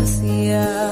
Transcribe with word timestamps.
decía. 0.00 0.91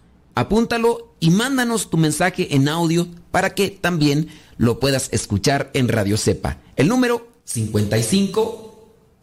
Apúntalo 0.35 1.15
y 1.19 1.29
mándanos 1.29 1.89
tu 1.89 1.97
mensaje 1.97 2.55
en 2.55 2.69
audio 2.69 3.07
para 3.31 3.53
que 3.53 3.69
también 3.69 4.29
lo 4.57 4.79
puedas 4.79 5.09
escuchar 5.11 5.69
en 5.73 5.87
Radio 5.87 6.17
Cepa. 6.17 6.57
El 6.75 6.87
número 6.87 7.27
55 7.45 8.71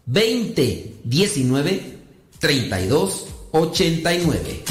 20 0.07 0.95
19 1.05 1.99
32 2.39 3.27
89. 3.53 4.65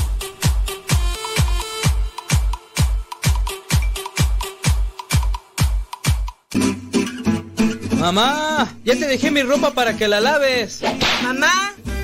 Mamá, 8.00 8.74
ya 8.86 8.96
te 8.96 9.08
dejé 9.08 9.32
mi 9.32 9.42
ropa 9.42 9.72
para 9.74 9.98
que 9.98 10.08
la 10.08 10.22
laves. 10.22 10.82
Mamá, 11.24 11.74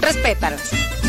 Respétalas. 0.00 0.99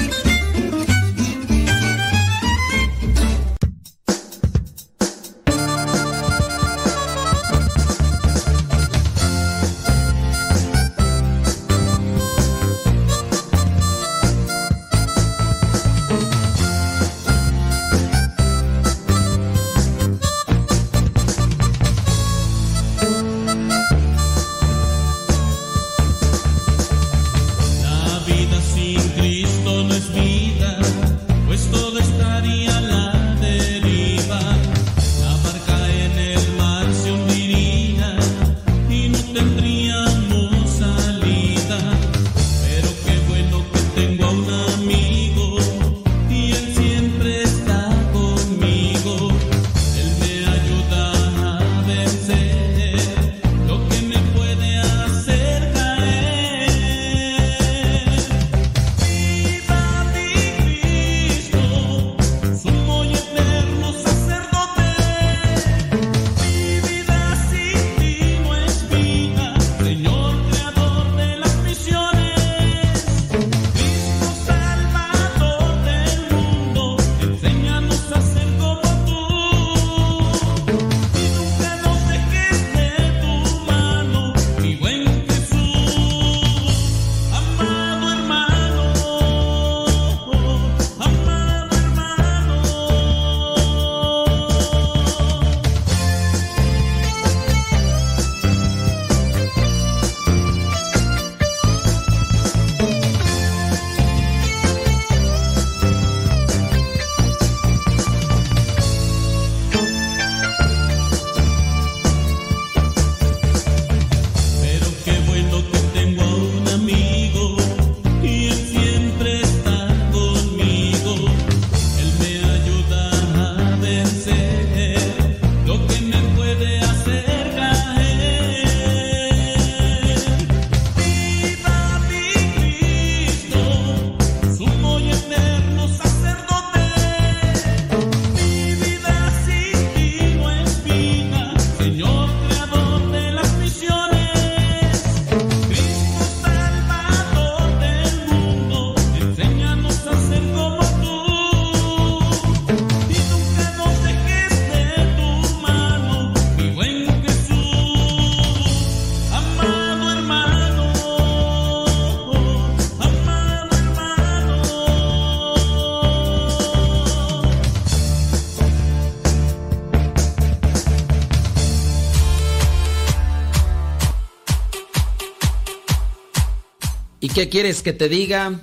Quieres 177.50 177.82
que 177.82 177.94
te 177.94 178.10
diga? 178.10 178.62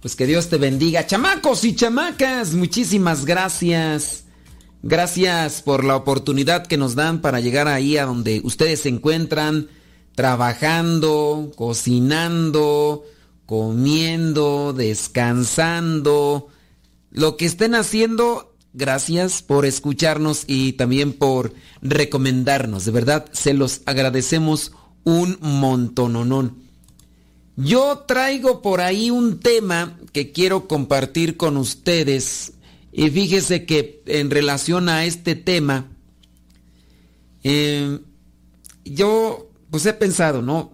Pues 0.00 0.16
que 0.16 0.26
Dios 0.26 0.48
te 0.48 0.56
bendiga. 0.56 1.06
Chamacos 1.06 1.64
y 1.64 1.74
chamacas, 1.74 2.54
muchísimas 2.54 3.24
gracias. 3.24 4.24
Gracias 4.82 5.62
por 5.62 5.84
la 5.84 5.94
oportunidad 5.94 6.66
que 6.66 6.76
nos 6.76 6.96
dan 6.96 7.20
para 7.20 7.38
llegar 7.38 7.68
ahí 7.68 7.96
a 7.96 8.04
donde 8.04 8.40
ustedes 8.42 8.80
se 8.80 8.88
encuentran, 8.88 9.68
trabajando, 10.16 11.52
cocinando, 11.54 13.04
comiendo, 13.46 14.72
descansando. 14.72 16.48
Lo 17.12 17.36
que 17.36 17.46
estén 17.46 17.76
haciendo, 17.76 18.56
gracias 18.72 19.42
por 19.42 19.66
escucharnos 19.66 20.44
y 20.48 20.72
también 20.72 21.12
por 21.12 21.54
recomendarnos. 21.80 22.84
De 22.84 22.90
verdad, 22.90 23.26
se 23.30 23.54
los 23.54 23.82
agradecemos 23.86 24.72
un 25.04 25.38
montononón. 25.40 26.62
Yo 27.56 28.04
traigo 28.06 28.62
por 28.62 28.80
ahí 28.80 29.10
un 29.10 29.40
tema 29.40 29.98
que 30.12 30.32
quiero 30.32 30.66
compartir 30.68 31.36
con 31.36 31.56
ustedes. 31.56 32.54
Y 32.92 33.10
fíjese 33.10 33.66
que 33.66 34.02
en 34.06 34.30
relación 34.30 34.88
a 34.88 35.04
este 35.04 35.34
tema, 35.34 35.90
eh, 37.42 37.98
yo 38.84 39.50
pues 39.70 39.86
he 39.86 39.92
pensado, 39.92 40.42
¿no? 40.42 40.72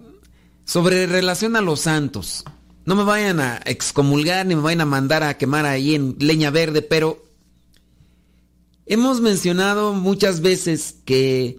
Sobre 0.64 1.06
relación 1.06 1.56
a 1.56 1.60
los 1.60 1.80
santos. 1.80 2.44
No 2.84 2.96
me 2.96 3.04
vayan 3.04 3.40
a 3.40 3.60
excomulgar 3.64 4.46
ni 4.46 4.56
me 4.56 4.62
vayan 4.62 4.81
a 4.81 4.86
mandar 4.86 5.22
a 5.22 5.36
quemar 5.36 5.66
ahí 5.66 5.94
en 5.94 6.16
leña 6.19 6.50
verde, 6.50 6.82
pero 6.82 7.24
hemos 8.86 9.20
mencionado 9.20 9.92
muchas 9.92 10.40
veces 10.40 10.96
que 11.04 11.58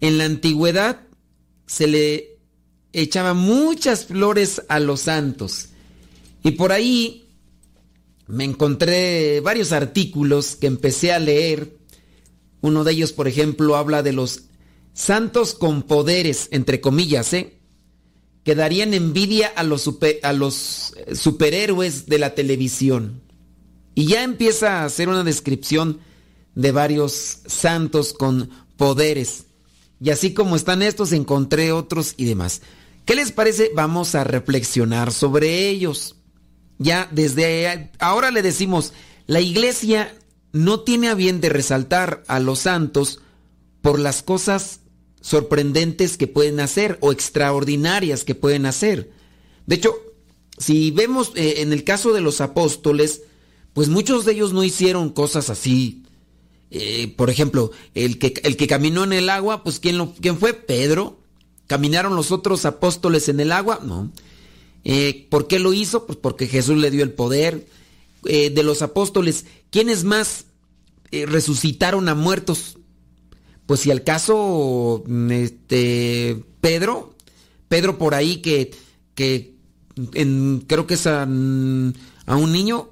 en 0.00 0.18
la 0.18 0.24
antigüedad 0.24 1.00
se 1.66 1.86
le 1.88 2.35
echaba 2.92 3.34
muchas 3.34 4.06
flores 4.06 4.62
a 4.68 4.80
los 4.80 5.02
santos. 5.02 5.68
Y 6.42 6.52
por 6.52 6.72
ahí 6.72 7.28
me 8.26 8.44
encontré 8.44 9.40
varios 9.40 9.72
artículos 9.72 10.56
que 10.56 10.66
empecé 10.66 11.12
a 11.12 11.18
leer. 11.18 11.76
Uno 12.60 12.84
de 12.84 12.92
ellos, 12.92 13.12
por 13.12 13.28
ejemplo, 13.28 13.76
habla 13.76 14.02
de 14.02 14.12
los 14.12 14.44
santos 14.92 15.54
con 15.54 15.82
poderes, 15.82 16.48
entre 16.50 16.80
comillas, 16.80 17.32
¿eh? 17.32 17.58
que 18.44 18.54
darían 18.54 18.94
envidia 18.94 19.48
a 19.48 19.64
los, 19.64 19.90
a 20.22 20.32
los 20.32 20.94
superhéroes 21.14 22.06
de 22.06 22.18
la 22.18 22.34
televisión. 22.34 23.22
Y 23.96 24.06
ya 24.06 24.22
empieza 24.22 24.82
a 24.82 24.84
hacer 24.84 25.08
una 25.08 25.24
descripción 25.24 25.98
de 26.54 26.70
varios 26.70 27.38
santos 27.46 28.12
con 28.12 28.50
poderes. 28.76 29.45
Y 30.00 30.10
así 30.10 30.34
como 30.34 30.56
están 30.56 30.82
estos, 30.82 31.12
encontré 31.12 31.72
otros 31.72 32.14
y 32.16 32.24
demás. 32.24 32.62
¿Qué 33.04 33.14
les 33.14 33.32
parece? 33.32 33.70
Vamos 33.74 34.14
a 34.14 34.24
reflexionar 34.24 35.12
sobre 35.12 35.68
ellos. 35.68 36.16
Ya 36.78 37.08
desde 37.12 37.90
ahora 37.98 38.30
le 38.30 38.42
decimos, 38.42 38.92
la 39.26 39.40
iglesia 39.40 40.14
no 40.52 40.80
tiene 40.80 41.08
a 41.08 41.14
bien 41.14 41.40
de 41.40 41.48
resaltar 41.48 42.24
a 42.28 42.40
los 42.40 42.60
santos 42.60 43.20
por 43.80 43.98
las 43.98 44.22
cosas 44.22 44.80
sorprendentes 45.20 46.16
que 46.16 46.26
pueden 46.26 46.60
hacer 46.60 46.98
o 47.00 47.12
extraordinarias 47.12 48.24
que 48.24 48.34
pueden 48.34 48.66
hacer. 48.66 49.10
De 49.66 49.76
hecho, 49.76 49.94
si 50.58 50.90
vemos 50.90 51.32
eh, 51.34 51.56
en 51.58 51.72
el 51.72 51.84
caso 51.84 52.12
de 52.12 52.20
los 52.20 52.40
apóstoles, 52.40 53.22
pues 53.72 53.88
muchos 53.88 54.24
de 54.24 54.32
ellos 54.32 54.52
no 54.52 54.64
hicieron 54.64 55.10
cosas 55.10 55.50
así. 55.50 56.05
Eh, 56.70 57.14
por 57.16 57.30
ejemplo, 57.30 57.70
el 57.94 58.18
que, 58.18 58.34
el 58.42 58.56
que 58.56 58.66
caminó 58.66 59.04
en 59.04 59.12
el 59.12 59.28
agua, 59.28 59.62
pues 59.62 59.80
¿quién, 59.80 60.04
¿quién 60.20 60.38
fue? 60.38 60.54
Pedro. 60.54 61.20
¿Caminaron 61.66 62.14
los 62.14 62.30
otros 62.30 62.64
apóstoles 62.64 63.28
en 63.28 63.40
el 63.40 63.50
agua? 63.52 63.80
No. 63.82 64.12
Eh, 64.84 65.26
¿Por 65.30 65.48
qué 65.48 65.58
lo 65.58 65.72
hizo? 65.72 66.06
Pues 66.06 66.18
porque 66.18 66.46
Jesús 66.46 66.76
le 66.76 66.90
dio 66.90 67.02
el 67.02 67.12
poder. 67.12 67.66
Eh, 68.24 68.50
de 68.50 68.62
los 68.64 68.82
apóstoles, 68.82 69.46
¿quiénes 69.70 70.02
más 70.02 70.46
resucitaron 71.12 72.08
a 72.08 72.14
muertos? 72.14 72.76
Pues 73.66 73.80
si 73.80 73.90
al 73.90 74.02
caso, 74.02 75.04
este, 75.30 76.44
Pedro, 76.60 77.14
Pedro 77.68 77.98
por 77.98 78.14
ahí 78.14 78.38
que, 78.38 78.72
que 79.14 79.54
creo 80.66 80.86
que 80.86 80.94
es 80.94 81.06
a, 81.06 81.22
a, 81.22 81.26
un 82.36 82.52
niño, 82.52 82.90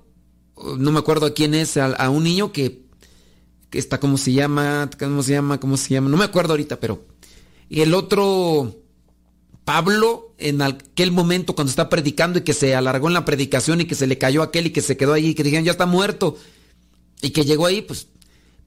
no 0.78 0.92
me 0.92 0.98
acuerdo 0.98 1.26
a 1.26 1.34
quién 1.34 1.54
es, 1.54 1.76
a, 1.76 2.10
un 2.10 2.24
niño 2.24 2.52
que 2.52 2.83
está, 3.78 4.00
¿cómo 4.00 4.16
se 4.16 4.32
llama? 4.32 4.90
¿Cómo 4.98 5.22
se 5.22 5.32
llama? 5.32 5.60
¿Cómo 5.60 5.76
se 5.76 5.94
llama? 5.94 6.08
No 6.08 6.16
me 6.16 6.24
acuerdo 6.24 6.52
ahorita, 6.52 6.80
pero 6.80 7.04
y 7.68 7.80
el 7.80 7.94
otro, 7.94 8.76
Pablo, 9.64 10.34
en 10.38 10.62
aquel 10.62 11.10
momento 11.12 11.54
cuando 11.54 11.70
está 11.70 11.88
predicando 11.88 12.38
y 12.38 12.42
que 12.42 12.54
se 12.54 12.74
alargó 12.74 13.08
en 13.08 13.14
la 13.14 13.24
predicación 13.24 13.80
y 13.80 13.86
que 13.86 13.94
se 13.94 14.06
le 14.06 14.18
cayó 14.18 14.42
aquel 14.42 14.66
y 14.66 14.70
que 14.70 14.82
se 14.82 14.96
quedó 14.96 15.12
ahí 15.12 15.28
y 15.28 15.34
que 15.34 15.42
dijeron 15.42 15.64
ya 15.64 15.72
está 15.72 15.86
muerto. 15.86 16.36
Y 17.22 17.30
que 17.30 17.44
llegó 17.44 17.66
ahí, 17.66 17.82
pues. 17.82 18.08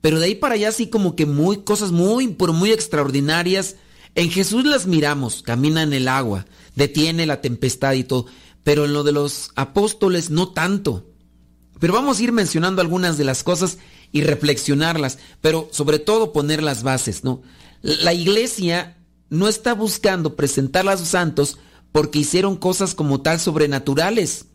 Pero 0.02 0.20
de 0.20 0.26
ahí 0.26 0.36
para 0.36 0.56
allá 0.56 0.72
sí 0.72 0.88
como 0.88 1.16
que 1.16 1.26
muy, 1.26 1.58
cosas 1.64 1.92
muy, 1.92 2.28
pero 2.30 2.54
muy 2.54 2.72
extraordinarias. 2.72 3.76
En 4.16 4.32
Jesús 4.32 4.66
las 4.66 4.88
miramos, 4.88 5.44
camina 5.44 5.84
en 5.84 5.94
el 5.94 6.08
agua, 6.08 6.46
detiene 6.76 7.26
la 7.26 7.42
tempestad 7.42 7.94
y 7.94 8.04
todo. 8.04 8.26
Pero 8.64 8.86
en 8.86 8.94
lo 8.94 9.04
de 9.04 9.12
los 9.12 9.52
apóstoles 9.56 10.32
no 10.32 10.50
tanto. 10.50 11.12
Pero 11.80 11.94
vamos 11.94 12.20
a 12.20 12.24
ir 12.24 12.32
mencionando 12.32 12.82
algunas 12.82 13.18
de 13.18 13.24
las 13.24 13.44
cosas 13.44 13.78
y 14.12 14.22
reflexionarlas, 14.22 15.20
pero 15.42 15.70
sobre 15.72 16.00
todo 16.00 16.34
poner 16.34 16.64
las 16.64 16.84
bases, 16.84 17.24
¿no? 17.24 17.42
La 17.82 18.14
iglesia 18.14 18.98
no 19.30 19.48
está 19.48 19.74
buscando 19.74 20.36
presentar 20.36 20.88
a 20.88 20.98
sus 20.98 21.10
santos 21.10 21.58
porque 21.92 22.20
hicieron 22.20 22.56
cosas 22.56 22.96
como 22.96 23.22
tal 23.22 23.40
sobrenaturales. 23.40 24.46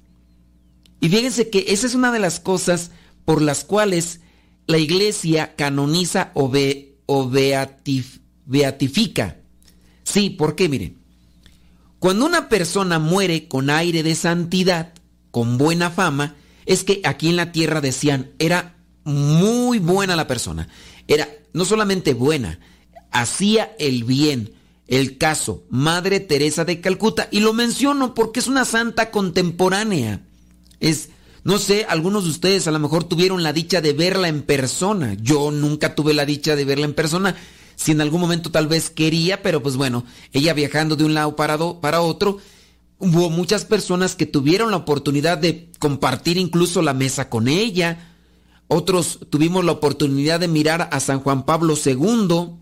Y 1.01 1.09
fíjense 1.09 1.51
que 1.51 1.67
esa 1.69 1.87
es 1.87 1.95
una 1.95 2.13
de 2.13 2.19
las 2.19 2.41
cosas 2.41 2.91
por 3.25 3.43
las 3.43 3.65
cuales 3.65 4.21
la 4.67 4.79
iglesia 4.79 5.55
canoniza 5.57 6.31
o, 6.35 6.49
be, 6.49 6.99
o 7.07 7.29
beatif, 7.29 8.19
beatifica. 8.47 9.39
Sí, 10.05 10.31
¿por 10.31 10.55
qué? 10.55 10.69
Miren, 10.69 10.99
cuando 11.99 12.27
una 12.27 12.49
persona 12.49 12.99
muere 12.99 13.49
con 13.49 13.71
aire 13.71 14.03
de 14.03 14.15
santidad, 14.15 14.93
con 15.31 15.59
buena 15.59 15.91
fama, 15.91 16.37
es 16.67 16.85
que 16.85 17.01
aquí 17.05 17.29
en 17.29 17.37
la 17.37 17.53
tierra 17.53 17.81
decían, 17.81 18.33
era 18.39 18.77
muy 19.05 19.79
buena 19.79 20.17
la 20.17 20.27
persona. 20.27 20.69
Era 21.09 21.29
no 21.53 21.65
solamente 21.65 22.15
buena, 22.15 22.59
hacía 23.11 23.75
el 23.79 24.05
bien. 24.05 24.55
El 24.89 25.17
caso 25.17 25.65
Madre 25.71 26.21
Teresa 26.21 26.65
de 26.65 26.81
Calcuta. 26.81 27.29
Y 27.31 27.41
lo 27.41 27.55
menciono 27.55 28.15
porque 28.15 28.41
es 28.41 28.47
una 28.47 28.67
santa 28.67 29.11
contemporánea. 29.11 30.21
Es, 30.81 31.09
no 31.45 31.59
sé, 31.59 31.87
algunos 31.89 32.25
de 32.25 32.31
ustedes 32.31 32.67
a 32.67 32.73
lo 32.73 32.79
mejor 32.79 33.05
tuvieron 33.05 33.43
la 33.43 33.55
dicha 33.55 33.81
de 33.81 33.95
verla 33.95 34.29
en 34.29 34.43
persona. 34.43 35.15
Yo 35.15 35.51
nunca 35.51 35.95
tuve 35.95 36.13
la 36.13 36.27
dicha 36.27 36.57
de 36.57 36.65
verla 36.67 36.85
en 36.85 36.95
persona. 36.95 37.37
Si 37.75 37.93
en 37.93 38.01
algún 38.03 38.21
momento 38.21 38.51
tal 38.51 38.67
vez 38.67 38.91
quería, 38.91 39.41
pero 39.43 39.63
pues 39.63 39.77
bueno, 39.77 40.05
ella 40.33 40.53
viajando 40.53 40.95
de 40.95 41.05
un 41.05 41.15
lado 41.15 41.37
para, 41.37 41.57
para 41.81 42.03
otro, 42.03 42.39
hubo 42.99 43.31
muchas 43.31 43.65
personas 43.65 44.15
que 44.15 44.27
tuvieron 44.27 44.71
la 44.71 44.77
oportunidad 44.77 45.39
de 45.39 45.71
compartir 45.79 46.37
incluso 46.37 46.83
la 46.83 46.93
mesa 46.93 47.31
con 47.31 47.49
ella. 47.49 48.12
Otros 48.73 49.21
tuvimos 49.31 49.65
la 49.65 49.73
oportunidad 49.73 50.41
de 50.41 50.49
mirar 50.49 50.89
a 50.93 51.01
San 51.01 51.21
Juan 51.21 51.45
Pablo 51.45 51.75
II 51.85 52.59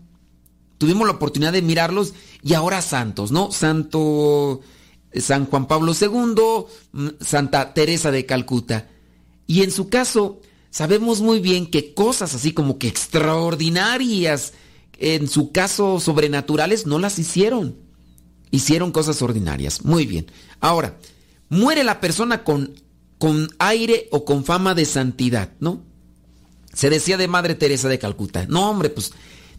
tuvimos 0.81 1.05
la 1.05 1.13
oportunidad 1.13 1.53
de 1.53 1.61
mirarlos 1.61 2.15
y 2.41 2.55
ahora 2.55 2.81
santos, 2.81 3.31
¿no? 3.31 3.51
Santo 3.51 4.61
San 5.13 5.45
Juan 5.45 5.67
Pablo 5.67 5.93
II, 5.93 7.11
Santa 7.19 7.75
Teresa 7.75 8.09
de 8.09 8.25
Calcuta. 8.25 8.89
Y 9.45 9.61
en 9.61 9.69
su 9.69 9.89
caso, 9.89 10.41
sabemos 10.71 11.21
muy 11.21 11.39
bien 11.39 11.69
que 11.69 11.93
cosas 11.93 12.33
así 12.33 12.51
como 12.51 12.79
que 12.79 12.87
extraordinarias, 12.87 14.53
en 14.97 15.27
su 15.27 15.51
caso 15.51 15.99
sobrenaturales, 15.99 16.87
no 16.87 16.97
las 16.97 17.19
hicieron. 17.19 17.75
Hicieron 18.49 18.91
cosas 18.91 19.21
ordinarias. 19.21 19.85
Muy 19.85 20.07
bien. 20.07 20.31
Ahora, 20.61 20.97
muere 21.47 21.83
la 21.83 21.99
persona 21.99 22.43
con, 22.43 22.73
con 23.19 23.49
aire 23.59 24.07
o 24.11 24.25
con 24.25 24.45
fama 24.45 24.73
de 24.73 24.85
santidad, 24.85 25.51
¿no? 25.59 25.90
Se 26.73 26.89
decía 26.89 27.17
de 27.17 27.27
Madre 27.27 27.55
Teresa 27.55 27.89
de 27.89 27.99
Calcuta. 27.99 28.45
No, 28.47 28.69
hombre, 28.69 28.89
pues 28.89 29.11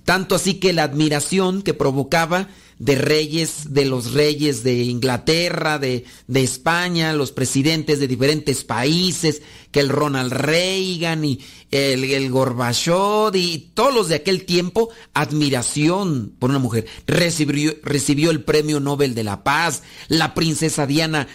tanto 0.04 0.34
así 0.34 0.54
que 0.54 0.72
la 0.72 0.82
admiración 0.82 1.62
que 1.62 1.74
provocaba 1.74 2.48
de 2.78 2.96
reyes, 2.96 3.72
de 3.72 3.84
los 3.84 4.12
reyes 4.12 4.64
de 4.64 4.82
Inglaterra, 4.82 5.78
de, 5.78 6.04
de, 6.26 6.42
España, 6.42 7.12
los 7.12 7.30
presidentes 7.30 8.00
de 8.00 8.08
diferentes 8.08 8.64
países, 8.64 9.42
que 9.70 9.78
el 9.78 9.88
Ronald 9.88 10.32
Reagan 10.32 11.24
y 11.24 11.38
el, 11.70 12.02
el 12.02 12.28
Gorbachev 12.30 13.36
y 13.36 13.70
todos 13.74 13.94
los 13.94 14.08
de 14.08 14.16
aquel 14.16 14.44
tiempo, 14.44 14.88
admiración 15.14 16.34
por 16.40 16.50
una 16.50 16.58
mujer. 16.58 16.86
Recibió, 17.06 17.72
recibió 17.84 18.32
el 18.32 18.42
Premio 18.42 18.80
Nobel 18.80 19.14
de 19.14 19.22
la 19.22 19.44
Paz, 19.44 19.84
la 20.08 20.34
princesa 20.34 20.84
Diana 20.84 21.28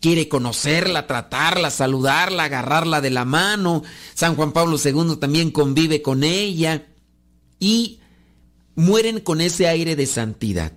quiere 0.00 0.28
conocerla, 0.28 1.06
tratarla, 1.06 1.70
saludarla, 1.70 2.44
agarrarla 2.44 3.00
de 3.00 3.10
la 3.10 3.24
mano. 3.24 3.82
San 4.14 4.34
Juan 4.36 4.52
Pablo 4.52 4.76
II 4.82 5.16
también 5.18 5.50
convive 5.50 6.02
con 6.02 6.24
ella 6.24 6.86
y 7.58 8.00
mueren 8.74 9.20
con 9.20 9.40
ese 9.40 9.68
aire 9.68 9.96
de 9.96 10.06
santidad. 10.06 10.72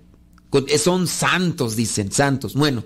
Son 0.78 1.08
santos, 1.08 1.76
dicen, 1.76 2.12
santos. 2.12 2.54
Bueno, 2.54 2.84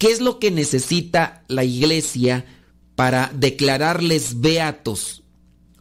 ¿Qué 0.00 0.10
es 0.10 0.22
lo 0.22 0.38
que 0.38 0.50
necesita 0.50 1.44
la 1.46 1.62
iglesia 1.62 2.46
para 2.94 3.30
declararles 3.34 4.40
beatos 4.40 5.24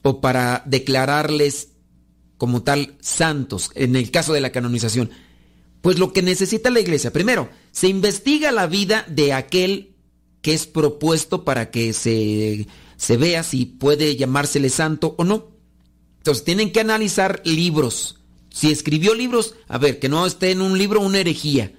o 0.01 0.19
para 0.19 0.61
declararles 0.65 1.69
como 2.37 2.61
tal 2.61 2.97
santos 2.99 3.71
en 3.75 3.95
el 3.95 4.11
caso 4.11 4.33
de 4.33 4.41
la 4.41 4.51
canonización? 4.51 5.09
Pues 5.81 5.97
lo 5.97 6.11
que 6.11 6.21
necesita 6.21 6.69
la 6.69 6.81
iglesia, 6.81 7.11
primero, 7.11 7.49
se 7.71 7.87
investiga 7.87 8.51
la 8.51 8.67
vida 8.67 9.05
de 9.07 9.33
aquel 9.33 9.95
que 10.41 10.53
es 10.53 10.67
propuesto 10.67 11.45
para 11.45 11.71
que 11.71 11.93
se, 11.93 12.67
se 12.97 13.17
vea 13.17 13.43
si 13.43 13.65
puede 13.65 14.15
llamársele 14.15 14.69
santo 14.69 15.15
o 15.17 15.23
no. 15.23 15.47
Entonces 16.17 16.43
tienen 16.43 16.71
que 16.71 16.81
analizar 16.81 17.41
libros. 17.45 18.19
Si 18.49 18.71
escribió 18.71 19.13
libros, 19.13 19.55
a 19.67 19.77
ver, 19.77 19.99
que 19.99 20.09
no 20.09 20.25
esté 20.25 20.51
en 20.51 20.61
un 20.61 20.77
libro 20.77 21.01
una 21.01 21.19
herejía. 21.19 21.73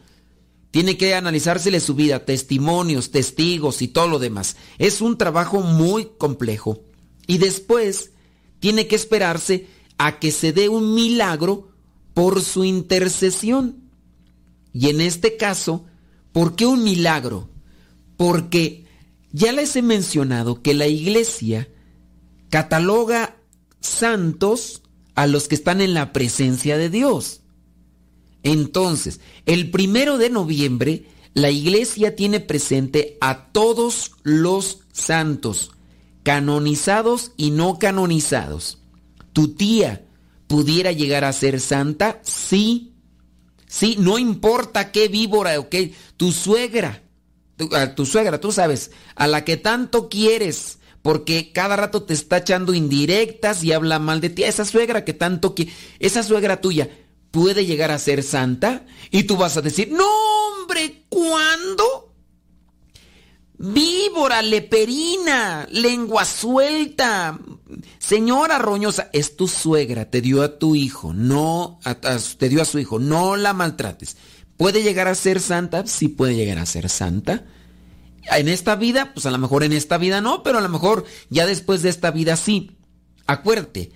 Tiene 0.71 0.97
que 0.97 1.15
analizársele 1.15 1.81
su 1.81 1.95
vida, 1.95 2.25
testimonios, 2.25 3.11
testigos 3.11 3.83
y 3.83 3.89
todo 3.89 4.09
lo 4.09 4.19
demás. 4.19 4.57
Es 4.79 5.01
un 5.01 5.19
trabajo 5.19 5.61
muy 5.61 6.11
complejo. 6.17 6.85
Y 7.27 7.39
después 7.39 8.13
tiene 8.61 8.87
que 8.87 8.97
esperarse 8.97 9.67
a 9.99 10.19
que 10.19 10.31
se 10.31 10.53
dé 10.53 10.69
un 10.69 10.95
milagro 10.95 11.69
por 12.15 12.43
su 12.43 12.65
intercesión. 12.65 13.90
Y 14.73 14.89
en 14.89 15.01
este 15.01 15.37
caso, 15.37 15.87
¿por 16.33 16.57
qué 16.57 16.67
un 16.67 16.85
milagro? 16.85 17.51
Porque 18.17 18.85
ya 19.33 19.53
les 19.53 19.77
he 19.77 19.83
mencionado 19.83 20.63
que 20.63 20.75
la 20.75 20.87
iglesia 20.87 21.69
cataloga 22.51 23.37
santos 23.81 24.83
a 25.15 25.27
los 25.27 25.49
que 25.49 25.55
están 25.55 25.81
en 25.81 25.95
la 25.95 26.13
presencia 26.13 26.77
de 26.79 26.91
Dios. 26.91 27.41
Entonces, 28.43 29.21
el 29.47 29.71
primero 29.71 30.19
de 30.19 30.31
noviembre, 30.31 31.07
la 31.35 31.51
iglesia 31.51 32.17
tiene 32.17 32.41
presente 32.41 33.19
a 33.21 33.49
todos 33.53 34.13
los 34.23 34.81
santos, 34.93 35.73
canonizados 36.23 37.33
y 37.37 37.51
no 37.51 37.79
canonizados. 37.79 38.79
¿Tu 39.33 39.55
tía 39.55 40.07
pudiera 40.49 40.93
llegar 40.93 41.25
a 41.25 41.33
ser 41.33 41.61
santa? 41.61 42.21
Sí. 42.25 42.90
Sí, 43.71 43.95
no 44.01 44.19
importa 44.19 44.91
qué 44.91 45.07
víbora 45.07 45.57
o 45.61 45.69
qué. 45.69 45.95
Tu 46.17 46.33
suegra, 46.33 47.05
tu, 47.57 47.73
a 47.73 47.95
tu 47.95 48.05
suegra, 48.05 48.41
tú 48.41 48.51
sabes, 48.51 48.91
a 49.15 49.29
la 49.29 49.45
que 49.45 49.57
tanto 49.57 50.09
quieres, 50.09 50.79
porque 51.03 51.53
cada 51.53 51.77
rato 51.77 52.03
te 52.03 52.13
está 52.13 52.39
echando 52.39 52.75
indirectas 52.75 53.63
y 53.63 53.73
habla 53.73 54.01
mal 54.01 54.21
de 54.21 54.31
ti. 54.31 54.43
Esa 54.43 54.65
suegra 54.65 55.05
que 55.05 55.13
tanto 55.13 55.55
quiere, 55.55 55.73
esa 56.01 56.25
suegra 56.25 56.61
tuya, 56.61 56.91
puede 57.31 57.65
llegar 57.65 57.93
a 57.93 58.01
ser 58.01 58.25
santa 58.25 58.87
y 59.13 59.23
tú 59.23 59.37
vas 59.37 59.57
a 59.57 59.63
decir, 59.63 59.93
no 59.93 60.05
hombre, 60.05 61.05
¿cuándo? 61.09 62.13
Víbora, 63.57 64.43
leperina, 64.43 65.69
lengua 65.71 66.25
suelta, 66.25 67.39
señora 67.99 68.59
roñosa, 68.59 69.11
es 69.13 69.37
tu 69.37 69.49
suegra, 69.49 70.11
te 70.11 70.21
dio 70.21 70.43
a 70.43 70.59
tu 70.59 70.75
hijo, 70.75 71.13
no, 71.13 71.81
te 72.39 72.49
dio 72.49 72.63
a 72.63 72.65
su 72.65 72.79
hijo, 72.79 72.99
no 72.99 73.37
la 73.37 73.53
maltrates. 73.53 74.17
¿Puede 74.57 74.83
llegar 74.83 75.09
a 75.09 75.15
ser 75.15 75.41
santa? 75.41 75.87
Sí 75.87 76.09
puede 76.09 76.35
llegar 76.35 76.59
a 76.59 76.67
ser 76.67 76.89
santa. 76.89 77.45
En 78.31 78.49
esta 78.49 78.77
vida, 78.77 79.13
pues 79.15 79.27
a 79.27 79.31
lo 79.31 79.39
mejor 79.39 79.65
en 79.65 79.73
esta 79.73 79.97
vida 79.97 80.21
no, 80.21 80.43
pero 80.43 80.59
a 80.59 80.61
lo 80.61 80.69
mejor 80.69 81.05
ya 81.31 81.47
después 81.47 81.83
de 81.83 81.89
esta 81.89 82.11
vida 82.11 82.37
sí. 82.37 82.77
Acuérdate, 83.27 83.93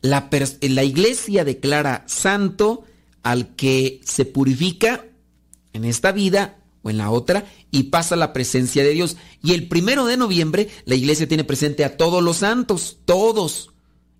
la 0.00 0.84
iglesia 0.84 1.44
declara 1.44 2.04
santo 2.06 2.84
al 3.22 3.54
que 3.54 4.00
se 4.04 4.24
purifica 4.24 5.04
en 5.72 5.84
esta 5.84 6.12
vida 6.12 6.58
o 6.82 6.90
en 6.90 6.98
la 6.98 7.10
otra 7.10 7.44
y 7.70 7.84
pasa 7.84 8.16
la 8.16 8.32
presencia 8.32 8.82
de 8.82 8.90
Dios. 8.90 9.16
Y 9.42 9.52
el 9.52 9.68
primero 9.68 10.06
de 10.06 10.16
noviembre 10.16 10.68
la 10.84 10.94
iglesia 10.94 11.28
tiene 11.28 11.44
presente 11.44 11.84
a 11.84 11.96
todos 11.96 12.22
los 12.22 12.38
santos, 12.38 12.98
todos, 13.04 13.70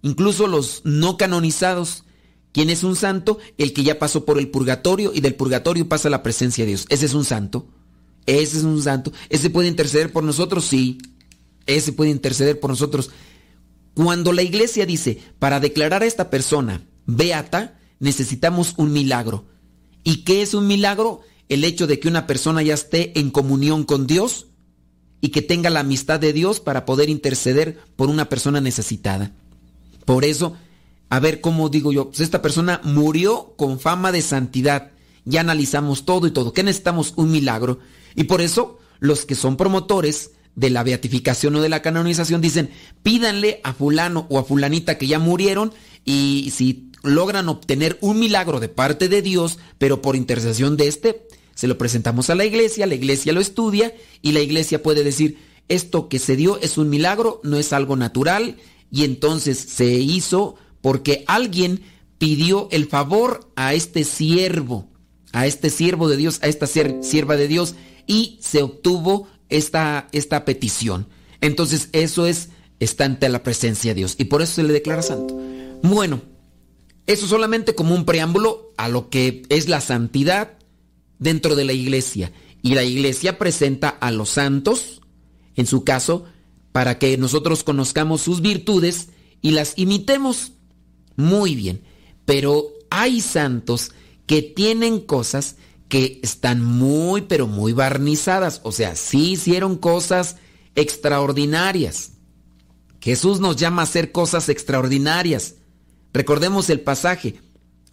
incluso 0.02 0.47
los 0.47 0.83
no 0.85 1.17
canonizados. 1.17 2.05
¿Quién 2.52 2.71
es 2.71 2.83
un 2.83 2.97
santo? 2.97 3.38
El 3.57 3.73
que 3.73 3.85
ya 3.85 3.99
pasó 3.99 4.25
por 4.25 4.38
el 4.38 4.50
purgatorio 4.50 5.12
y 5.14 5.21
del 5.21 5.35
purgatorio 5.35 5.88
pasa 5.88 6.11
la 6.11 6.23
presencia 6.23 6.64
de 6.64 6.69
Dios. 6.71 6.87
Ese 6.88 7.07
es 7.07 7.14
un 7.14 7.25
santo. 7.25 7.69
Ese 8.26 8.59
es 8.59 8.64
un 8.64 8.83
santo. 8.83 9.12
Ese 9.28 9.50
puede 9.50 9.69
interceder 9.69 10.12
por 10.12 10.25
nosotros, 10.25 10.64
sí. 10.64 10.99
Ese 11.67 11.93
puede 11.93 12.11
interceder 12.11 12.59
por 12.59 12.71
nosotros. 12.71 13.11
Cuando 13.95 14.33
la 14.33 14.43
iglesia 14.43 14.87
dice, 14.87 15.19
para 15.38 15.61
declarar 15.61 16.02
a 16.02 16.07
esta 16.07 16.31
persona 16.31 16.87
beata, 17.07 17.78
necesitamos 18.00 18.75
un 18.76 18.93
milagro. 18.93 19.47
¿Y 20.05 20.25
qué 20.25 20.43
es 20.43 20.55
un 20.55 20.67
milagro? 20.67 21.23
El 21.49 21.64
hecho 21.64 21.87
de 21.87 21.99
que 21.99 22.09
una 22.09 22.26
persona 22.26 22.62
ya 22.62 22.75
esté 22.75 23.19
en 23.19 23.31
comunión 23.31 23.85
con 23.85 24.07
Dios 24.07 24.47
y 25.21 25.31
que 25.31 25.43
tenga 25.43 25.71
la 25.71 25.81
amistad 25.81 26.21
de 26.21 26.33
Dios 26.33 26.61
para 26.61 26.85
poder 26.85 27.09
interceder 27.09 27.78
por 27.97 28.09
una 28.09 28.28
persona 28.28 28.61
necesitada. 28.61 29.33
Por 30.05 30.25
eso, 30.25 30.55
a 31.11 31.21
ver 31.21 31.40
cómo 31.40 31.69
digo 31.69 31.93
yo, 31.93 32.09
pues 32.09 32.21
esta 32.21 32.43
persona 32.43 32.81
murió 32.85 33.55
con 33.57 33.81
fama 33.81 34.12
de 34.12 34.23
santidad. 34.23 34.93
Ya 35.25 35.40
analizamos 35.40 36.05
todo 36.05 36.26
y 36.26 36.31
todo. 36.31 36.52
¿Qué 36.52 36.62
necesitamos? 36.62 37.14
Un 37.17 37.31
milagro. 37.31 37.81
Y 38.14 38.25
por 38.25 38.40
eso, 38.40 38.78
los 39.00 39.26
que 39.26 39.35
son 39.35 39.57
promotores 39.57 40.33
de 40.55 40.71
la 40.71 40.83
beatificación 40.83 41.55
o 41.57 41.61
de 41.61 41.69
la 41.69 41.83
canonización 41.83 42.40
dicen, 42.40 42.71
pídanle 43.02 43.61
a 43.64 43.73
fulano 43.75 44.26
o 44.28 44.38
a 44.38 44.45
fulanita 44.45 44.99
que 44.99 45.07
ya 45.07 45.19
murieron 45.19 45.73
y 46.05 46.52
si 46.55 46.90
logran 47.02 47.49
obtener 47.49 47.97
un 48.00 48.19
milagro 48.19 48.59
de 48.59 48.69
parte 48.69 49.09
de 49.09 49.23
Dios, 49.23 49.59
pero 49.78 50.02
por 50.02 50.17
intercesión 50.17 50.76
de 50.76 50.88
este, 50.88 51.28
se 51.58 51.66
lo 51.66 51.76
presentamos 51.76 52.30
a 52.30 52.36
la 52.36 52.44
iglesia, 52.44 52.86
la 52.86 52.94
iglesia 52.94 53.32
lo 53.32 53.40
estudia 53.40 53.92
y 54.22 54.30
la 54.30 54.38
iglesia 54.38 54.80
puede 54.80 55.02
decir, 55.02 55.38
esto 55.68 56.08
que 56.08 56.20
se 56.20 56.36
dio 56.36 56.56
es 56.60 56.78
un 56.78 56.88
milagro, 56.88 57.40
no 57.42 57.56
es 57.56 57.72
algo 57.72 57.96
natural 57.96 58.58
y 58.92 59.02
entonces 59.02 59.58
se 59.58 59.86
hizo 59.94 60.54
porque 60.80 61.24
alguien 61.26 61.80
pidió 62.18 62.68
el 62.70 62.86
favor 62.86 63.50
a 63.56 63.74
este 63.74 64.04
siervo, 64.04 64.88
a 65.32 65.48
este 65.48 65.70
siervo 65.70 66.08
de 66.08 66.16
Dios, 66.16 66.38
a 66.42 66.46
esta 66.46 66.66
sier- 66.66 67.02
sierva 67.02 67.34
de 67.36 67.48
Dios 67.48 67.74
y 68.06 68.38
se 68.40 68.62
obtuvo 68.62 69.26
esta, 69.48 70.06
esta 70.12 70.44
petición. 70.44 71.08
Entonces 71.40 71.88
eso 71.90 72.28
es, 72.28 72.50
está 72.78 73.04
ante 73.04 73.28
la 73.28 73.42
presencia 73.42 73.90
de 73.94 73.96
Dios 73.96 74.14
y 74.16 74.26
por 74.26 74.42
eso 74.42 74.54
se 74.54 74.62
le 74.62 74.72
declara 74.72 75.02
santo. 75.02 75.36
Bueno, 75.82 76.22
eso 77.08 77.26
solamente 77.26 77.74
como 77.74 77.96
un 77.96 78.04
preámbulo 78.04 78.72
a 78.76 78.88
lo 78.88 79.10
que 79.10 79.42
es 79.48 79.68
la 79.68 79.80
santidad 79.80 80.57
dentro 81.18 81.54
de 81.54 81.64
la 81.64 81.72
iglesia. 81.72 82.32
Y 82.62 82.75
la 82.75 82.84
iglesia 82.84 83.38
presenta 83.38 83.88
a 83.88 84.10
los 84.10 84.30
santos, 84.30 85.00
en 85.54 85.66
su 85.66 85.84
caso, 85.84 86.25
para 86.72 86.98
que 86.98 87.16
nosotros 87.16 87.64
conozcamos 87.64 88.22
sus 88.22 88.40
virtudes 88.40 89.08
y 89.40 89.52
las 89.52 89.75
imitemos. 89.76 90.52
Muy 91.16 91.54
bien, 91.54 91.82
pero 92.25 92.68
hay 92.90 93.20
santos 93.20 93.92
que 94.26 94.42
tienen 94.42 95.00
cosas 95.00 95.56
que 95.88 96.20
están 96.22 96.62
muy, 96.62 97.22
pero 97.22 97.46
muy 97.46 97.72
barnizadas. 97.72 98.60
O 98.62 98.72
sea, 98.72 98.94
sí 98.94 99.32
hicieron 99.32 99.76
cosas 99.76 100.37
extraordinarias. 100.75 102.12
Jesús 103.00 103.40
nos 103.40 103.56
llama 103.56 103.82
a 103.82 103.84
hacer 103.84 104.12
cosas 104.12 104.48
extraordinarias. 104.48 105.56
Recordemos 106.12 106.68
el 106.70 106.80
pasaje. 106.80 107.40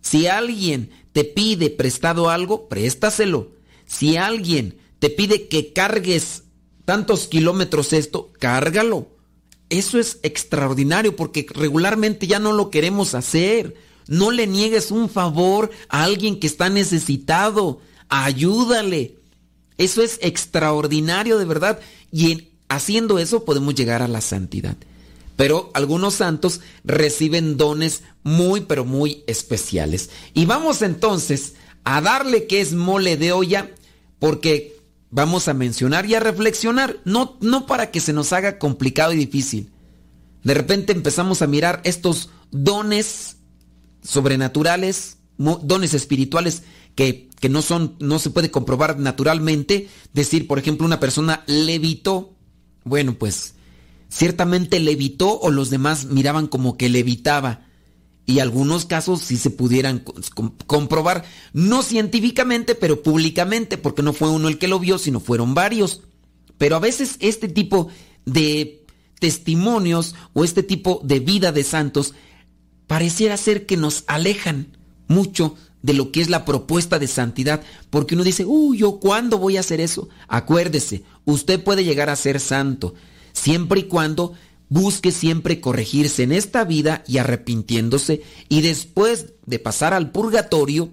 Si 0.02 0.28
alguien 0.28 0.92
te 1.16 1.24
pide 1.24 1.70
prestado 1.70 2.30
algo, 2.30 2.68
préstaselo. 2.68 3.54
Si 3.86 4.18
alguien 4.18 4.80
te 5.00 5.10
pide 5.10 5.48
que 5.48 5.72
cargues 5.72 6.44
tantos 6.84 7.28
kilómetros 7.30 7.94
esto, 7.94 8.34
cárgalo. 8.38 9.08
Eso 9.70 9.98
es 9.98 10.20
extraordinario 10.24 11.16
porque 11.16 11.46
regularmente 11.50 12.28
ya 12.28 12.40
no 12.40 12.52
lo 12.52 12.70
queremos 12.70 13.16
hacer. 13.16 13.76
No 14.10 14.30
le 14.30 14.46
niegues 14.46 14.92
un 14.92 15.08
favor 15.08 15.72
a 15.88 16.04
alguien 16.04 16.38
que 16.38 16.48
está 16.48 16.70
necesitado. 16.70 17.80
Ayúdale. 18.10 19.16
Eso 19.78 20.02
es 20.02 20.20
extraordinario 20.22 21.38
de 21.38 21.46
verdad. 21.46 21.80
Y 22.12 22.32
en- 22.34 22.50
haciendo 22.68 23.20
eso 23.20 23.46
podemos 23.46 23.74
llegar 23.74 24.02
a 24.02 24.10
la 24.10 24.20
santidad. 24.20 24.76
Pero 25.36 25.72
algunos 25.74 26.16
santos 26.16 26.62
reciben 26.84 27.58
dones 27.58 28.04
muy, 28.24 28.62
pero 28.62 28.86
muy 28.86 29.24
especiales. 29.28 30.10
Y 30.34 30.46
vamos 30.46 30.82
entonces 30.82 31.56
a 31.84 32.02
darle 32.02 32.48
que 32.48 32.62
es 32.62 32.74
mole 32.74 33.18
de 33.18 33.32
olla, 33.32 33.72
porque 34.20 34.78
vamos 35.12 35.48
a 35.48 35.54
mencionar 35.54 36.06
y 36.06 36.16
a 36.16 36.20
reflexionar, 36.20 36.98
no, 37.06 37.38
no 37.42 37.66
para 37.68 37.92
que 37.92 38.00
se 38.00 38.14
nos 38.14 38.34
haga 38.34 38.60
complicado 38.60 39.14
y 39.14 39.18
difícil. 39.18 39.72
De 40.44 40.54
repente 40.54 40.94
empezamos 40.94 41.42
a 41.42 41.48
mirar 41.48 41.82
estos 41.84 42.30
dones 42.52 43.38
sobrenaturales, 44.04 45.18
dones 45.38 45.94
espirituales 45.94 46.64
que, 46.96 47.30
que 47.40 47.50
no 47.50 47.62
son, 47.62 47.96
no 48.00 48.20
se 48.20 48.30
puede 48.30 48.52
comprobar 48.52 49.00
naturalmente. 49.00 49.90
Decir, 50.14 50.48
por 50.48 50.60
ejemplo, 50.60 50.86
una 50.86 51.00
persona 51.00 51.44
levitó. 51.48 52.36
Bueno, 52.84 53.16
pues 53.16 53.56
ciertamente 54.10 54.80
levitó 54.80 55.40
o 55.40 55.52
los 55.52 55.70
demás 55.70 56.06
miraban 56.06 56.48
como 56.48 56.78
que 56.78 56.90
levitaba. 56.90 57.62
Y 58.28 58.40
algunos 58.40 58.86
casos 58.86 59.22
sí 59.22 59.38
se 59.38 59.52
pudieran 59.52 60.00
co- 60.00 60.16
com- 60.34 60.56
comprobar, 60.66 61.26
no 61.54 61.84
científicamente, 61.84 62.74
pero 62.74 63.04
públicamente, 63.04 63.78
porque 63.78 64.02
no 64.02 64.14
fue 64.14 64.30
uno 64.30 64.48
el 64.48 64.58
que 64.58 64.68
lo 64.68 64.80
vio, 64.80 64.98
sino 64.98 65.20
fueron 65.20 65.54
varios. 65.54 66.02
Pero 66.58 66.76
a 66.76 66.80
veces 66.80 67.18
este 67.20 67.48
tipo 67.48 67.90
de 68.26 68.84
testimonios 69.20 70.16
o 70.34 70.44
este 70.44 70.64
tipo 70.64 71.02
de 71.04 71.20
vida 71.20 71.52
de 71.52 71.64
santos 71.64 72.14
pareciera 72.88 73.38
ser 73.38 73.66
que 73.66 73.78
nos 73.78 74.04
alejan 74.08 74.78
mucho 75.08 75.56
de 75.82 75.94
lo 75.94 76.12
que 76.12 76.22
es 76.22 76.30
la 76.32 76.46
propuesta 76.46 76.98
de 76.98 77.08
santidad, 77.08 77.62
porque 77.92 78.16
uno 78.16 78.24
dice, 78.24 78.44
uy, 78.46 78.80
¿yo 78.80 79.00
cuándo 79.00 79.38
voy 79.38 79.58
a 79.58 79.60
hacer 79.60 79.80
eso? 79.82 80.10
Acuérdese, 80.28 81.04
usted 81.26 81.64
puede 81.64 81.84
llegar 81.84 82.10
a 82.10 82.16
ser 82.16 82.40
santo, 82.40 82.96
siempre 83.36 83.82
y 83.82 83.84
cuando 83.84 84.34
busque 84.70 85.12
siempre 85.12 85.62
corregirse 85.62 86.24
en 86.24 86.32
esta 86.32 86.64
vida 86.64 87.04
y 87.08 87.20
arrepintiéndose, 87.20 88.24
y 88.50 88.62
después 88.62 89.34
de 89.46 89.60
pasar 89.60 89.94
al 89.94 90.12
purgatorio, 90.12 90.90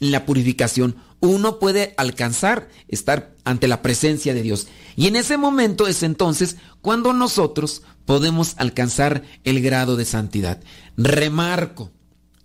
en 0.00 0.10
la 0.10 0.26
purificación, 0.26 0.96
uno 1.20 1.60
puede 1.60 1.94
alcanzar 1.96 2.68
estar 2.88 3.32
ante 3.44 3.68
la 3.68 3.80
presencia 3.80 4.34
de 4.34 4.42
Dios. 4.42 4.66
Y 4.96 5.06
en 5.06 5.14
ese 5.14 5.36
momento 5.36 5.86
es 5.86 6.02
entonces 6.02 6.56
cuando 6.80 7.12
nosotros 7.12 7.82
podemos 8.04 8.54
alcanzar 8.56 9.22
el 9.44 9.62
grado 9.62 9.96
de 9.96 10.04
santidad. 10.04 10.60
Remarco, 10.96 11.92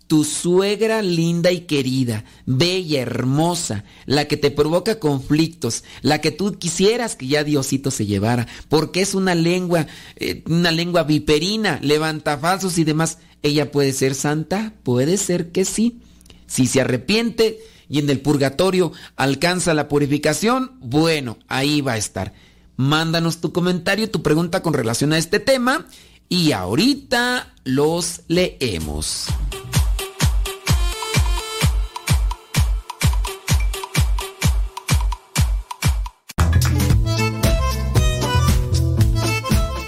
tu 0.07 0.23
suegra 0.23 1.01
linda 1.01 1.51
y 1.51 1.61
querida, 1.61 2.23
bella, 2.45 3.01
hermosa, 3.01 3.83
la 4.05 4.25
que 4.25 4.37
te 4.37 4.51
provoca 4.51 4.99
conflictos, 4.99 5.83
la 6.01 6.21
que 6.21 6.31
tú 6.31 6.57
quisieras 6.57 7.15
que 7.17 7.27
ya 7.27 7.43
Diosito 7.43 7.91
se 7.91 8.05
llevara, 8.05 8.47
porque 8.69 9.01
es 9.01 9.13
una 9.13 9.35
lengua, 9.35 9.87
eh, 10.15 10.43
una 10.47 10.71
lengua 10.71 11.03
viperina, 11.03 11.79
levanta 11.81 12.37
falsos 12.37 12.77
y 12.77 12.85
demás, 12.85 13.19
ella 13.43 13.71
puede 13.71 13.91
ser 13.91 14.15
santa, 14.15 14.73
puede 14.83 15.17
ser 15.17 15.51
que 15.51 15.65
sí. 15.65 15.99
Si 16.47 16.65
se 16.65 16.81
arrepiente 16.81 17.59
y 17.89 17.99
en 17.99 18.09
el 18.09 18.21
purgatorio 18.21 18.93
alcanza 19.17 19.73
la 19.73 19.89
purificación, 19.89 20.77
bueno, 20.79 21.37
ahí 21.47 21.81
va 21.81 21.93
a 21.93 21.97
estar. 21.97 22.33
Mándanos 22.77 23.41
tu 23.41 23.51
comentario, 23.51 24.09
tu 24.09 24.23
pregunta 24.23 24.61
con 24.61 24.73
relación 24.73 25.11
a 25.11 25.17
este 25.17 25.39
tema 25.39 25.85
y 26.29 26.53
ahorita 26.53 27.53
los 27.63 28.21
leemos. 28.27 29.27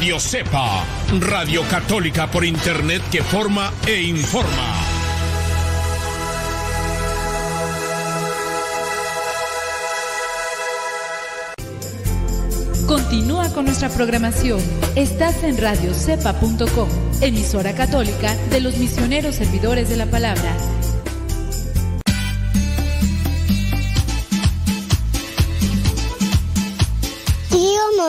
Radio 0.00 0.18
Cepa, 0.18 0.82
Radio 1.20 1.62
Católica 1.68 2.26
por 2.26 2.42
Internet 2.42 3.02
que 3.10 3.22
forma 3.22 3.70
e 3.86 4.00
informa. 4.00 4.80
Continúa 12.86 13.52
con 13.52 13.66
nuestra 13.66 13.90
programación. 13.90 14.62
Estás 14.96 15.44
en 15.44 15.58
radiocepa.com, 15.58 16.88
emisora 17.20 17.74
católica 17.74 18.34
de 18.48 18.62
los 18.62 18.78
misioneros 18.78 19.34
servidores 19.34 19.90
de 19.90 19.98
la 19.98 20.06
palabra. 20.06 20.56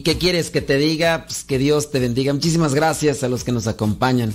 ¿Y 0.00 0.02
qué 0.02 0.16
quieres 0.16 0.48
que 0.48 0.62
te 0.62 0.78
diga? 0.78 1.26
Pues 1.26 1.44
que 1.44 1.58
Dios 1.58 1.90
te 1.90 2.00
bendiga. 2.00 2.32
Muchísimas 2.32 2.74
gracias 2.74 3.22
a 3.22 3.28
los 3.28 3.44
que 3.44 3.52
nos 3.52 3.66
acompañan. 3.66 4.32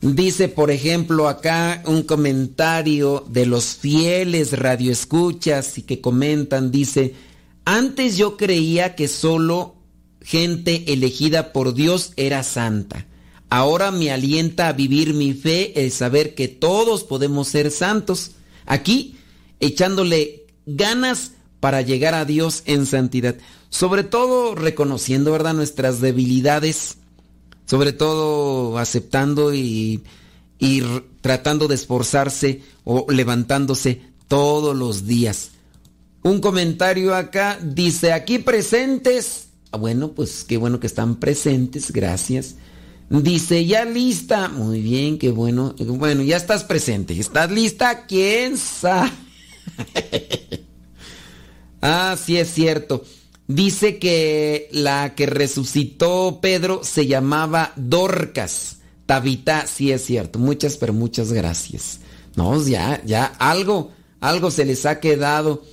Dice, 0.00 0.46
por 0.46 0.70
ejemplo, 0.70 1.26
acá 1.26 1.82
un 1.84 2.04
comentario 2.04 3.24
de 3.28 3.44
los 3.44 3.74
fieles 3.74 4.56
radioescuchas 4.56 5.78
y 5.78 5.82
que 5.82 6.00
comentan, 6.00 6.70
dice, 6.70 7.16
antes 7.64 8.16
yo 8.16 8.36
creía 8.36 8.94
que 8.94 9.08
solo 9.08 9.74
gente 10.22 10.92
elegida 10.92 11.52
por 11.52 11.74
Dios 11.74 12.12
era 12.14 12.44
santa. 12.44 13.08
Ahora 13.50 13.90
me 13.90 14.12
alienta 14.12 14.68
a 14.68 14.74
vivir 14.74 15.12
mi 15.12 15.34
fe 15.34 15.72
el 15.82 15.90
saber 15.90 16.36
que 16.36 16.46
todos 16.46 17.02
podemos 17.02 17.48
ser 17.48 17.72
santos. 17.72 18.30
Aquí, 18.64 19.16
echándole 19.58 20.46
ganas 20.66 21.32
para 21.60 21.82
llegar 21.82 22.14
a 22.14 22.24
Dios 22.24 22.62
en 22.66 22.86
santidad. 22.86 23.36
Sobre 23.70 24.04
todo 24.04 24.54
reconociendo, 24.54 25.32
¿verdad?, 25.32 25.54
nuestras 25.54 26.00
debilidades. 26.00 26.98
Sobre 27.66 27.92
todo 27.92 28.78
aceptando 28.78 29.54
y, 29.54 30.02
tratando 31.20 31.68
de 31.68 31.74
esforzarse 31.74 32.62
o 32.84 33.06
levantándose 33.10 34.00
todos 34.26 34.74
los 34.74 35.06
días. 35.06 35.50
Un 36.22 36.40
comentario 36.40 37.14
acá 37.14 37.58
dice, 37.62 38.12
aquí 38.12 38.38
presentes. 38.38 39.48
Ah, 39.70 39.76
Bueno, 39.76 40.12
pues 40.12 40.44
qué 40.44 40.56
bueno 40.56 40.80
que 40.80 40.86
están 40.86 41.16
presentes, 41.16 41.92
gracias. 41.92 42.56
Dice, 43.10 43.64
ya 43.64 43.84
lista. 43.84 44.48
Muy 44.48 44.80
bien, 44.80 45.18
qué 45.18 45.30
bueno. 45.30 45.74
Bueno, 45.78 46.22
ya 46.22 46.36
estás 46.36 46.64
presente. 46.64 47.18
¿Estás 47.18 47.50
lista? 47.50 48.06
¿Quién 48.06 48.56
sabe? 48.58 49.10
ah, 51.82 52.16
sí 52.22 52.36
es 52.36 52.52
cierto. 52.52 53.04
Dice 53.48 53.98
que 53.98 54.68
la 54.72 55.14
que 55.14 55.24
resucitó 55.24 56.38
Pedro 56.42 56.80
se 56.84 57.06
llamaba 57.06 57.72
Dorcas. 57.76 58.76
Tabita, 59.06 59.66
sí 59.66 59.90
es 59.90 60.04
cierto. 60.04 60.38
Muchas, 60.38 60.76
pero 60.76 60.92
muchas 60.92 61.32
gracias. 61.32 62.00
No, 62.36 62.62
ya, 62.62 63.02
ya, 63.06 63.24
algo, 63.24 63.90
algo 64.20 64.50
se 64.50 64.66
les 64.66 64.84
ha 64.84 65.00
quedado. 65.00 65.64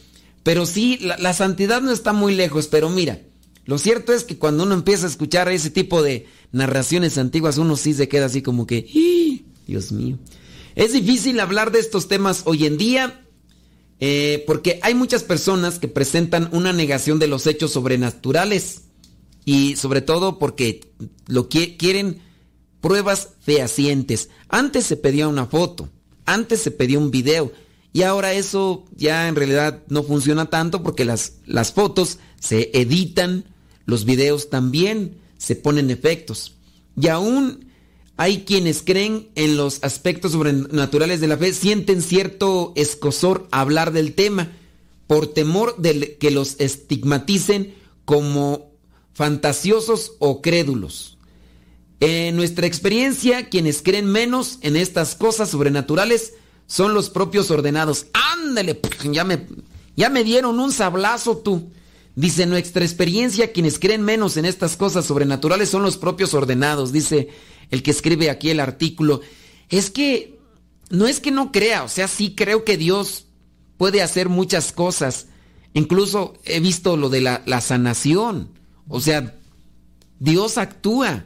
Pero 0.41 0.65
sí, 0.65 0.99
la, 1.01 1.33
santidad 1.33 1.81
no 1.81 1.91
está 1.91 2.13
muy 2.13 2.33
lejos, 2.33 2.67
pero 2.67 2.89
mira, 2.89 3.19
lo 3.65 3.77
cierto 3.77 4.13
es 4.13 4.23
que 4.23 4.37
cuando 4.37 4.63
uno 4.63 4.73
empieza 4.73 5.05
a 5.05 5.09
escuchar 5.09 5.49
ese 5.49 5.69
tipo 5.69 6.01
de 6.01 6.27
narraciones 6.53 7.17
antiguas, 7.17 7.57
uno 7.57 7.75
sí 7.75 7.93
se 7.93 8.07
queda 8.07 8.27
así 8.27 8.41
como 8.41 8.65
que, 8.67 8.85
¡ih! 8.93 9.45
Dios 9.67 9.91
mío. 9.91 10.17
Es 10.75 10.93
difícil 10.93 11.39
hablar 11.39 11.71
de 11.71 11.79
estos 11.79 12.07
temas 12.07 12.43
hoy 12.45 12.65
en 12.65 12.77
día 12.77 13.24
eh, 13.99 14.43
porque 14.45 14.79
hay 14.83 14.93
muchas 14.93 15.23
personas 15.23 15.79
que 15.79 15.87
presentan 15.87 16.49
una 16.51 16.73
negación 16.73 17.19
de 17.19 17.27
los 17.27 17.47
hechos 17.47 17.71
sobrenaturales 17.71 18.83
y 19.45 19.75
sobre 19.77 20.01
todo 20.01 20.37
porque 20.39 20.81
lo 21.27 21.47
que 21.47 21.77
quieren 21.77 22.21
pruebas 22.81 23.29
fehacientes. 23.41 24.29
Antes 24.49 24.85
se 24.85 24.97
pedía 24.97 25.27
una 25.27 25.45
foto, 25.45 25.89
antes 26.25 26.61
se 26.61 26.71
pedía 26.71 26.99
un 26.99 27.11
video 27.11 27.51
y 27.93 28.03
ahora 28.03 28.33
eso 28.33 28.85
ya 28.95 29.27
en 29.27 29.35
realidad 29.35 29.83
no 29.87 30.03
funciona 30.03 30.49
tanto 30.49 30.83
porque 30.83 31.05
las, 31.05 31.37
las 31.45 31.71
fotos 31.71 32.19
se 32.39 32.71
editan, 32.73 33.45
los 33.85 34.03
videos 34.03 34.49
también 34.49 35.17
se 35.37 35.55
ponen 35.55 35.89
efectos 35.89 36.55
y 36.99 37.07
aún 37.07 37.71
hay 38.17 38.43
quienes 38.43 38.81
creen 38.81 39.29
en 39.35 39.57
los 39.57 39.83
aspectos 39.83 40.31
sobrenaturales 40.31 41.19
de 41.19 41.27
la 41.27 41.37
fe, 41.37 41.53
sienten 41.53 42.01
cierto 42.01 42.71
escosor 42.75 43.47
hablar 43.51 43.91
del 43.91 44.13
tema 44.13 44.51
por 45.07 45.27
temor 45.27 45.75
de 45.77 46.17
que 46.17 46.31
los 46.31 46.55
estigmaticen 46.59 47.75
como 48.05 48.71
fantasiosos 49.13 50.13
o 50.19 50.41
crédulos. 50.41 51.17
En 51.99 52.35
nuestra 52.35 52.67
experiencia, 52.67 53.49
quienes 53.49 53.81
creen 53.81 54.05
menos 54.05 54.59
en 54.61 54.75
estas 54.75 55.15
cosas 55.15 55.49
sobrenaturales 55.49 56.33
son 56.67 56.93
los 56.93 57.09
propios 57.09 57.51
ordenados. 57.51 58.07
Ándale, 58.13 58.79
ya 59.11 59.23
me, 59.23 59.45
ya 59.95 60.09
me 60.09 60.23
dieron 60.23 60.59
un 60.59 60.71
sablazo 60.71 61.37
tú. 61.37 61.71
Dice, 62.15 62.45
nuestra 62.45 62.85
experiencia, 62.85 63.51
quienes 63.51 63.77
creen 63.77 64.01
menos 64.01 64.37
en 64.37 64.45
estas 64.45 64.77
cosas 64.77 65.05
sobrenaturales 65.05 65.69
son 65.69 65.83
los 65.83 65.97
propios 65.97 66.33
ordenados, 66.33 66.93
dice 66.93 67.29
el 67.71 67.83
que 67.83 67.91
escribe 67.91 68.29
aquí 68.29 68.49
el 68.49 68.59
artículo. 68.59 69.21
Es 69.69 69.89
que, 69.89 70.39
no 70.89 71.07
es 71.07 71.19
que 71.19 71.31
no 71.31 71.51
crea, 71.51 71.83
o 71.83 71.89
sea, 71.89 72.07
sí 72.07 72.33
creo 72.35 72.63
que 72.63 72.77
Dios 72.77 73.25
puede 73.77 74.01
hacer 74.01 74.29
muchas 74.29 74.71
cosas. 74.71 75.27
Incluso 75.73 76.33
he 76.45 76.59
visto 76.59 76.97
lo 76.97 77.09
de 77.09 77.21
la, 77.21 77.43
la 77.45 77.61
sanación. 77.61 78.49
O 78.87 79.01
sea, 79.01 79.35
Dios 80.19 80.57
actúa. 80.57 81.25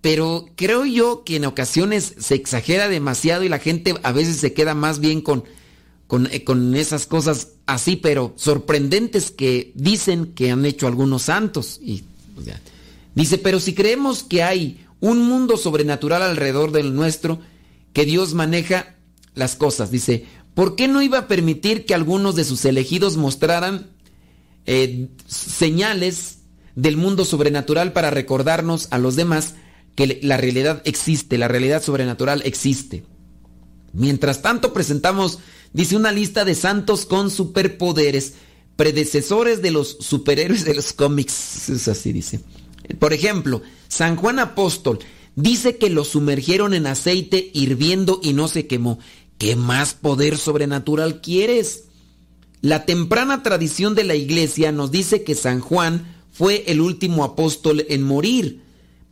Pero 0.00 0.46
creo 0.56 0.86
yo 0.86 1.24
que 1.24 1.36
en 1.36 1.44
ocasiones 1.44 2.14
se 2.18 2.34
exagera 2.34 2.88
demasiado 2.88 3.44
y 3.44 3.50
la 3.50 3.58
gente 3.58 3.94
a 4.02 4.12
veces 4.12 4.36
se 4.36 4.54
queda 4.54 4.74
más 4.74 4.98
bien 4.98 5.20
con, 5.20 5.44
con, 6.06 6.26
eh, 6.32 6.42
con 6.42 6.74
esas 6.74 7.06
cosas 7.06 7.48
así, 7.66 7.96
pero 7.96 8.32
sorprendentes 8.36 9.30
que 9.30 9.72
dicen 9.74 10.32
que 10.34 10.50
han 10.50 10.64
hecho 10.64 10.86
algunos 10.86 11.22
santos. 11.22 11.78
Y, 11.82 12.04
dice, 13.14 13.36
pero 13.36 13.60
si 13.60 13.74
creemos 13.74 14.22
que 14.22 14.42
hay 14.42 14.84
un 15.00 15.26
mundo 15.26 15.56
sobrenatural 15.56 16.22
alrededor 16.22 16.72
del 16.72 16.94
nuestro, 16.94 17.40
que 17.92 18.04
Dios 18.04 18.34
maneja 18.34 18.96
las 19.34 19.56
cosas, 19.56 19.90
dice, 19.90 20.26
¿por 20.54 20.76
qué 20.76 20.88
no 20.88 21.02
iba 21.02 21.18
a 21.18 21.28
permitir 21.28 21.86
que 21.86 21.94
algunos 21.94 22.36
de 22.36 22.44
sus 22.44 22.64
elegidos 22.64 23.16
mostraran 23.16 23.90
eh, 24.66 25.08
señales 25.26 26.38
del 26.74 26.96
mundo 26.96 27.24
sobrenatural 27.24 27.92
para 27.92 28.10
recordarnos 28.10 28.88
a 28.90 28.98
los 28.98 29.16
demás 29.16 29.54
que 29.94 30.20
la 30.22 30.36
realidad 30.36 30.82
existe, 30.84 31.38
la 31.38 31.48
realidad 31.48 31.82
sobrenatural 31.82 32.42
existe. 32.44 33.04
Mientras 33.92 34.42
tanto 34.42 34.72
presentamos, 34.72 35.40
dice, 35.72 35.96
una 35.96 36.12
lista 36.12 36.44
de 36.44 36.54
santos 36.54 37.06
con 37.06 37.30
superpoderes, 37.30 38.34
predecesores 38.76 39.62
de 39.62 39.72
los 39.72 39.96
superhéroes 40.00 40.64
de 40.64 40.74
los 40.74 40.92
cómics, 40.92 41.68
es 41.68 41.88
así 41.88 42.12
dice. 42.12 42.40
Por 42.98 43.12
ejemplo, 43.12 43.62
San 43.88 44.16
Juan 44.16 44.38
Apóstol 44.38 44.98
dice 45.36 45.76
que 45.76 45.90
lo 45.90 46.04
sumergieron 46.04 46.74
en 46.74 46.86
aceite 46.86 47.50
hirviendo 47.54 48.20
y 48.22 48.32
no 48.32 48.48
se 48.48 48.66
quemó. 48.66 48.98
¿Qué 49.38 49.56
más 49.56 49.94
poder 49.94 50.36
sobrenatural 50.36 51.20
quieres? 51.20 51.84
La 52.60 52.84
temprana 52.84 53.42
tradición 53.42 53.94
de 53.94 54.04
la 54.04 54.14
iglesia 54.14 54.72
nos 54.72 54.90
dice 54.90 55.22
que 55.22 55.34
San 55.34 55.60
Juan 55.60 56.16
fue 56.32 56.64
el 56.66 56.80
último 56.80 57.24
apóstol 57.24 57.86
en 57.88 58.02
morir 58.02 58.60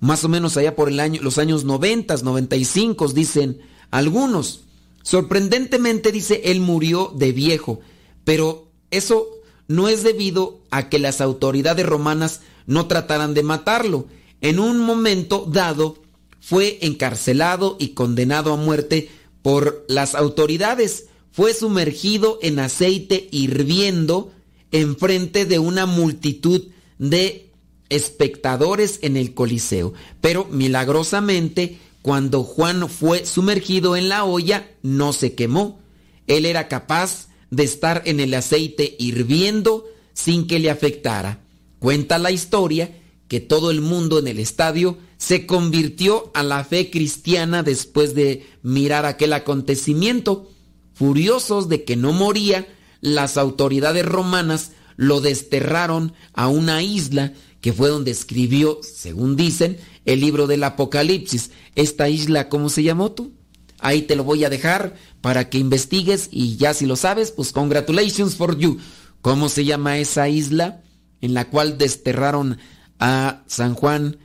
más 0.00 0.24
o 0.24 0.28
menos 0.28 0.56
allá 0.56 0.76
por 0.76 0.88
el 0.88 1.00
año, 1.00 1.20
los 1.22 1.38
años 1.38 1.64
90, 1.64 2.16
95, 2.18 3.08
dicen 3.08 3.60
algunos. 3.90 4.64
Sorprendentemente 5.02 6.12
dice, 6.12 6.42
él 6.44 6.60
murió 6.60 7.12
de 7.16 7.32
viejo, 7.32 7.80
pero 8.24 8.70
eso 8.90 9.26
no 9.68 9.88
es 9.88 10.02
debido 10.02 10.60
a 10.70 10.88
que 10.88 10.98
las 10.98 11.20
autoridades 11.20 11.86
romanas 11.86 12.40
no 12.66 12.86
trataran 12.86 13.34
de 13.34 13.42
matarlo. 13.42 14.06
En 14.40 14.58
un 14.58 14.80
momento 14.80 15.46
dado 15.50 15.98
fue 16.40 16.78
encarcelado 16.82 17.76
y 17.78 17.88
condenado 17.88 18.52
a 18.52 18.56
muerte 18.56 19.10
por 19.42 19.84
las 19.88 20.14
autoridades. 20.14 21.06
Fue 21.30 21.54
sumergido 21.54 22.38
en 22.42 22.58
aceite 22.58 23.28
hirviendo 23.30 24.32
en 24.72 24.96
frente 24.96 25.44
de 25.44 25.58
una 25.58 25.86
multitud 25.86 26.68
de 26.98 27.50
espectadores 27.90 28.98
en 29.02 29.16
el 29.16 29.34
Coliseo. 29.34 29.92
Pero 30.20 30.46
milagrosamente, 30.50 31.78
cuando 32.02 32.42
Juan 32.42 32.88
fue 32.88 33.26
sumergido 33.26 33.96
en 33.96 34.08
la 34.08 34.24
olla, 34.24 34.70
no 34.82 35.12
se 35.12 35.34
quemó. 35.34 35.80
Él 36.26 36.46
era 36.46 36.68
capaz 36.68 37.28
de 37.50 37.62
estar 37.64 38.02
en 38.04 38.20
el 38.20 38.34
aceite 38.34 38.96
hirviendo 38.98 39.86
sin 40.12 40.46
que 40.46 40.58
le 40.58 40.70
afectara. 40.70 41.44
Cuenta 41.78 42.18
la 42.18 42.30
historia 42.30 42.96
que 43.28 43.40
todo 43.40 43.70
el 43.70 43.80
mundo 43.80 44.18
en 44.18 44.26
el 44.26 44.38
estadio 44.38 44.98
se 45.16 45.46
convirtió 45.46 46.30
a 46.34 46.42
la 46.42 46.64
fe 46.64 46.90
cristiana 46.90 47.62
después 47.62 48.14
de 48.14 48.46
mirar 48.62 49.06
aquel 49.06 49.32
acontecimiento. 49.32 50.50
Furiosos 50.94 51.68
de 51.68 51.84
que 51.84 51.96
no 51.96 52.12
moría, 52.12 52.66
las 53.00 53.36
autoridades 53.36 54.04
romanas 54.04 54.72
lo 54.96 55.20
desterraron 55.20 56.14
a 56.32 56.48
una 56.48 56.82
isla 56.82 57.32
que 57.60 57.72
fue 57.72 57.88
donde 57.88 58.10
escribió, 58.10 58.80
según 58.82 59.36
dicen, 59.36 59.78
el 60.04 60.20
libro 60.20 60.46
del 60.46 60.64
Apocalipsis. 60.64 61.50
Esta 61.74 62.08
isla, 62.08 62.48
¿cómo 62.48 62.68
se 62.68 62.82
llamó 62.82 63.12
tú? 63.12 63.32
Ahí 63.80 64.02
te 64.02 64.16
lo 64.16 64.24
voy 64.24 64.44
a 64.44 64.50
dejar 64.50 64.94
para 65.20 65.48
que 65.48 65.58
investigues 65.58 66.28
y 66.30 66.56
ya 66.56 66.74
si 66.74 66.86
lo 66.86 66.96
sabes, 66.96 67.30
pues 67.30 67.52
congratulations 67.52 68.36
for 68.36 68.58
you. 68.58 68.78
¿Cómo 69.20 69.48
se 69.48 69.64
llama 69.64 69.98
esa 69.98 70.28
isla 70.28 70.82
en 71.20 71.34
la 71.34 71.48
cual 71.48 71.78
desterraron 71.78 72.58
a 72.98 73.42
San 73.46 73.74
Juan 73.74 74.18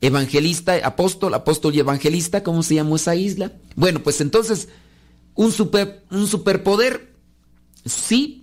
Evangelista, 0.00 0.74
apóstol, 0.84 1.34
apóstol 1.34 1.74
y 1.74 1.80
evangelista? 1.80 2.42
¿Cómo 2.42 2.62
se 2.62 2.76
llamó 2.76 2.96
esa 2.96 3.14
isla? 3.16 3.52
Bueno, 3.76 4.02
pues 4.02 4.20
entonces, 4.20 4.68
un, 5.34 5.52
super, 5.52 6.04
un 6.10 6.26
superpoder, 6.26 7.14
sí, 7.84 8.42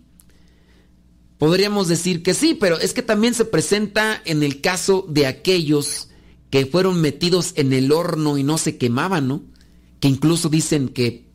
Podríamos 1.40 1.88
decir 1.88 2.22
que 2.22 2.34
sí, 2.34 2.54
pero 2.54 2.78
es 2.78 2.94
que 2.94 3.02
también 3.02 3.34
se 3.34 3.46
presenta 3.46 4.22
en 4.26 4.44
el 4.44 4.60
caso 4.60 5.06
de 5.08 5.26
aquellos 5.26 6.10
que 6.50 6.66
fueron 6.66 7.00
metidos 7.00 7.54
en 7.56 7.72
el 7.72 7.94
horno 7.94 8.38
y 8.38 8.44
no 8.44 8.58
se 8.58 8.78
quemaban, 8.78 9.30
¿no? 9.30 9.44
Que 10.00 10.08
incluso 10.08 10.50
dicen 10.50 10.90
que, 10.90 11.26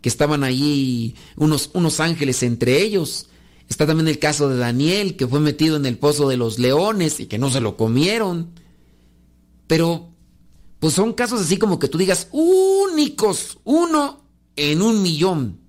que 0.00 0.08
estaban 0.08 0.44
ahí 0.44 1.14
unos, 1.36 1.70
unos 1.74 2.00
ángeles 2.00 2.42
entre 2.42 2.82
ellos. 2.82 3.28
Está 3.68 3.86
también 3.86 4.08
el 4.08 4.18
caso 4.18 4.48
de 4.48 4.56
Daniel, 4.56 5.16
que 5.16 5.26
fue 5.26 5.40
metido 5.40 5.76
en 5.76 5.86
el 5.86 5.98
pozo 5.98 6.28
de 6.28 6.36
los 6.36 6.58
leones 6.58 7.20
y 7.20 7.26
que 7.26 7.38
no 7.38 7.50
se 7.50 7.60
lo 7.60 7.76
comieron. 7.76 8.50
Pero, 9.66 10.08
pues 10.80 10.94
son 10.94 11.12
casos 11.12 11.40
así 11.40 11.58
como 11.58 11.78
que 11.78 11.88
tú 11.88 11.98
digas, 11.98 12.28
únicos, 12.32 13.58
uno 13.64 14.24
en 14.56 14.82
un 14.82 15.02
millón. 15.02 15.60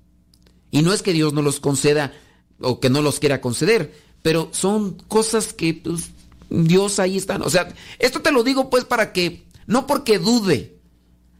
Y 0.72 0.82
no 0.82 0.94
es 0.94 1.02
que 1.02 1.14
Dios 1.14 1.34
no 1.34 1.42
los 1.42 1.60
conceda 1.60 2.14
o 2.60 2.80
que 2.80 2.90
no 2.90 3.02
los 3.02 3.20
quiera 3.20 3.42
conceder, 3.42 3.94
pero 4.22 4.50
son 4.52 4.96
cosas 5.08 5.54
que 5.54 5.74
pues, 5.74 6.12
Dios 6.50 7.00
ahí 7.00 7.18
está. 7.18 7.38
O 7.38 7.50
sea, 7.50 7.74
esto 8.00 8.22
te 8.22 8.32
lo 8.32 8.44
digo 8.44 8.70
pues 8.70 8.86
para 8.86 9.14
que, 9.14 9.46
no 9.68 9.88
porque 9.88 10.20
dude, 10.20 10.79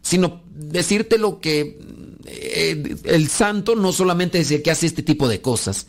sino 0.10 0.42
decirte 0.56 1.20
lo 1.20 1.40
que 1.40 1.78
eh, 2.26 2.96
el 3.04 3.30
santo 3.30 3.76
no 3.76 3.94
solamente 3.94 4.40
es 4.40 4.50
el 4.50 4.64
que 4.64 4.72
hace 4.72 4.88
este 4.88 5.04
tipo 5.04 5.28
de 5.28 5.40
cosas. 5.40 5.86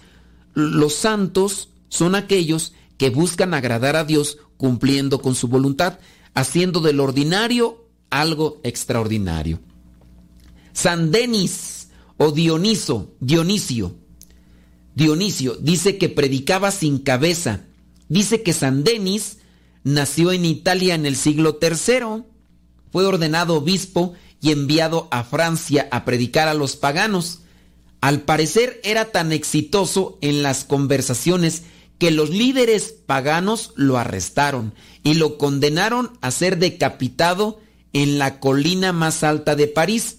Los 0.53 0.95
santos 0.95 1.71
son 1.89 2.15
aquellos 2.15 2.75
que 2.99 3.09
buscan 3.09 3.55
agradar 3.55 3.97
a 3.97 4.05
Dios 4.05 4.37
cumpliendo 4.59 5.23
con 5.23 5.35
su 5.35 5.49
voluntad, 5.49 6.01
haciendo 6.35 6.81
del 6.81 7.01
ordinario 7.01 7.87
algo 8.11 8.61
extraordinario. 8.63 9.59
San 10.75 11.11
Denis 11.11 11.89
o 12.19 12.31
Dioniso, 12.31 13.15
Dionisio, 13.21 13.97
Dionisio 14.95 15.57
dice 15.57 15.97
que 15.97 16.11
predicaba 16.11 16.71
sin 16.73 16.99
cabeza. 16.99 17.63
Dice 18.11 18.43
que 18.43 18.53
San 18.53 18.85
Denis 18.85 19.39
nació 19.83 20.31
en 20.33 20.45
Italia 20.45 20.95
en 20.95 21.07
el 21.07 21.17
siglo 21.17 21.59
III. 21.63 22.25
Fue 22.93 23.05
ordenado 23.05 23.57
obispo 23.57 24.15
y 24.41 24.53
enviado 24.53 25.09
a 25.11 25.25
Francia 25.25 25.89
a 25.91 26.05
predicar 26.05 26.49
a 26.49 26.55
los 26.55 26.77
paganos. 26.77 27.41
Al 28.01 28.23
parecer 28.23 28.81
era 28.83 29.07
tan 29.13 29.33
exitoso 29.33 30.19
en 30.23 30.43
las 30.43 30.65
conversaciones 30.65 31.63
que 31.99 32.11
los 32.11 32.31
líderes 32.31 32.95
paganos 33.05 33.73
lo 33.77 33.99
arrestaron 33.99 34.73
y 35.03 35.15
lo 35.15 35.37
condenaron 35.37 36.19
a 36.23 36.31
ser 36.31 36.59
decapitado 36.59 37.61
en 37.93 38.19
la 38.19 38.41
colina 38.41 38.93
más 38.93 39.23
alta 39.23 39.55
de 39.55 39.67
París. 39.67 40.19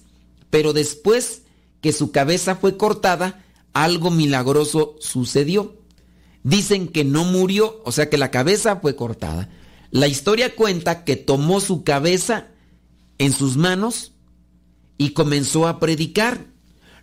Pero 0.51 0.73
después 0.73 1.41
que 1.81 1.91
su 1.91 2.12
cabeza 2.12 2.55
fue 2.55 2.77
cortada, 2.77 3.43
algo 3.73 4.12
milagroso 4.12 4.95
sucedió. 4.99 5.75
Dicen 6.43 6.88
que 6.88 7.03
no 7.03 7.23
murió, 7.23 7.81
o 7.84 7.91
sea 7.91 8.10
que 8.10 8.17
la 8.17 8.29
cabeza 8.29 8.75
fue 8.77 8.95
cortada. 8.95 9.49
La 9.89 10.07
historia 10.07 10.55
cuenta 10.55 11.03
que 11.03 11.15
tomó 11.15 11.60
su 11.60 11.84
cabeza 11.84 12.47
en 13.21 13.34
sus 13.34 13.55
manos 13.55 14.13
y 14.97 15.12
comenzó 15.12 15.67
a 15.67 15.79
predicar. 15.79 16.47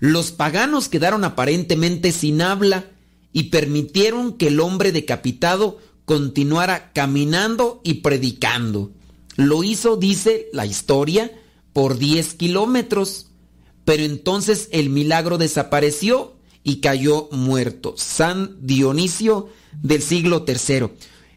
Los 0.01 0.33
paganos 0.33 0.89
quedaron 0.89 1.23
aparentemente 1.23 2.11
sin 2.11 2.43
habla 2.43 2.91
y 3.33 3.45
permitieron 3.45 4.37
que 4.37 4.49
el 4.49 4.59
hombre 4.59 4.91
decapitado 4.91 5.79
continuara 6.05 6.93
caminando 6.93 7.81
y 7.85 7.95
predicando. 7.95 8.91
Lo 9.37 9.63
hizo, 9.63 9.97
dice 9.97 10.49
la 10.53 10.67
historia, 10.67 11.31
por 11.73 11.99
10 11.99 12.35
kilómetros. 12.35 13.29
Pero 13.85 14.03
entonces 14.03 14.69
el 14.73 14.91
milagro 14.91 15.39
desapareció 15.39 16.37
y 16.65 16.81
cayó 16.81 17.29
muerto. 17.31 17.95
San 17.97 18.57
Dionisio 18.61 19.51
del 19.81 20.03
siglo 20.03 20.45
III. 20.49 20.89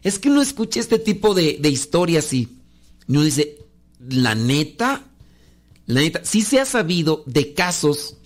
Es 0.02 0.18
que 0.18 0.28
uno 0.28 0.42
escucha 0.42 0.80
este 0.80 0.98
tipo 0.98 1.34
de, 1.34 1.60
historias 1.62 2.32
y 2.32 2.48
dice, 3.06 3.61
la 4.08 4.34
neta, 4.34 5.04
la 5.86 6.00
neta, 6.00 6.20
sí 6.24 6.42
se 6.42 6.60
ha 6.60 6.64
sabido 6.64 7.22
de 7.26 7.54
casos, 7.54 8.16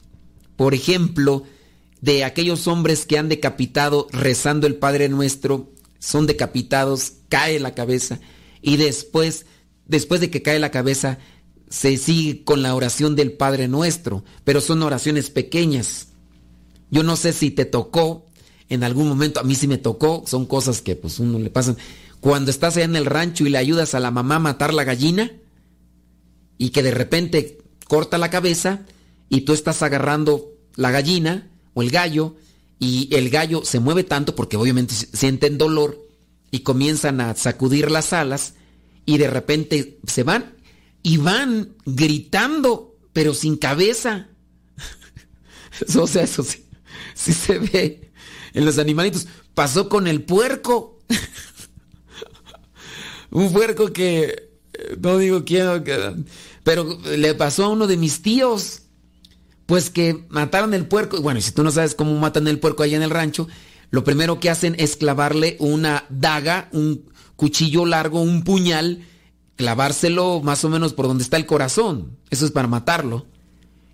por 0.57 0.75
ejemplo, 0.75 1.45
de 2.01 2.25
aquellos 2.25 2.67
hombres 2.67 3.07
que 3.07 3.19
han 3.19 3.29
decapitado 3.29 4.07
rezando 4.12 4.67
el 4.67 4.77
Padre 4.77 5.09
Nuestro, 5.09 5.73
son 5.99 6.27
decapitados, 6.27 7.15
cae 7.29 7.59
la 7.59 7.75
cabeza 7.75 8.21
y 8.62 8.77
después, 8.77 9.47
después 9.87 10.21
de 10.21 10.31
que 10.31 10.43
cae 10.43 10.59
la 10.59 10.71
cabeza, 10.71 11.19
se 11.69 11.97
sigue 11.97 12.45
con 12.45 12.62
la 12.62 12.75
oración 12.75 13.17
del 13.17 13.33
Padre 13.33 13.69
Nuestro, 13.69 14.25
pero 14.45 14.61
son 14.61 14.83
oraciones 14.83 15.31
pequeñas. 15.31 16.09
Yo 16.91 17.03
no 17.03 17.17
sé 17.17 17.33
si 17.33 17.51
te 17.51 17.65
tocó 17.65 18.27
en 18.69 18.85
algún 18.85 19.09
momento, 19.09 19.41
a 19.41 19.45
mí 19.45 19.55
sí 19.55 19.69
me 19.69 19.79
tocó, 19.79 20.25
son 20.27 20.47
cosas 20.47 20.83
que 20.83 20.97
pues 20.97 21.19
uno 21.19 21.39
le 21.39 21.51
pasan. 21.51 21.77
Cuando 22.21 22.51
estás 22.51 22.77
allá 22.77 22.85
en 22.85 22.97
el 22.97 23.07
rancho 23.07 23.47
y 23.47 23.51
le 23.51 23.59
ayudas 23.59 23.95
a 23.95 24.01
la 24.01 24.11
mamá 24.11 24.37
a 24.37 24.41
matar 24.41 24.75
la 24.75 24.85
gallina 24.85 25.33
y 26.59 26.71
que 26.71 26.83
de 26.83 26.90
repente 26.90 27.59
corta 27.87 28.19
la 28.19 28.31
cabeza 28.31 28.85
y 29.29 29.42
tú 29.42 29.53
estás 29.53 29.83
agarrando 29.83 30.53
la 30.75 30.90
gallina 30.90 31.51
o 31.75 31.83
el 31.83 31.90
gallo 31.90 32.37
y 32.79 33.14
el 33.14 33.31
gallo 33.31 33.64
se 33.64 33.81
mueve 33.81 34.05
tanto 34.05 34.35
porque 34.35 34.57
obviamente 34.57 34.95
sienten 34.95 35.59
dolor 35.59 36.03
y 36.51 36.61
comienzan 36.61 37.21
a 37.21 37.35
sacudir 37.35 37.90
las 37.90 38.12
alas 38.12 38.55
y 39.05 39.19
de 39.19 39.29
repente 39.29 39.99
se 40.07 40.23
van 40.23 40.57
y 41.03 41.16
van 41.16 41.75
gritando 41.85 42.97
pero 43.12 43.33
sin 43.33 43.57
cabeza. 43.57 44.29
o 45.99 46.07
sea, 46.07 46.25
eso 46.25 46.42
sí, 46.42 46.66
sí 47.14 47.33
se 47.33 47.59
ve 47.59 48.11
en 48.53 48.66
los 48.66 48.79
animalitos. 48.79 49.27
Pasó 49.55 49.88
con 49.88 50.07
el 50.07 50.23
puerco. 50.23 50.99
Un 53.31 53.53
puerco 53.53 53.92
que 53.92 54.51
no 55.01 55.18
digo 55.18 55.44
quién, 55.44 56.27
pero 56.62 56.99
le 57.16 57.35
pasó 57.35 57.64
a 57.64 57.68
uno 57.68 57.87
de 57.87 57.96
mis 57.96 58.22
tíos. 58.22 58.83
Pues 59.66 59.90
que 59.90 60.25
mataron 60.29 60.75
el 60.75 60.87
puerco. 60.87 61.20
Bueno, 61.20 61.40
si 61.40 61.51
tú 61.51 61.64
no 61.64 61.72
sabes 61.72 61.96
cómo 61.96 62.16
matan 62.18 62.46
el 62.46 62.61
puerco 62.61 62.85
allá 62.85 62.96
en 62.96 63.03
el 63.03 63.11
rancho, 63.11 63.49
lo 63.90 64.05
primero 64.05 64.38
que 64.38 64.51
hacen 64.51 64.77
es 64.79 64.96
clavarle 64.96 65.57
una 65.59 66.05
daga, 66.09 66.68
un 66.72 67.11
cuchillo 67.35 67.85
largo, 67.85 68.20
un 68.20 68.44
puñal, 68.44 69.05
clavárselo 69.57 70.40
más 70.40 70.64
o 70.64 70.68
menos 70.68 70.92
por 70.92 71.09
donde 71.09 71.25
está 71.25 71.37
el 71.37 71.46
corazón. 71.46 72.18
Eso 72.31 72.44
es 72.44 72.53
para 72.53 72.68
matarlo. 72.68 73.27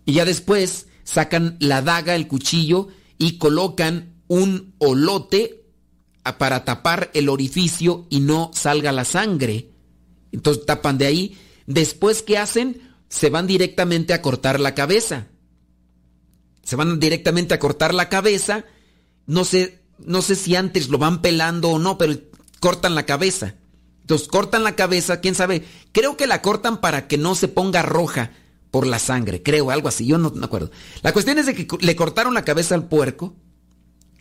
Y 0.05 0.15
ya 0.15 0.25
después 0.25 0.89
sacan 1.05 1.57
la 1.59 1.83
daga, 1.83 2.15
el 2.15 2.29
cuchillo 2.29 2.89
y 3.19 3.39
colocan 3.39 4.15
un 4.29 4.75
olote 4.79 5.65
para 6.39 6.65
tapar 6.65 7.11
el 7.15 7.29
orificio 7.29 8.07
y 8.11 8.21
no 8.21 8.51
salga 8.55 8.93
la 8.93 9.05
sangre. 9.05 9.72
Entonces 10.33 10.67
tapan 10.67 10.99
de 10.99 11.07
ahí. 11.07 11.39
Después, 11.67 12.23
¿qué 12.23 12.39
hacen? 12.39 12.91
Se 13.09 13.31
van 13.31 13.47
directamente 13.47 14.15
a 14.15 14.23
cortar 14.23 14.59
la 14.59 14.75
cabeza. 14.75 15.29
Se 16.63 16.77
van 16.77 16.99
directamente 16.99 17.55
a 17.55 17.59
cortar 17.59 17.95
la 17.95 18.09
cabeza. 18.09 18.65
No 19.27 19.45
sé, 19.45 19.81
no 19.99 20.23
sé 20.23 20.35
si 20.35 20.57
antes 20.57 20.89
lo 20.89 20.99
van 20.99 21.23
pelando 21.23 21.71
o 21.71 21.79
no, 21.79 21.99
pero 21.99 22.15
cortan 22.61 22.95
la 22.95 23.07
cabeza. 23.07 23.55
Entonces 24.01 24.29
cortan 24.29 24.65
la 24.65 24.75
cabeza, 24.75 25.21
quién 25.21 25.35
sabe. 25.35 25.65
Creo 25.93 26.17
que 26.17 26.27
la 26.27 26.43
cortan 26.43 26.81
para 26.81 27.07
que 27.07 27.19
no 27.19 27.35
se 27.35 27.49
ponga 27.49 27.83
roja 27.83 28.33
por 28.73 28.87
la 28.87 28.99
sangre, 28.99 29.43
creo, 29.43 29.71
algo 29.71 29.89
así, 29.89 30.07
yo 30.07 30.17
no 30.17 30.31
me 30.31 30.47
acuerdo. 30.47 30.71
La 31.03 31.13
cuestión 31.13 31.39
es 31.39 31.45
de 31.45 31.55
que 31.55 31.69
le 31.81 31.95
cortaron 31.95 32.33
la 32.33 32.45
cabeza 32.45 32.75
al 32.75 32.89
puerco 32.89 33.37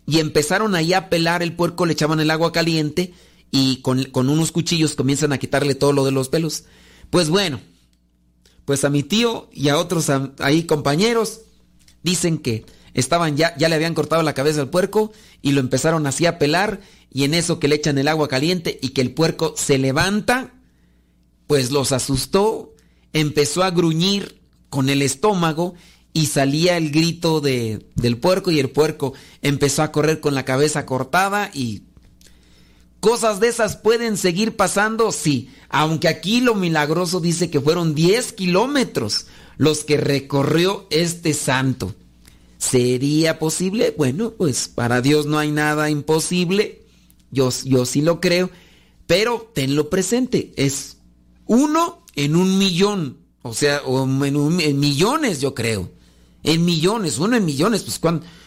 y 0.06 0.20
empezaron 0.20 0.76
ahí 0.76 0.94
a 0.94 1.10
pelar 1.10 1.42
el 1.42 1.56
puerco, 1.56 1.86
le 1.86 1.94
echaban 1.94 2.20
el 2.20 2.30
agua 2.30 2.52
caliente 2.52 3.14
y 3.52 3.82
con, 3.82 4.04
con, 4.06 4.30
unos 4.30 4.52
cuchillos 4.52 4.96
comienzan 4.96 5.34
a 5.34 5.38
quitarle 5.38 5.76
todo 5.76 5.92
lo 5.94 6.06
de 6.06 6.12
los 6.12 6.30
pelos. 6.30 6.64
Pues 7.10 7.30
bueno, 7.30 7.60
pues 8.66 8.84
a 8.86 8.90
mi 8.90 9.04
tío 9.04 9.50
y 9.52 9.70
a 9.70 9.78
otros 9.78 10.10
ahí 10.40 10.64
compañeros 10.64 11.42
dicen 12.04 12.38
que 12.38 12.66
estaban 12.94 13.38
ya, 13.38 13.56
ya 13.58 13.70
le 13.70 13.76
habían 13.76 13.94
cortado 13.94 14.24
la 14.24 14.34
cabeza 14.34 14.62
al 14.62 14.70
puerco 14.70 15.12
y 15.42 15.52
lo 15.52 15.60
empezaron 15.60 16.08
así 16.08 16.26
a 16.26 16.40
pelar 16.40 16.82
y 17.12 17.24
en 17.24 17.34
eso 17.34 17.60
que 17.60 17.68
le 17.68 17.76
echan 17.76 17.98
el 17.98 18.08
agua 18.08 18.28
caliente 18.28 18.80
y 18.82 18.90
que 18.90 19.02
el 19.02 19.14
puerco 19.14 19.54
se 19.58 19.78
levanta, 19.78 20.54
pues 21.48 21.72
los 21.72 21.92
asustó, 21.92 22.74
empezó 23.14 23.64
a 23.64 23.72
gruñir 23.72 24.42
con 24.70 24.90
el 24.90 25.02
estómago 25.02 25.76
y 26.14 26.28
salía 26.28 26.78
el 26.78 26.92
grito 26.92 27.42
de, 27.42 27.86
del 27.96 28.18
puerco 28.18 28.52
y 28.52 28.60
el 28.60 28.70
puerco 28.70 29.14
empezó 29.42 29.84
a 29.84 29.92
correr 29.92 30.20
con 30.20 30.36
la 30.36 30.46
cabeza 30.46 30.86
cortada 30.86 31.52
y 31.54 31.84
cosas 33.02 33.42
de 33.42 33.50
esas 33.50 33.76
pueden 33.76 34.16
seguir 34.16 34.56
pasando, 34.56 35.12
sí, 35.12 35.50
aunque 35.68 36.08
aquí 36.08 36.40
lo 36.40 36.56
milagroso 36.56 37.20
dice 37.20 37.50
que 37.50 37.60
fueron 37.60 37.94
10 37.94 38.32
kilómetros 38.32 39.28
los 39.58 39.84
que 39.84 39.98
recorrió 39.98 40.88
este 40.90 41.34
santo. 41.34 41.94
¿Sería 42.58 43.40
posible? 43.40 43.94
Bueno, 43.98 44.32
pues 44.38 44.70
para 44.70 45.02
Dios 45.02 45.26
no 45.26 45.38
hay 45.38 45.52
nada 45.52 45.90
imposible, 45.90 46.84
yo, 47.30 47.50
yo 47.66 47.86
sí 47.86 48.02
lo 48.02 48.22
creo, 48.22 48.50
pero 49.06 49.52
tenlo 49.54 49.90
presente, 49.90 50.54
es 50.56 50.96
uno 51.46 52.06
en 52.16 52.38
un 52.38 52.58
millón 52.58 53.22
o 53.44 53.54
sea, 53.54 53.82
en, 53.86 54.80
millones, 54.80 55.42
yo 55.42 55.56
creo. 55.56 55.90
En 56.44 56.64
millones, 56.66 57.18
uno 57.18 57.36
en 57.36 57.46
millones. 57.46 57.84
Pues 57.84 58.00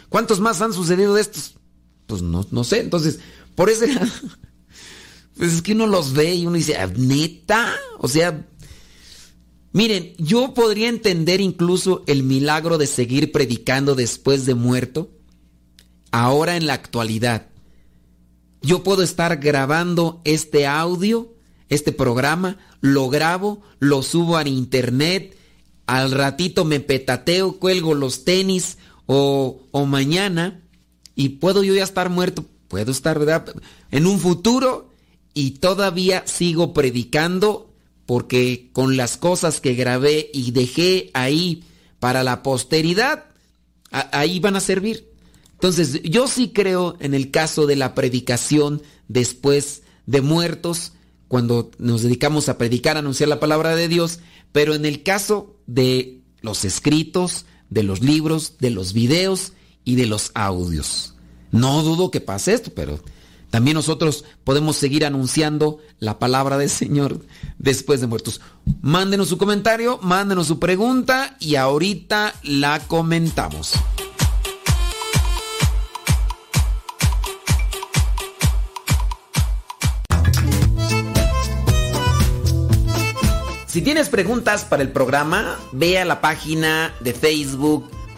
¿cuántos 0.08 0.40
más 0.40 0.60
han 0.60 0.72
sucedido 0.72 1.14
de 1.14 1.20
estos? 1.20 1.54
Pues 2.06 2.22
no, 2.22 2.46
no 2.50 2.64
sé. 2.64 2.80
Entonces, 2.80 3.20
por 3.54 3.70
eso 3.70 3.84
Pues 5.36 5.52
es 5.52 5.62
que 5.62 5.72
uno 5.72 5.86
los 5.86 6.12
ve 6.12 6.34
y 6.34 6.46
uno 6.46 6.56
dice, 6.56 6.76
neta. 6.96 7.74
O 7.98 8.08
sea, 8.08 8.46
miren, 9.72 10.14
yo 10.16 10.54
podría 10.54 10.88
entender 10.88 11.40
incluso 11.40 12.04
el 12.06 12.22
milagro 12.22 12.78
de 12.78 12.86
seguir 12.86 13.32
predicando 13.32 13.94
después 13.94 14.46
de 14.46 14.54
muerto. 14.54 15.10
Ahora 16.12 16.56
en 16.56 16.66
la 16.66 16.74
actualidad. 16.74 17.48
Yo 18.62 18.82
puedo 18.82 19.02
estar 19.02 19.38
grabando 19.38 20.22
este 20.24 20.66
audio, 20.66 21.34
este 21.68 21.92
programa, 21.92 22.58
lo 22.80 23.08
grabo, 23.10 23.62
lo 23.78 24.02
subo 24.02 24.36
a 24.36 24.48
internet, 24.48 25.36
al 25.86 26.12
ratito 26.12 26.64
me 26.64 26.80
petateo, 26.80 27.58
cuelgo 27.58 27.94
los 27.94 28.24
tenis 28.24 28.78
o, 29.06 29.60
o 29.70 29.84
mañana 29.84 30.62
y 31.14 31.30
puedo 31.30 31.62
yo 31.62 31.74
ya 31.74 31.84
estar 31.84 32.08
muerto, 32.08 32.46
puedo 32.74 32.90
estar, 32.90 33.20
¿verdad? 33.20 33.54
En 33.92 34.04
un 34.04 34.18
futuro 34.18 34.90
y 35.32 35.52
todavía 35.60 36.24
sigo 36.26 36.74
predicando 36.74 37.70
porque 38.04 38.70
con 38.72 38.96
las 38.96 39.16
cosas 39.16 39.60
que 39.60 39.74
grabé 39.74 40.28
y 40.34 40.50
dejé 40.50 41.08
ahí 41.14 41.62
para 42.00 42.24
la 42.24 42.42
posteridad, 42.42 43.26
ahí 43.92 44.40
van 44.40 44.56
a 44.56 44.60
servir. 44.60 45.08
Entonces, 45.52 46.02
yo 46.02 46.26
sí 46.26 46.48
creo 46.48 46.96
en 46.98 47.14
el 47.14 47.30
caso 47.30 47.66
de 47.66 47.76
la 47.76 47.94
predicación 47.94 48.82
después 49.06 49.82
de 50.06 50.20
muertos, 50.20 50.94
cuando 51.28 51.70
nos 51.78 52.02
dedicamos 52.02 52.48
a 52.48 52.58
predicar, 52.58 52.96
a 52.96 52.98
anunciar 52.98 53.28
la 53.28 53.38
palabra 53.38 53.76
de 53.76 53.87
Dios, 53.87 54.18
pero 54.50 54.74
en 54.74 54.84
el 54.84 55.04
caso 55.04 55.54
de 55.68 56.22
los 56.40 56.64
escritos, 56.64 57.46
de 57.70 57.84
los 57.84 58.02
libros, 58.02 58.54
de 58.58 58.70
los 58.70 58.94
videos 58.94 59.52
y 59.84 59.94
de 59.94 60.06
los 60.06 60.32
audios. 60.34 61.13
No 61.54 61.84
dudo 61.84 62.10
que 62.10 62.20
pase 62.20 62.52
esto, 62.52 62.72
pero 62.74 62.98
también 63.50 63.76
nosotros 63.76 64.24
podemos 64.42 64.74
seguir 64.74 65.06
anunciando 65.06 65.78
la 66.00 66.18
palabra 66.18 66.58
del 66.58 66.68
Señor 66.68 67.20
después 67.58 68.00
de 68.00 68.08
muertos. 68.08 68.40
Mándenos 68.82 69.28
su 69.28 69.38
comentario, 69.38 70.00
mándenos 70.02 70.48
su 70.48 70.58
pregunta 70.58 71.36
y 71.38 71.54
ahorita 71.54 72.34
la 72.42 72.80
comentamos. 72.80 73.74
Si 83.68 83.80
tienes 83.80 84.08
preguntas 84.08 84.64
para 84.64 84.82
el 84.82 84.90
programa, 84.90 85.56
ve 85.70 86.00
a 86.00 86.04
la 86.04 86.20
página 86.20 86.92
de 86.98 87.14
Facebook 87.14 87.88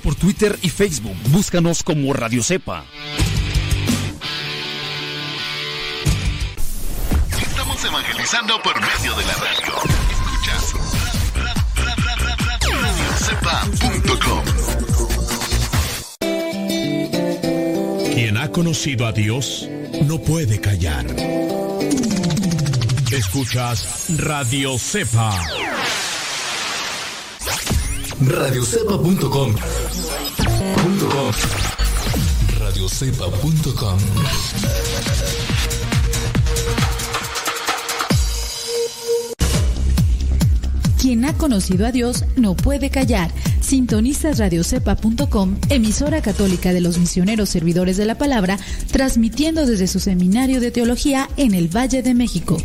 Síguenos 0.00 0.02
por 0.02 0.14
Twitter 0.14 0.58
y 0.62 0.70
Facebook. 0.70 1.16
Búscanos 1.30 1.82
como 1.82 2.12
Radio 2.12 2.42
Cepa. 2.42 2.84
Estamos 7.40 7.84
evangelizando 7.84 8.62
por 8.62 8.74
medio 8.80 9.14
de 9.16 9.24
la 9.26 9.34
radio. 9.34 9.74
Escuchas 10.10 10.74
radiocepa.com. 13.68 14.44
Quien 18.14 18.36
ha 18.36 18.50
conocido 18.50 19.06
a 19.06 19.12
Dios 19.12 19.68
no 20.04 20.18
puede 20.18 20.60
callar. 20.60 21.06
Escuchas 23.10 24.06
Radio 24.18 24.78
Cepa. 24.78 25.36
radiocepa.com. 28.20 29.54
Radiocepa.com. 32.58 33.98
Quien 41.00 41.24
ha 41.24 41.32
conocido 41.38 41.86
a 41.86 41.92
Dios 41.92 42.26
no 42.36 42.54
puede 42.54 42.90
callar. 42.90 43.30
Sintonizas 43.62 44.38
radiocepa.com, 44.38 45.56
emisora 45.70 46.20
católica 46.20 46.74
de 46.74 46.82
los 46.82 46.98
misioneros 46.98 47.48
servidores 47.48 47.96
de 47.96 48.04
la 48.04 48.18
palabra, 48.18 48.58
transmitiendo 48.92 49.64
desde 49.64 49.86
su 49.86 50.00
seminario 50.00 50.60
de 50.60 50.70
teología 50.70 51.30
en 51.38 51.54
el 51.54 51.74
Valle 51.74 52.02
de 52.02 52.12
México. 52.12 52.58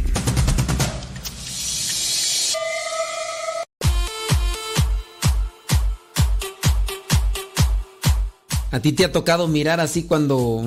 ¿A 8.76 8.82
ti 8.82 8.92
te 8.92 9.06
ha 9.06 9.12
tocado 9.14 9.48
mirar 9.48 9.80
así 9.80 10.04
cuando 10.04 10.62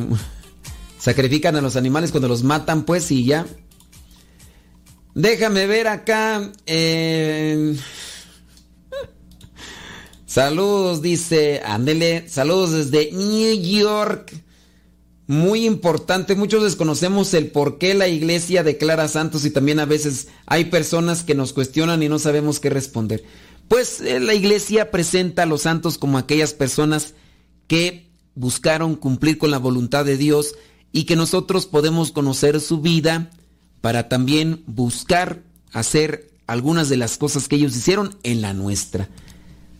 sacrifican 0.99 1.57
a 1.57 1.61
los 1.61 1.77
animales, 1.77 2.11
cuando 2.11 2.27
los 2.27 2.43
matan, 2.43 2.85
pues, 2.85 3.11
y 3.11 3.27
ya? 3.27 3.47
Déjame 5.15 5.67
ver 5.67 5.89
acá. 5.89 6.51
eh, 6.65 7.77
Saludos, 10.25 11.03
dice, 11.03 11.61
ándele, 11.63 12.27
saludos 12.31 12.73
desde 12.91 13.13
New 13.13 13.63
York. 13.63 14.33
Muy 15.27 15.67
importante, 15.67 16.35
muchos 16.35 16.63
desconocemos 16.63 17.35
el 17.35 17.51
por 17.51 17.77
qué 17.77 17.93
la 17.93 18.09
iglesia 18.09 18.63
declara 18.63 19.07
santos 19.09 19.45
y 19.45 19.51
también 19.51 19.81
a 19.81 19.85
veces 19.85 20.29
hay 20.47 20.65
personas 20.65 21.25
que 21.25 21.35
nos 21.35 21.53
cuestionan 21.53 22.03
y 22.03 22.09
no 22.09 22.19
sabemos 22.19 22.59
qué 22.59 22.71
responder. 22.71 23.23
Pues 23.69 24.01
eh, 24.01 24.19
la 24.19 24.33
iglesia 24.33 24.91
presenta 24.91 25.43
a 25.43 25.47
los 25.47 25.61
santos 25.61 25.99
como 25.99 26.17
aquellas 26.17 26.55
personas 26.55 27.13
que 27.69 28.11
buscaron 28.35 28.97
cumplir 28.97 29.39
con 29.39 29.53
la 29.53 29.59
voluntad 29.59 30.05
de 30.05 30.17
Dios 30.17 30.55
y 30.93 31.05
que 31.05 31.17
nosotros 31.17 31.67
podemos 31.67 32.11
conocer 32.11 32.61
su 32.61 32.81
vida 32.81 33.31
para 33.81 34.09
también 34.09 34.65
buscar 34.67 35.43
hacer 35.73 36.31
algunas 36.47 36.89
de 36.89 36.97
las 36.97 37.19
cosas 37.19 37.47
que 37.47 37.57
ellos 37.57 37.77
hicieron 37.77 38.17
en 38.23 38.41
la 38.41 38.55
nuestra. 38.55 39.09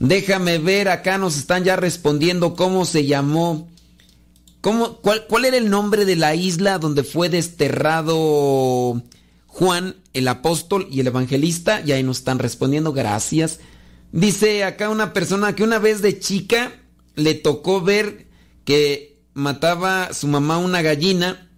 Déjame 0.01 0.59
ver, 0.59 0.89
acá 0.89 1.19
nos 1.19 1.37
están 1.37 1.65
ya 1.65 1.77
respondiendo 1.77 2.55
cómo 2.55 2.85
se 2.85 3.07
llamó. 3.07 3.69
¿Cómo, 4.61 4.97
cuál, 4.99 5.27
¿Cuál 5.27 5.47
era 5.47 5.57
el 5.57 5.71
nombre 5.71 6.05
de 6.05 6.17
la 6.17 6.35
isla 6.35 6.79
donde 6.79 7.05
fue 7.05 7.29
desterrado 7.29 9.03
Juan, 9.47 9.97
el 10.13 10.29
apóstol 10.29 10.87
y 10.91 11.01
el 11.01 11.07
evangelista? 11.07 11.81
Y 11.85 11.93
ahí 11.93 12.03
nos 12.03 12.19
están 12.19 12.39
respondiendo, 12.39 12.93
gracias. 12.93 13.61
Dice 14.13 14.65
acá 14.65 14.89
una 14.89 15.13
persona 15.13 15.55
que 15.55 15.65
una 15.65 15.79
vez 15.79 16.03
de 16.03 16.19
chica 16.19 16.73
le 17.19 17.35
tocó 17.35 17.81
ver 17.83 18.29
que 18.65 19.21
mataba 19.35 20.15
su 20.15 20.29
mamá 20.29 20.59
una 20.59 20.83
gallina 20.83 21.51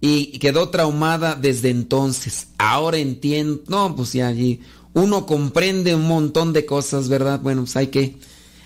y 0.00 0.38
quedó 0.38 0.68
traumada 0.68 1.34
desde 1.34 1.70
entonces. 1.70 2.48
Ahora 2.58 2.98
entiendo. 2.98 3.62
No, 3.68 3.96
pues 3.96 4.12
ya 4.12 4.28
allí 4.28 4.60
uno 4.92 5.26
comprende 5.26 5.94
un 5.94 6.06
montón 6.06 6.52
de 6.52 6.64
cosas, 6.64 7.08
¿verdad? 7.08 7.40
Bueno, 7.40 7.62
pues 7.62 7.76
hay 7.76 7.88
que, 7.88 8.16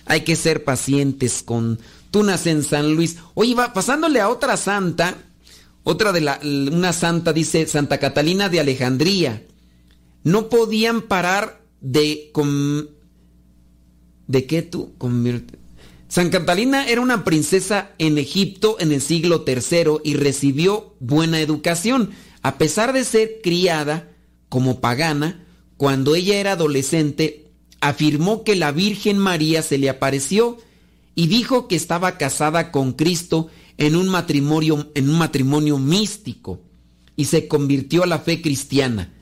hay 0.04 0.20
que 0.20 0.36
ser 0.36 0.64
pacientes 0.64 1.42
con... 1.42 1.78
Tú 2.10 2.22
naces 2.22 2.46
en 2.48 2.62
San 2.62 2.94
Luis. 2.94 3.16
Oye, 3.34 3.54
va 3.54 3.72
pasándole 3.72 4.20
a 4.20 4.28
otra 4.28 4.56
santa. 4.56 5.16
Otra 5.84 6.12
de 6.12 6.20
la... 6.20 6.40
Una 6.42 6.92
santa 6.92 7.32
dice 7.32 7.66
Santa 7.66 7.98
Catalina 7.98 8.48
de 8.48 8.60
Alejandría. 8.60 9.46
No 10.24 10.48
podían 10.48 11.02
parar 11.02 11.62
de... 11.80 12.30
com- 12.32 12.86
¿De 14.26 14.46
qué 14.46 14.60
tú? 14.62 14.94
Convierte- 14.98 15.57
San 16.08 16.30
Catalina 16.30 16.88
era 16.88 17.02
una 17.02 17.22
princesa 17.22 17.90
en 17.98 18.16
Egipto 18.16 18.76
en 18.80 18.92
el 18.92 19.02
siglo 19.02 19.44
III 19.46 19.98
y 20.04 20.14
recibió 20.14 20.96
buena 21.00 21.40
educación. 21.40 22.10
A 22.42 22.56
pesar 22.56 22.94
de 22.94 23.04
ser 23.04 23.40
criada 23.42 24.10
como 24.48 24.80
pagana, 24.80 25.44
cuando 25.76 26.14
ella 26.14 26.40
era 26.40 26.52
adolescente, 26.52 27.52
afirmó 27.80 28.42
que 28.42 28.56
la 28.56 28.72
Virgen 28.72 29.18
María 29.18 29.62
se 29.62 29.76
le 29.76 29.90
apareció 29.90 30.56
y 31.14 31.26
dijo 31.26 31.68
que 31.68 31.76
estaba 31.76 32.16
casada 32.16 32.72
con 32.72 32.92
Cristo 32.92 33.48
en 33.76 33.94
un 33.94 34.08
matrimonio, 34.08 34.90
en 34.94 35.10
un 35.10 35.18
matrimonio 35.18 35.78
místico 35.78 36.62
y 37.16 37.26
se 37.26 37.48
convirtió 37.48 38.04
a 38.04 38.06
la 38.06 38.20
fe 38.20 38.40
cristiana. 38.40 39.12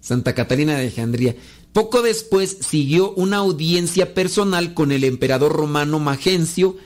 Santa 0.00 0.34
Catalina 0.34 0.74
de 0.74 0.80
Alejandría. 0.80 1.36
Poco 1.74 2.02
después 2.02 2.58
siguió 2.60 3.10
una 3.14 3.38
audiencia 3.38 4.14
personal 4.14 4.74
con 4.74 4.92
el 4.92 5.02
emperador 5.02 5.52
romano 5.52 5.98
Magencio 5.98 6.76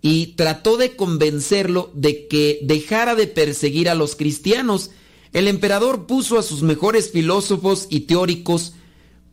y 0.00 0.28
trató 0.28 0.78
de 0.78 0.96
convencerlo 0.96 1.90
de 1.92 2.26
que 2.26 2.58
dejara 2.62 3.16
de 3.16 3.26
perseguir 3.26 3.90
a 3.90 3.94
los 3.94 4.16
cristianos. 4.16 4.92
El 5.34 5.46
emperador 5.46 6.06
puso 6.06 6.38
a 6.38 6.42
sus 6.42 6.62
mejores 6.62 7.10
filósofos 7.10 7.86
y 7.90 8.00
teóricos 8.00 8.72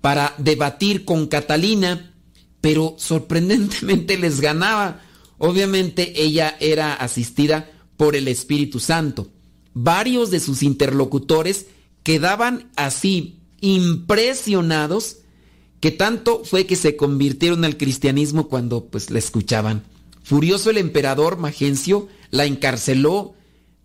para 0.01 0.35
debatir 0.37 1.05
con 1.05 1.27
Catalina, 1.27 2.13
pero 2.59 2.95
sorprendentemente 2.97 4.17
les 4.17 4.41
ganaba. 4.41 5.03
Obviamente 5.37 6.21
ella 6.21 6.57
era 6.59 6.95
asistida 6.95 7.71
por 7.95 8.17
el 8.17 8.27
Espíritu 8.27 8.81
Santo. 8.81 9.29
Varios 9.73 10.31
de 10.31 10.41
sus 10.41 10.63
interlocutores 10.63 11.67
quedaban 12.03 12.69
así 12.75 13.40
impresionados 13.61 15.17
que 15.79 15.91
tanto 15.91 16.43
fue 16.43 16.65
que 16.65 16.75
se 16.75 16.95
convirtieron 16.95 17.63
al 17.65 17.77
cristianismo 17.77 18.49
cuando 18.49 18.85
pues 18.85 19.09
la 19.09 19.19
escuchaban. 19.19 19.83
Furioso 20.23 20.69
el 20.69 20.77
emperador 20.77 21.37
Magencio 21.37 22.07
la 22.29 22.45
encarceló, 22.45 23.33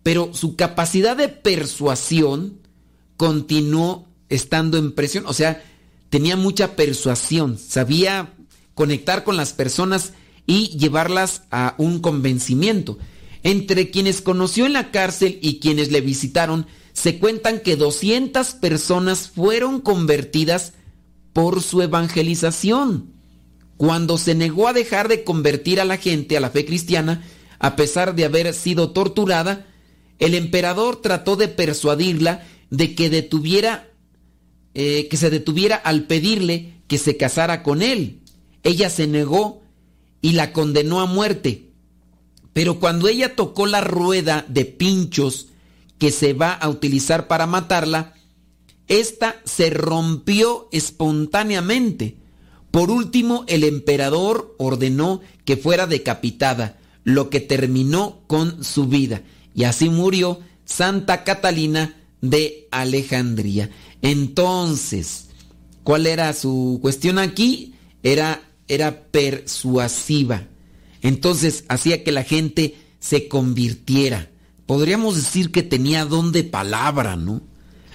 pero 0.03 0.33
su 0.33 0.55
capacidad 0.55 1.17
de 1.17 1.29
persuasión 1.29 2.59
continuó 3.17 4.07
estando 4.29 4.77
en 4.77 4.91
presión, 4.93 5.25
o 5.25 5.33
sea, 5.33 5.63
tenía 6.09 6.35
mucha 6.35 6.75
persuasión, 6.75 7.57
sabía 7.57 8.33
conectar 8.75 9.23
con 9.23 9.37
las 9.37 9.53
personas 9.53 10.13
y 10.45 10.77
llevarlas 10.77 11.43
a 11.49 11.75
un 11.77 11.99
convencimiento. 11.99 12.97
Entre 13.43 13.89
quienes 13.89 14.21
conoció 14.21 14.65
en 14.65 14.73
la 14.73 14.91
cárcel 14.91 15.39
y 15.41 15.59
quienes 15.59 15.91
le 15.91 16.01
visitaron, 16.01 16.67
se 16.97 17.19
cuentan 17.19 17.59
que 17.59 17.75
200 17.75 18.55
personas 18.55 19.29
fueron 19.29 19.81
convertidas 19.81 20.73
por 21.31 21.61
su 21.61 21.83
evangelización. 21.83 23.13
Cuando 23.77 24.17
se 24.17 24.33
negó 24.33 24.67
a 24.67 24.73
dejar 24.73 25.07
de 25.07 25.23
convertir 25.23 25.79
a 25.79 25.85
la 25.85 25.97
gente 25.97 26.35
a 26.35 26.39
la 26.39 26.49
fe 26.49 26.65
cristiana, 26.65 27.23
a 27.59 27.75
pesar 27.75 28.15
de 28.15 28.25
haber 28.25 28.51
sido 28.55 28.93
torturada, 28.93 29.67
el 30.17 30.33
emperador 30.33 30.99
trató 30.99 31.35
de 31.35 31.47
persuadirla 31.47 32.47
de 32.71 32.95
que 32.95 33.11
detuviera, 33.11 33.91
eh, 34.73 35.07
que 35.07 35.17
se 35.17 35.29
detuviera 35.29 35.75
al 35.75 36.05
pedirle 36.05 36.81
que 36.87 36.97
se 36.97 37.15
casara 37.15 37.61
con 37.61 37.83
él. 37.83 38.21
Ella 38.63 38.89
se 38.89 39.05
negó 39.05 39.61
y 40.19 40.31
la 40.31 40.51
condenó 40.51 40.99
a 40.99 41.05
muerte. 41.05 41.69
Pero 42.53 42.79
cuando 42.79 43.07
ella 43.07 43.35
tocó 43.35 43.67
la 43.67 43.81
rueda 43.81 44.47
de 44.49 44.65
pinchos 44.65 45.49
que 45.97 46.11
se 46.11 46.33
va 46.33 46.53
a 46.53 46.69
utilizar 46.69 47.27
para 47.27 47.47
matarla, 47.47 48.13
esta 48.87 49.35
se 49.43 49.69
rompió 49.69 50.69
espontáneamente. 50.71 52.17
Por 52.71 52.91
último, 52.91 53.43
el 53.47 53.63
emperador 53.63 54.55
ordenó 54.57 55.21
que 55.45 55.57
fuera 55.57 55.87
decapitada, 55.87 56.77
lo 57.03 57.29
que 57.29 57.39
terminó 57.39 58.21
con 58.27 58.63
su 58.63 58.87
vida. 58.87 59.23
Y 59.55 59.63
así 59.63 59.89
murió 59.89 60.39
Santa 60.65 61.23
Catalina 61.23 61.95
de 62.21 62.67
Alejandría. 62.71 63.69
Entonces, 64.01 65.29
¿cuál 65.83 66.05
era 66.05 66.33
su 66.33 66.79
cuestión 66.81 67.17
aquí? 67.17 67.73
Era, 68.03 68.41
era 68.67 69.03
persuasiva. 69.03 70.43
Entonces 71.01 71.63
hacía 71.69 72.03
que 72.03 72.11
la 72.11 72.23
gente 72.23 72.75
se 72.99 73.27
convirtiera. 73.27 74.29
Podríamos 74.67 75.15
decir 75.15 75.51
que 75.51 75.63
tenía 75.63 76.05
don 76.05 76.31
de 76.31 76.43
palabra, 76.43 77.15
¿no? 77.15 77.41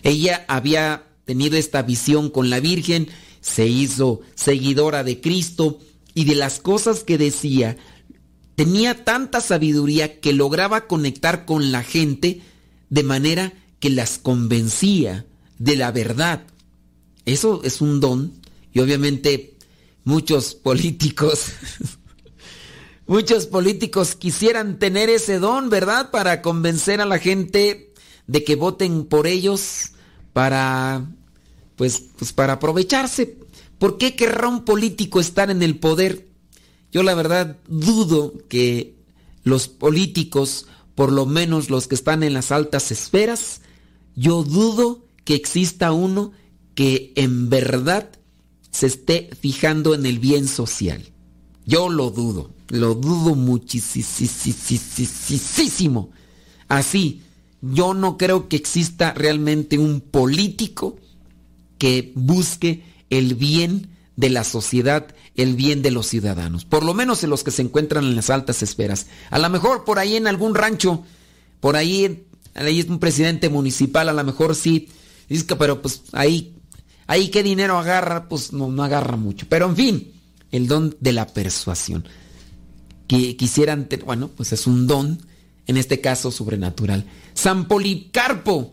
Ella 0.02 0.44
había 0.48 1.04
tenido 1.24 1.56
esta 1.56 1.82
visión 1.82 2.30
con 2.30 2.50
la 2.50 2.58
Virgen, 2.58 3.08
se 3.40 3.66
hizo 3.66 4.20
seguidora 4.34 5.04
de 5.04 5.20
Cristo 5.20 5.78
y 6.14 6.24
de 6.24 6.34
las 6.34 6.58
cosas 6.58 7.04
que 7.04 7.18
decía, 7.18 7.76
tenía 8.56 9.04
tanta 9.04 9.40
sabiduría 9.40 10.20
que 10.20 10.32
lograba 10.32 10.86
conectar 10.86 11.44
con 11.44 11.72
la 11.72 11.82
gente 11.82 12.42
de 12.90 13.02
manera 13.02 13.52
que 13.78 13.90
las 13.90 14.18
convencía 14.18 15.26
de 15.58 15.76
la 15.76 15.92
verdad. 15.92 16.44
Eso 17.24 17.60
es 17.64 17.80
un 17.80 18.00
don 18.00 18.32
y 18.72 18.80
obviamente 18.80 19.56
muchos 20.04 20.54
políticos, 20.68 21.46
muchos 23.06 23.46
políticos 23.46 24.14
quisieran 24.14 24.78
tener 24.78 25.10
ese 25.10 25.38
don, 25.38 25.70
¿verdad? 25.70 26.10
Para 26.10 26.42
convencer 26.42 27.00
a 27.00 27.06
la 27.06 27.18
gente 27.18 27.92
de 28.26 28.44
que 28.44 28.56
voten 28.56 29.04
por 29.04 29.26
ellos 29.26 29.92
para, 30.32 31.10
pues, 31.76 32.02
pues 32.16 32.32
para 32.32 32.54
aprovecharse. 32.54 33.38
¿Por 33.78 33.98
qué 33.98 34.14
querrá 34.14 34.48
un 34.48 34.64
político 34.64 35.20
estar 35.20 35.50
en 35.50 35.62
el 35.62 35.78
poder? 35.78 36.28
Yo 36.92 37.02
la 37.02 37.14
verdad 37.14 37.56
dudo 37.68 38.34
que 38.48 38.94
los 39.44 39.68
políticos, 39.68 40.66
por 40.94 41.10
lo 41.10 41.26
menos 41.26 41.70
los 41.70 41.88
que 41.88 41.94
están 41.94 42.22
en 42.22 42.34
las 42.34 42.52
altas 42.52 42.92
esferas, 42.92 43.60
yo 44.14 44.44
dudo 44.44 45.04
que 45.24 45.34
exista 45.34 45.92
uno 45.92 46.32
que 46.74 47.12
en 47.16 47.48
verdad 47.48 48.10
se 48.70 48.86
esté 48.86 49.30
fijando 49.40 49.94
en 49.94 50.06
el 50.06 50.18
bien 50.18 50.48
social. 50.48 51.02
Yo 51.66 51.88
lo 51.88 52.10
dudo, 52.10 52.50
lo 52.72 52.94
dudo 52.94 53.34
muchísimo. 53.34 54.10
Así, 56.68 57.20
yo 57.60 57.92
no 57.92 58.16
creo 58.16 58.48
que 58.48 58.56
exista 58.56 59.12
realmente 59.12 59.76
un 59.76 60.00
político 60.00 60.96
que 61.76 62.12
busque 62.14 62.82
el 63.10 63.34
bien 63.34 63.90
de 64.16 64.30
la 64.30 64.42
sociedad, 64.44 65.14
el 65.36 65.54
bien 65.54 65.82
de 65.82 65.90
los 65.90 66.06
ciudadanos. 66.06 66.64
Por 66.64 66.82
lo 66.82 66.94
menos 66.94 67.22
en 67.22 67.28
los 67.28 67.44
que 67.44 67.50
se 67.50 67.60
encuentran 67.60 68.04
en 68.04 68.16
las 68.16 68.30
altas 68.30 68.62
esferas. 68.62 69.06
A 69.28 69.38
lo 69.38 69.50
mejor 69.50 69.84
por 69.84 69.98
ahí 69.98 70.16
en 70.16 70.26
algún 70.26 70.54
rancho, 70.54 71.04
por 71.60 71.76
ahí, 71.76 72.24
ahí 72.54 72.80
es 72.80 72.88
un 72.88 73.00
presidente 73.00 73.50
municipal, 73.50 74.08
a 74.08 74.14
lo 74.14 74.24
mejor 74.24 74.54
sí. 74.54 74.88
Dice 75.28 75.44
que, 75.44 75.56
pero 75.56 75.82
pues 75.82 76.04
ahí, 76.12 76.56
ahí 77.06 77.28
qué 77.28 77.42
dinero 77.42 77.76
agarra, 77.76 78.30
pues 78.30 78.54
no, 78.54 78.68
no 78.68 78.82
agarra 78.82 79.18
mucho. 79.18 79.44
Pero 79.50 79.66
en 79.66 79.76
fin, 79.76 80.12
el 80.50 80.68
don 80.68 80.96
de 81.00 81.12
la 81.12 81.26
persuasión. 81.26 82.08
Quisieran, 83.36 83.88
tener, 83.88 84.04
bueno, 84.06 84.28
pues 84.28 84.52
es 84.52 84.66
un 84.66 84.86
don, 84.86 85.20
en 85.66 85.76
este 85.76 86.00
caso 86.00 86.30
sobrenatural. 86.30 87.04
San 87.34 87.68
Policarpo 87.68 88.72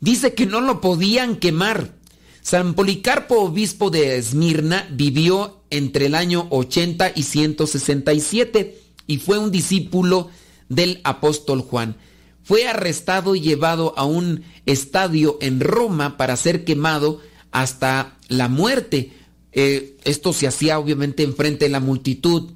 dice 0.00 0.34
que 0.34 0.46
no 0.46 0.60
lo 0.60 0.80
podían 0.80 1.36
quemar. 1.36 1.94
San 2.42 2.74
Policarpo, 2.74 3.40
obispo 3.40 3.90
de 3.90 4.16
Esmirna, 4.16 4.88
vivió 4.92 5.62
entre 5.70 6.06
el 6.06 6.14
año 6.14 6.46
80 6.50 7.12
y 7.14 7.22
167 7.22 8.80
y 9.06 9.18
fue 9.18 9.38
un 9.38 9.50
discípulo 9.50 10.30
del 10.68 11.00
apóstol 11.04 11.60
Juan. 11.60 11.96
Fue 12.42 12.66
arrestado 12.66 13.36
y 13.36 13.40
llevado 13.40 13.94
a 13.96 14.04
un 14.04 14.42
estadio 14.66 15.38
en 15.40 15.60
Roma 15.60 16.16
para 16.16 16.36
ser 16.36 16.64
quemado 16.64 17.20
hasta 17.50 18.16
la 18.28 18.48
muerte. 18.48 19.12
Eh, 19.52 19.96
esto 20.04 20.32
se 20.32 20.46
hacía 20.46 20.78
obviamente 20.78 21.22
enfrente 21.22 21.66
de 21.66 21.70
la 21.70 21.80
multitud. 21.80 22.52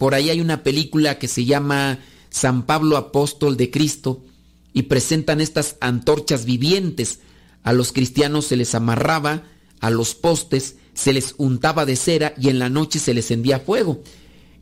Por 0.00 0.14
ahí 0.14 0.30
hay 0.30 0.40
una 0.40 0.62
película 0.62 1.18
que 1.18 1.28
se 1.28 1.44
llama 1.44 1.98
San 2.30 2.64
Pablo 2.64 2.96
Apóstol 2.96 3.58
de 3.58 3.70
Cristo 3.70 4.24
y 4.72 4.84
presentan 4.84 5.42
estas 5.42 5.76
antorchas 5.82 6.46
vivientes. 6.46 7.18
A 7.64 7.74
los 7.74 7.92
cristianos 7.92 8.46
se 8.46 8.56
les 8.56 8.74
amarraba 8.74 9.42
a 9.78 9.90
los 9.90 10.14
postes, 10.14 10.76
se 10.94 11.12
les 11.12 11.34
untaba 11.36 11.84
de 11.84 11.96
cera 11.96 12.32
y 12.38 12.48
en 12.48 12.58
la 12.58 12.70
noche 12.70 12.98
se 12.98 13.12
les 13.12 13.26
encendía 13.26 13.60
fuego. 13.60 14.02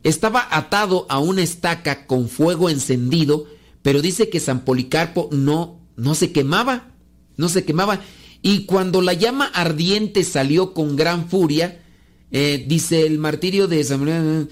Estaba 0.03 0.45
atado 0.51 1.05
a 1.07 1.19
una 1.19 1.41
estaca 1.41 2.05
con 2.05 2.27
fuego 2.27 2.69
encendido, 2.69 3.47
pero 3.81 4.01
dice 4.01 4.27
que 4.27 4.41
San 4.41 4.65
Policarpo 4.65 5.29
no, 5.31 5.79
no 5.95 6.15
se 6.15 6.33
quemaba, 6.33 6.91
no 7.37 7.47
se 7.47 7.63
quemaba. 7.63 8.01
Y 8.41 8.65
cuando 8.65 9.01
la 9.01 9.13
llama 9.13 9.45
ardiente 9.45 10.25
salió 10.25 10.73
con 10.73 10.97
gran 10.97 11.29
furia, 11.29 11.81
eh, 12.29 12.65
dice 12.67 13.07
el 13.07 13.19
martirio 13.19 13.69
de 13.69 13.85
San 13.85 14.49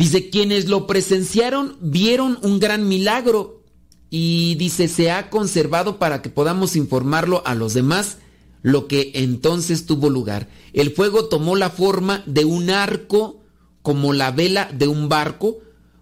Dice, 0.00 0.30
quienes 0.30 0.66
lo 0.66 0.86
presenciaron 0.86 1.76
vieron 1.82 2.38
un 2.40 2.58
gran 2.58 2.88
milagro 2.88 3.60
y 4.08 4.54
dice, 4.54 4.88
se 4.88 5.10
ha 5.10 5.28
conservado 5.28 5.98
para 5.98 6.22
que 6.22 6.30
podamos 6.30 6.74
informarlo 6.74 7.42
a 7.44 7.54
los 7.54 7.74
demás 7.74 8.16
lo 8.62 8.88
que 8.88 9.10
entonces 9.12 9.84
tuvo 9.84 10.08
lugar. 10.08 10.48
El 10.72 10.90
fuego 10.90 11.26
tomó 11.26 11.54
la 11.54 11.68
forma 11.68 12.22
de 12.24 12.46
un 12.46 12.70
arco 12.70 13.42
como 13.82 14.14
la 14.14 14.30
vela 14.30 14.70
de 14.72 14.88
un 14.88 15.10
barco 15.10 15.58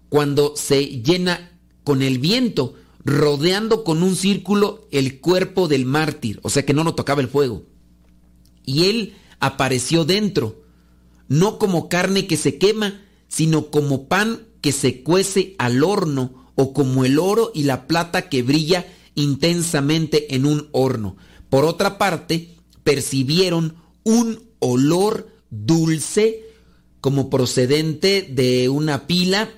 cuando 0.07 0.53
se 0.55 1.01
llena 1.01 1.59
con 1.83 2.01
el 2.01 2.19
viento, 2.19 2.75
rodeando 3.03 3.83
con 3.83 4.01
un 4.01 4.15
círculo 4.15 4.87
el 4.91 5.19
cuerpo 5.19 5.67
del 5.67 5.85
mártir, 5.85 6.39
o 6.43 6.49
sea 6.49 6.65
que 6.65 6.73
no 6.73 6.85
lo 6.85 6.95
tocaba 6.95 7.19
el 7.19 7.27
fuego. 7.27 7.63
Y 8.63 8.85
él 8.85 9.15
apareció 9.41 10.05
dentro, 10.05 10.63
no 11.27 11.59
como 11.59 11.89
carne 11.89 12.27
que 12.27 12.37
se 12.37 12.57
quema, 12.57 13.01
sino 13.29 13.71
como 13.71 14.09
pan 14.09 14.47
que 14.59 14.73
se 14.73 15.01
cuece 15.03 15.55
al 15.57 15.83
horno 15.85 16.51
o 16.55 16.73
como 16.73 17.05
el 17.05 17.17
oro 17.17 17.51
y 17.55 17.63
la 17.63 17.87
plata 17.87 18.27
que 18.27 18.43
brilla 18.43 18.85
intensamente 19.15 20.35
en 20.35 20.45
un 20.45 20.67
horno. 20.73 21.15
Por 21.49 21.63
otra 21.63 21.97
parte, 21.97 22.57
percibieron 22.83 23.75
un 24.03 24.43
olor 24.59 25.29
dulce 25.49 26.43
como 27.01 27.29
procedente 27.29 28.27
de 28.29 28.67
una 28.67 29.07
pila, 29.07 29.49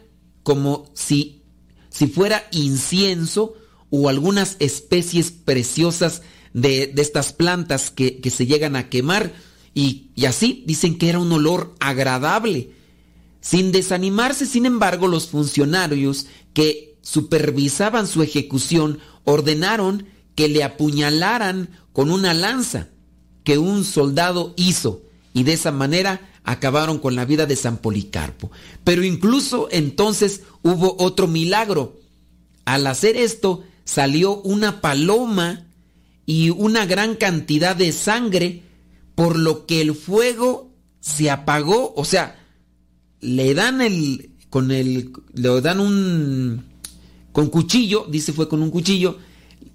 como 0.43 0.91
si, 0.93 1.43
si 1.89 2.07
fuera 2.07 2.47
incienso 2.51 3.55
o 3.89 4.09
algunas 4.09 4.57
especies 4.59 5.32
preciosas 5.32 6.22
de, 6.53 6.88
de 6.88 7.01
estas 7.01 7.34
plantas 7.34 7.89
que, 7.91 8.19
que, 8.19 8.30
se 8.30 8.45
llegan 8.45 8.76
a 8.76 8.89
quemar. 8.89 9.34
Y, 9.74 10.11
y 10.15 10.26
así 10.26 10.63
dicen 10.67 10.97
que 10.97 11.09
era 11.09 11.19
un 11.19 11.32
olor 11.32 11.76
agradable. 11.80 12.72
Sin 13.41 13.71
desanimarse, 13.71 14.45
sin 14.45 14.65
embargo, 14.65 15.07
los 15.07 15.27
funcionarios 15.27 16.27
que 16.53 16.97
supervisaban 17.01 18.07
su 18.07 18.21
ejecución 18.21 18.99
ordenaron 19.23 20.05
que 20.35 20.47
le 20.47 20.63
apuñalaran 20.63 21.69
con 21.91 22.11
una 22.11 22.33
lanza 22.33 22.89
que 23.43 23.57
un 23.57 23.83
soldado 23.83 24.53
hizo 24.55 25.01
y 25.33 25.43
de 25.43 25.53
esa 25.53 25.71
manera 25.71 26.29
acabaron 26.43 26.99
con 26.99 27.15
la 27.15 27.25
vida 27.25 27.45
de 27.45 27.55
San 27.55 27.77
Policarpo. 27.77 28.51
Pero 28.83 29.03
incluso 29.03 29.67
entonces 29.71 30.41
hubo 30.61 30.95
otro 30.99 31.27
milagro. 31.27 31.99
Al 32.65 32.87
hacer 32.87 33.17
esto 33.17 33.63
salió 33.83 34.37
una 34.41 34.81
paloma 34.81 35.65
y 36.25 36.49
una 36.51 36.85
gran 36.85 37.15
cantidad 37.15 37.75
de 37.75 37.91
sangre, 37.91 38.63
por 39.15 39.37
lo 39.37 39.65
que 39.65 39.81
el 39.81 39.95
fuego 39.95 40.71
se 40.99 41.29
apagó, 41.29 41.93
o 41.95 42.05
sea, 42.05 42.40
le 43.22 43.53
dan 43.53 43.82
el 43.82 44.32
con 44.49 44.72
el 44.72 45.13
le 45.34 45.61
dan 45.61 45.80
un 45.80 46.65
con 47.32 47.47
cuchillo, 47.47 48.05
dice 48.09 48.34
fue 48.34 48.49
con 48.49 48.61
un 48.61 48.72
cuchillo, 48.72 49.17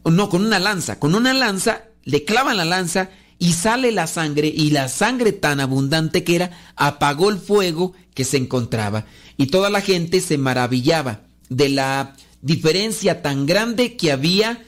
no, 0.05 0.29
con 0.29 0.45
una 0.45 0.59
lanza, 0.59 0.99
con 0.99 1.15
una 1.15 1.33
lanza 1.33 1.85
le 2.05 2.25
clavan 2.25 2.59
la 2.59 2.65
lanza 2.65 3.11
y 3.39 3.53
sale 3.53 3.93
la 3.93 4.07
sangre 4.07 4.49
y 4.49 4.71
la 4.71 4.89
sangre 4.89 5.33
tan 5.33 5.61
abundante 5.61 6.25
que 6.25 6.37
era 6.37 6.51
apagó 6.77 7.31
el 7.31 7.39
fuego 7.39 7.95
que 8.15 8.25
se 8.25 8.37
encontraba. 8.37 9.07
Y 9.37 9.47
toda 9.47 9.71
la 9.71 9.81
gente 9.81 10.21
se 10.21 10.39
maravillaba 10.39 11.23
de 11.49 11.69
la 11.69 12.15
diferencia 12.43 13.23
tan 13.23 13.47
grande 13.47 13.97
que 13.97 14.13
había 14.13 14.65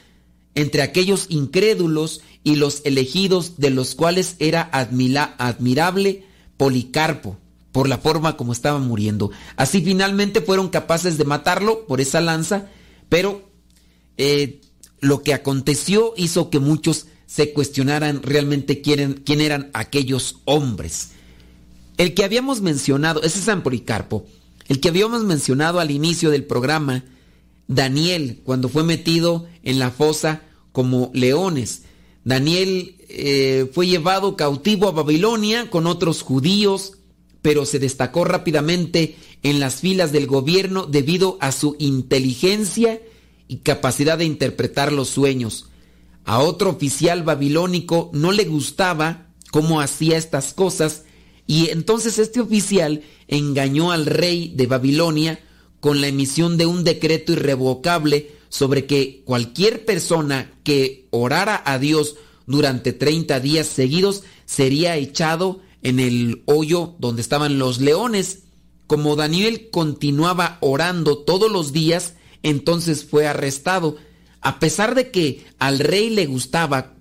entre 0.55 0.83
aquellos 0.83 1.27
incrédulos 1.29 2.23
y 2.43 2.57
los 2.57 2.83
elegidos 2.85 3.59
de 3.59 3.71
los 3.71 3.95
cuales 3.95 4.37
era 4.39 4.69
admira, 4.73 5.35
admirable 5.39 6.25
Policarpo 6.57 7.39
por 7.79 7.89
la 7.89 7.99
forma 7.99 8.37
como 8.37 8.53
estaba 8.53 8.81
muriendo. 8.81 9.31
Así 9.55 9.81
finalmente 9.81 10.41
fueron 10.41 10.69
capaces 10.69 11.17
de 11.17 11.25
matarlo 11.25 11.87
por 11.87 12.01
esa 12.01 12.21
lanza, 12.21 12.67
pero 13.09 13.49
eh, 14.17 14.61
lo 14.99 15.23
que 15.23 15.33
aconteció 15.33 16.13
hizo 16.17 16.51
que 16.51 16.59
muchos 16.59 17.07
se 17.27 17.53
cuestionaran 17.53 18.25
realmente 18.25 18.81
quién, 18.81 19.23
eran 19.29 19.71
aquellos 19.75 20.41
hombres. 20.45 21.11
El 21.99 22.15
que 22.15 22.25
habíamos 22.25 22.63
mencionado, 22.63 23.23
ese 23.23 23.39
es 23.39 23.45
San 23.45 23.63
Policarpo, 23.63 24.27
el 24.67 24.81
que 24.81 24.89
habíamos 24.89 25.23
mencionado 25.23 25.79
al 25.79 25.93
inicio 25.93 26.31
del 26.31 26.43
programa, 26.43 27.05
Daniel, 27.69 28.41
cuando 28.43 28.69
fue 28.69 28.83
metido 28.83 29.47
en 29.63 29.79
la 29.79 29.93
fosa 29.93 30.43
como 30.73 31.13
leones. 31.15 31.83
Daniel 32.25 32.97
eh, 33.09 33.71
fue 33.73 33.87
llevado 33.87 34.35
cautivo 34.35 34.89
a 34.89 34.91
Babilonia 34.91 35.71
con 35.71 35.87
otros 35.87 36.23
judíos, 36.23 36.98
pero 37.49 37.65
se 37.65 37.79
destacó 37.79 38.27
rápidamente 38.27 39.17
en 39.43 39.59
las 39.59 39.77
filas 39.77 40.13
del 40.13 40.27
gobierno 40.27 40.85
debido 40.85 41.39
a 41.41 41.51
su 41.51 41.77
inteligencia 41.79 43.01
y 43.49 43.61
capacidad 43.61 44.19
de 44.19 44.27
interpretar 44.27 44.93
los 44.93 45.09
sueños. 45.09 45.71
A 46.27 46.41
otro 46.41 46.69
oficial 46.69 47.23
babilónico 47.23 48.11
no 48.13 48.33
le 48.33 48.45
gustaba 48.45 49.29
cómo 49.51 49.81
hacía 49.81 50.19
estas 50.19 50.53
cosas 50.53 51.05
y 51.47 51.71
entonces 51.71 52.19
este 52.19 52.43
oficial 52.43 53.01
engañó 53.29 53.93
al 53.93 54.05
rey 54.05 54.53
de 54.55 54.67
Babilonia 54.67 55.41
con 55.81 56.03
la 56.03 56.09
emisión 56.09 56.59
de 56.59 56.67
un 56.67 56.85
decreto 56.85 57.33
irrevocable 57.33 58.31
sobre 58.51 58.85
que 58.85 59.23
cualquier 59.25 59.87
persona 59.87 60.53
que 60.65 61.07
orara 61.13 61.63
a 61.65 61.79
Dios 61.79 62.17
durante 62.45 62.93
30 62.93 63.41
días 63.41 63.67
seguidos 63.67 64.23
sería 64.45 64.99
echado 64.99 65.63
en 65.83 66.01
el 66.01 66.43
hoyo 66.47 66.97
donde 66.99 67.23
estaban 67.23 67.59
los 67.59 67.81
leones. 67.81 68.45
Como 68.87 69.17
Daniel 69.17 69.69
continuaba 69.71 70.59
orando 70.61 71.19
todos 71.19 71.51
los 71.51 71.73
días, 71.73 72.15
entonces 72.43 73.05
fue 73.05 73.27
arrestado. 73.27 73.97
A 74.41 74.59
pesar 74.59 74.95
de 74.95 75.11
que 75.11 75.45
al 75.59 75.79
rey 75.79 76.11
le 76.11 76.27
gustaba 76.27 76.95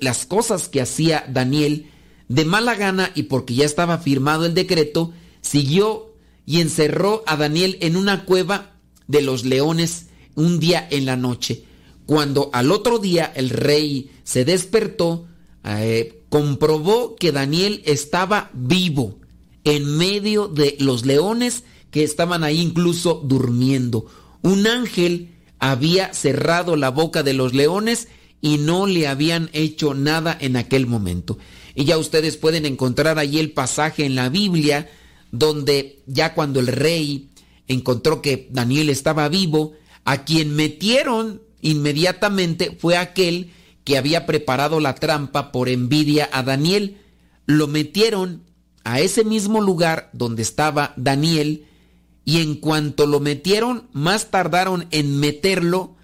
las 0.00 0.26
cosas 0.26 0.68
que 0.68 0.80
hacía 0.80 1.24
Daniel, 1.28 1.90
de 2.28 2.44
mala 2.44 2.74
gana 2.74 3.10
y 3.14 3.24
porque 3.24 3.54
ya 3.54 3.64
estaba 3.64 3.98
firmado 3.98 4.46
el 4.46 4.54
decreto, 4.54 5.12
siguió 5.40 6.12
y 6.44 6.60
encerró 6.60 7.22
a 7.26 7.36
Daniel 7.36 7.78
en 7.80 7.96
una 7.96 8.24
cueva 8.24 8.72
de 9.06 9.22
los 9.22 9.44
leones 9.44 10.06
un 10.34 10.58
día 10.60 10.86
en 10.90 11.06
la 11.06 11.16
noche. 11.16 11.64
Cuando 12.04 12.50
al 12.52 12.70
otro 12.70 12.98
día 12.98 13.32
el 13.34 13.50
rey 13.50 14.10
se 14.22 14.44
despertó, 14.44 15.26
eh, 15.66 16.22
comprobó 16.28 17.16
que 17.16 17.32
Daniel 17.32 17.82
estaba 17.84 18.50
vivo 18.52 19.18
en 19.64 19.96
medio 19.96 20.48
de 20.48 20.76
los 20.78 21.04
leones 21.04 21.64
que 21.90 22.04
estaban 22.04 22.44
ahí 22.44 22.60
incluso 22.60 23.20
durmiendo. 23.24 24.06
Un 24.42 24.66
ángel 24.66 25.34
había 25.58 26.14
cerrado 26.14 26.76
la 26.76 26.90
boca 26.90 27.22
de 27.22 27.32
los 27.32 27.54
leones 27.54 28.08
y 28.40 28.58
no 28.58 28.86
le 28.86 29.08
habían 29.08 29.50
hecho 29.52 29.94
nada 29.94 30.36
en 30.40 30.56
aquel 30.56 30.86
momento. 30.86 31.38
Y 31.74 31.84
ya 31.84 31.98
ustedes 31.98 32.36
pueden 32.36 32.64
encontrar 32.64 33.18
ahí 33.18 33.38
el 33.38 33.52
pasaje 33.52 34.04
en 34.04 34.14
la 34.14 34.28
Biblia 34.28 34.88
donde 35.32 36.02
ya 36.06 36.34
cuando 36.34 36.60
el 36.60 36.68
rey 36.68 37.30
encontró 37.66 38.22
que 38.22 38.48
Daniel 38.50 38.90
estaba 38.90 39.28
vivo, 39.28 39.72
a 40.04 40.24
quien 40.24 40.54
metieron 40.54 41.42
inmediatamente 41.60 42.76
fue 42.78 42.96
aquel 42.96 43.50
que 43.86 43.96
había 43.96 44.26
preparado 44.26 44.80
la 44.80 44.96
trampa 44.96 45.52
por 45.52 45.68
envidia 45.68 46.28
a 46.32 46.42
Daniel. 46.42 46.98
Lo 47.46 47.68
metieron 47.68 48.42
a 48.82 48.98
ese 48.98 49.24
mismo 49.24 49.60
lugar 49.60 50.10
donde 50.12 50.42
estaba 50.42 50.92
Daniel 50.96 51.66
y 52.24 52.40
en 52.40 52.56
cuanto 52.56 53.06
lo 53.06 53.20
metieron, 53.20 53.88
más 53.92 54.32
tardaron 54.32 54.88
en 54.90 55.20
meterlo 55.20 55.94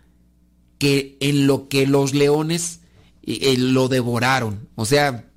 que 0.78 1.16
en 1.18 1.48
lo 1.48 1.68
que 1.68 1.88
los 1.88 2.14
leones 2.14 2.78
eh, 3.24 3.56
lo 3.58 3.88
devoraron. 3.88 4.68
O 4.76 4.86
sea, 4.86 5.28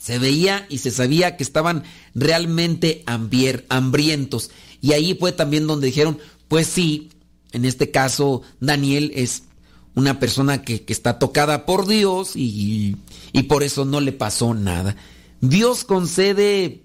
se 0.00 0.18
veía 0.18 0.64
y 0.70 0.78
se 0.78 0.90
sabía 0.90 1.36
que 1.36 1.44
estaban 1.44 1.84
realmente 2.14 3.04
hambrientos. 3.04 4.50
Y 4.80 4.92
ahí 4.92 5.14
fue 5.14 5.32
también 5.32 5.66
donde 5.66 5.88
dijeron, 5.88 6.18
pues 6.48 6.68
sí, 6.68 7.10
en 7.52 7.66
este 7.66 7.90
caso 7.90 8.40
Daniel 8.60 9.12
es 9.14 9.42
una 9.96 10.20
persona 10.20 10.62
que, 10.62 10.84
que 10.84 10.92
está 10.92 11.18
tocada 11.18 11.66
por 11.66 11.88
Dios 11.88 12.36
y, 12.36 12.96
y 13.32 13.42
por 13.44 13.62
eso 13.62 13.84
no 13.84 14.00
le 14.00 14.12
pasó 14.12 14.54
nada. 14.54 14.94
Dios 15.40 15.84
concede 15.84 16.84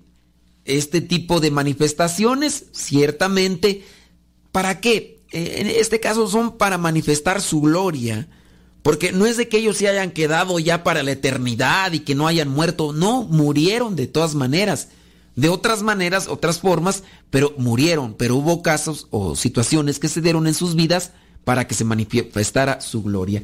este 0.65 1.01
tipo 1.01 1.41
de 1.41 1.51
manifestaciones, 1.51 2.67
ciertamente, 2.71 3.83
¿para 4.53 4.79
qué? 4.79 5.23
Eh, 5.33 5.55
en 5.57 5.67
este 5.67 5.99
caso 5.99 6.27
son 6.27 6.57
para 6.57 6.77
manifestar 6.77 7.41
su 7.41 7.59
gloria, 7.59 8.29
porque 8.81 9.11
no 9.11 9.25
es 9.25 9.35
de 9.35 9.49
que 9.49 9.57
ellos 9.57 9.77
se 9.77 9.89
hayan 9.89 10.11
quedado 10.11 10.57
ya 10.59 10.83
para 10.83 11.03
la 11.03 11.11
eternidad 11.11 11.91
y 11.91 11.99
que 11.99 12.15
no 12.15 12.27
hayan 12.27 12.47
muerto, 12.47 12.93
no, 12.93 13.23
murieron 13.23 13.97
de 13.97 14.07
todas 14.07 14.35
maneras, 14.35 14.87
de 15.35 15.49
otras 15.49 15.83
maneras, 15.83 16.29
otras 16.29 16.59
formas, 16.59 17.03
pero 17.29 17.53
murieron, 17.57 18.13
pero 18.13 18.37
hubo 18.37 18.61
casos 18.61 19.07
o 19.11 19.35
situaciones 19.35 19.99
que 19.99 20.07
se 20.07 20.21
dieron 20.21 20.47
en 20.47 20.53
sus 20.53 20.75
vidas 20.75 21.11
para 21.43 21.67
que 21.67 21.75
se 21.75 21.83
manifestara 21.83 22.81
su 22.81 23.03
gloria. 23.03 23.43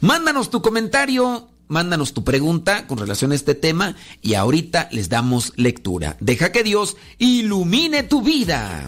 Mándanos 0.00 0.50
tu 0.50 0.62
comentario 0.62 1.48
mándanos 1.68 2.14
tu 2.14 2.24
pregunta 2.24 2.86
con 2.86 2.98
relación 2.98 3.32
a 3.32 3.34
este 3.34 3.54
tema 3.54 3.94
y 4.22 4.34
ahorita 4.34 4.88
les 4.90 5.08
damos 5.08 5.52
lectura. 5.56 6.16
Deja 6.20 6.50
que 6.50 6.64
Dios 6.64 6.96
ilumine 7.18 8.02
tu 8.02 8.22
vida. 8.22 8.84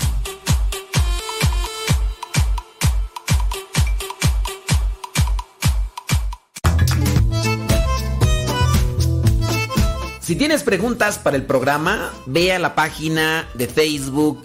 Si 10.20 10.36
tienes 10.36 10.62
preguntas 10.62 11.18
para 11.18 11.36
el 11.36 11.45
programa, 11.45 12.12
ve 12.26 12.53
a 12.53 12.61
la 12.61 12.76
página 12.76 13.49
de 13.55 13.66
Facebook 13.66 14.45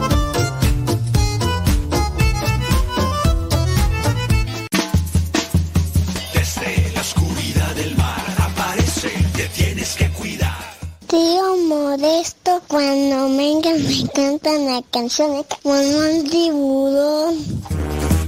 Tío 11.91 11.97
Modesto, 11.97 12.61
cuando 12.69 13.35
venga 13.35 13.71
me 13.73 14.07
cantan 14.13 14.65
la 14.65 14.81
canción 14.91 15.43
como 15.61 15.73
un 15.73 16.29
tiburón. 16.29 17.35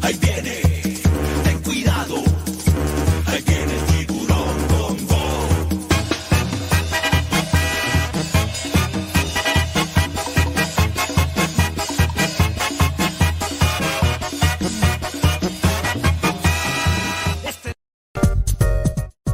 Ahí 0.02 0.18
viene, 0.20 0.62
ten 1.44 1.62
cuidado. 1.62 2.16
Ahí 3.28 3.42
viene 3.44 3.74
el 3.74 3.86
tiburón, 4.06 4.68
bom, 4.68 4.98
bom. 5.08 5.48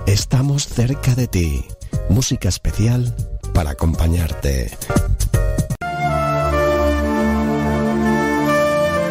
Estamos 0.06 0.68
cerca 0.68 1.16
de 1.16 1.28
ti. 1.28 1.66
Música 2.10 2.50
especial 2.50 3.16
para 3.60 3.72
acompañarte. 3.72 4.72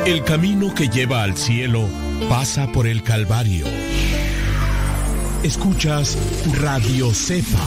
El 0.07 0.25
camino 0.25 0.75
que 0.75 0.89
lleva 0.89 1.23
al 1.23 1.37
cielo 1.37 1.87
pasa 2.31 2.73
por 2.73 2.87
el 2.87 3.03
Calvario. 3.03 3.67
Escuchas 5.43 6.17
Radio 6.59 7.13
Cefa. 7.13 7.59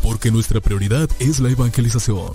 Porque 0.00 0.30
nuestra 0.30 0.60
prioridad 0.60 1.08
es 1.18 1.40
la 1.40 1.50
evangelización. 1.50 2.34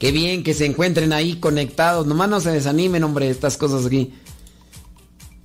Qué 0.00 0.12
bien 0.12 0.42
que 0.42 0.54
se 0.54 0.64
encuentren 0.64 1.12
ahí 1.12 1.36
conectados. 1.36 2.06
Nomás 2.06 2.30
no 2.30 2.40
se 2.40 2.50
desanimen, 2.50 3.04
hombre, 3.04 3.28
estas 3.28 3.58
cosas 3.58 3.84
aquí. 3.84 4.14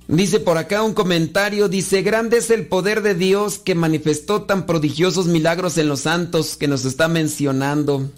Dice 0.08 0.40
por 0.40 0.56
acá 0.56 0.82
un 0.82 0.94
comentario, 0.94 1.68
dice, 1.68 2.00
grande 2.00 2.38
es 2.38 2.50
el 2.50 2.66
poder 2.66 3.02
de 3.02 3.14
Dios 3.14 3.58
que 3.58 3.74
manifestó 3.74 4.44
tan 4.44 4.64
prodigiosos 4.64 5.26
milagros 5.26 5.76
en 5.76 5.88
los 5.88 6.00
santos 6.00 6.56
que 6.56 6.68
nos 6.68 6.86
está 6.86 7.06
mencionando. 7.06 8.10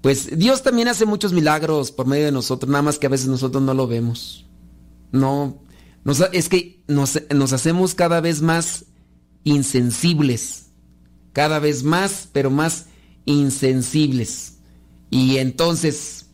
Pues 0.00 0.36
Dios 0.36 0.64
también 0.64 0.88
hace 0.88 1.06
muchos 1.06 1.32
milagros 1.32 1.92
por 1.92 2.06
medio 2.08 2.24
de 2.24 2.32
nosotros, 2.32 2.68
nada 2.68 2.82
más 2.82 2.98
que 2.98 3.06
a 3.06 3.10
veces 3.10 3.28
nosotros 3.28 3.62
no 3.62 3.72
lo 3.72 3.86
vemos. 3.86 4.46
No, 5.12 5.62
es 6.32 6.48
que 6.48 6.82
nos 6.88 7.52
hacemos 7.52 7.94
cada 7.94 8.20
vez 8.20 8.42
más 8.42 8.86
insensibles, 9.44 10.70
cada 11.32 11.60
vez 11.60 11.84
más, 11.84 12.28
pero 12.32 12.50
más 12.50 12.86
insensibles. 13.26 14.59
Y 15.10 15.38
entonces, 15.38 16.26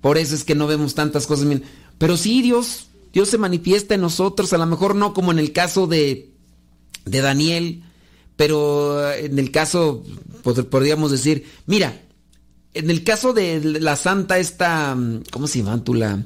por 0.00 0.18
eso 0.18 0.34
es 0.34 0.44
que 0.44 0.54
no 0.54 0.66
vemos 0.66 0.94
tantas 0.94 1.26
cosas. 1.26 1.46
Pero 1.98 2.16
sí, 2.16 2.42
Dios, 2.42 2.86
Dios 3.12 3.28
se 3.28 3.38
manifiesta 3.38 3.94
en 3.94 4.00
nosotros, 4.00 4.52
a 4.52 4.58
lo 4.58 4.66
mejor 4.66 4.94
no 4.94 5.12
como 5.14 5.30
en 5.32 5.38
el 5.38 5.52
caso 5.52 5.86
de, 5.86 6.30
de 7.04 7.20
Daniel, 7.20 7.82
pero 8.36 9.12
en 9.12 9.38
el 9.38 9.50
caso, 9.50 10.02
pod- 10.42 10.64
podríamos 10.66 11.10
decir, 11.10 11.44
mira, 11.66 12.00
en 12.74 12.90
el 12.90 13.04
caso 13.04 13.34
de 13.34 13.60
la 13.80 13.96
santa 13.96 14.38
esta, 14.38 14.96
¿cómo 15.30 15.46
se 15.46 15.58
llama 15.58 15.84
tú 15.84 15.92
la, 15.92 16.22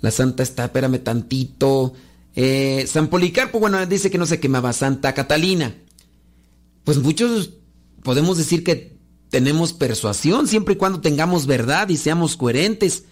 la 0.00 0.10
santa 0.10 0.42
esta? 0.42 0.64
Espérame 0.64 0.98
tantito. 1.00 1.92
Eh, 2.34 2.86
San 2.88 3.08
Policarpo, 3.08 3.60
bueno, 3.60 3.84
dice 3.86 4.10
que 4.10 4.16
no 4.16 4.24
se 4.24 4.40
quemaba. 4.40 4.72
Santa 4.72 5.12
Catalina. 5.12 5.74
Pues 6.84 6.96
muchos 6.98 7.50
podemos 8.02 8.38
decir 8.38 8.64
que 8.64 8.96
tenemos 9.30 9.72
persuasión 9.72 10.48
siempre 10.48 10.74
y 10.74 10.76
cuando 10.76 11.00
tengamos 11.00 11.46
verdad 11.46 11.88
y 11.88 11.96
seamos 11.96 12.36
coherentes 12.36 13.04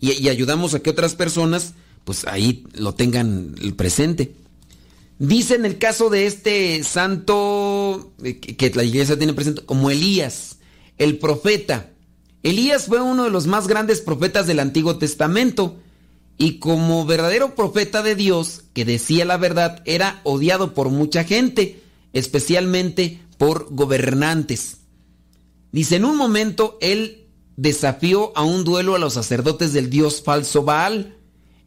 y, 0.00 0.28
ayudamos 0.28 0.74
a 0.74 0.80
que 0.80 0.90
otras 0.90 1.14
personas, 1.14 1.74
pues 2.04 2.26
ahí 2.26 2.64
lo 2.74 2.94
tengan 2.94 3.54
presente. 3.76 4.34
Dice 5.18 5.54
en 5.54 5.64
el 5.64 5.78
caso 5.78 6.10
de 6.10 6.26
este 6.26 6.84
santo 6.84 8.12
eh, 8.22 8.38
que 8.38 8.70
la 8.74 8.84
iglesia 8.84 9.16
tiene 9.16 9.32
presente 9.32 9.64
como 9.64 9.90
Elías, 9.90 10.58
el 10.98 11.18
profeta. 11.18 11.90
Elías 12.42 12.86
fue 12.86 13.00
uno 13.00 13.24
de 13.24 13.30
los 13.30 13.46
más 13.46 13.66
grandes 13.66 14.00
profetas 14.00 14.46
del 14.46 14.60
Antiguo 14.60 14.98
Testamento 14.98 15.76
y 16.38 16.58
como 16.58 17.06
verdadero 17.06 17.54
profeta 17.54 18.02
de 18.02 18.14
Dios 18.14 18.64
que 18.74 18.84
decía 18.84 19.24
la 19.24 19.38
verdad 19.38 19.82
era 19.86 20.20
odiado 20.22 20.74
por 20.74 20.90
mucha 20.90 21.24
gente, 21.24 21.82
especialmente 22.12 23.20
por 23.38 23.74
gobernantes. 23.74 24.76
Dice, 25.72 25.96
en 25.96 26.04
un 26.04 26.16
momento 26.16 26.78
él 26.80 27.26
desafió 27.56 28.36
a 28.36 28.42
un 28.42 28.64
duelo 28.64 28.94
a 28.94 28.98
los 28.98 29.14
sacerdotes 29.14 29.72
del 29.72 29.90
dios 29.90 30.22
falso 30.22 30.62
Baal. 30.62 31.16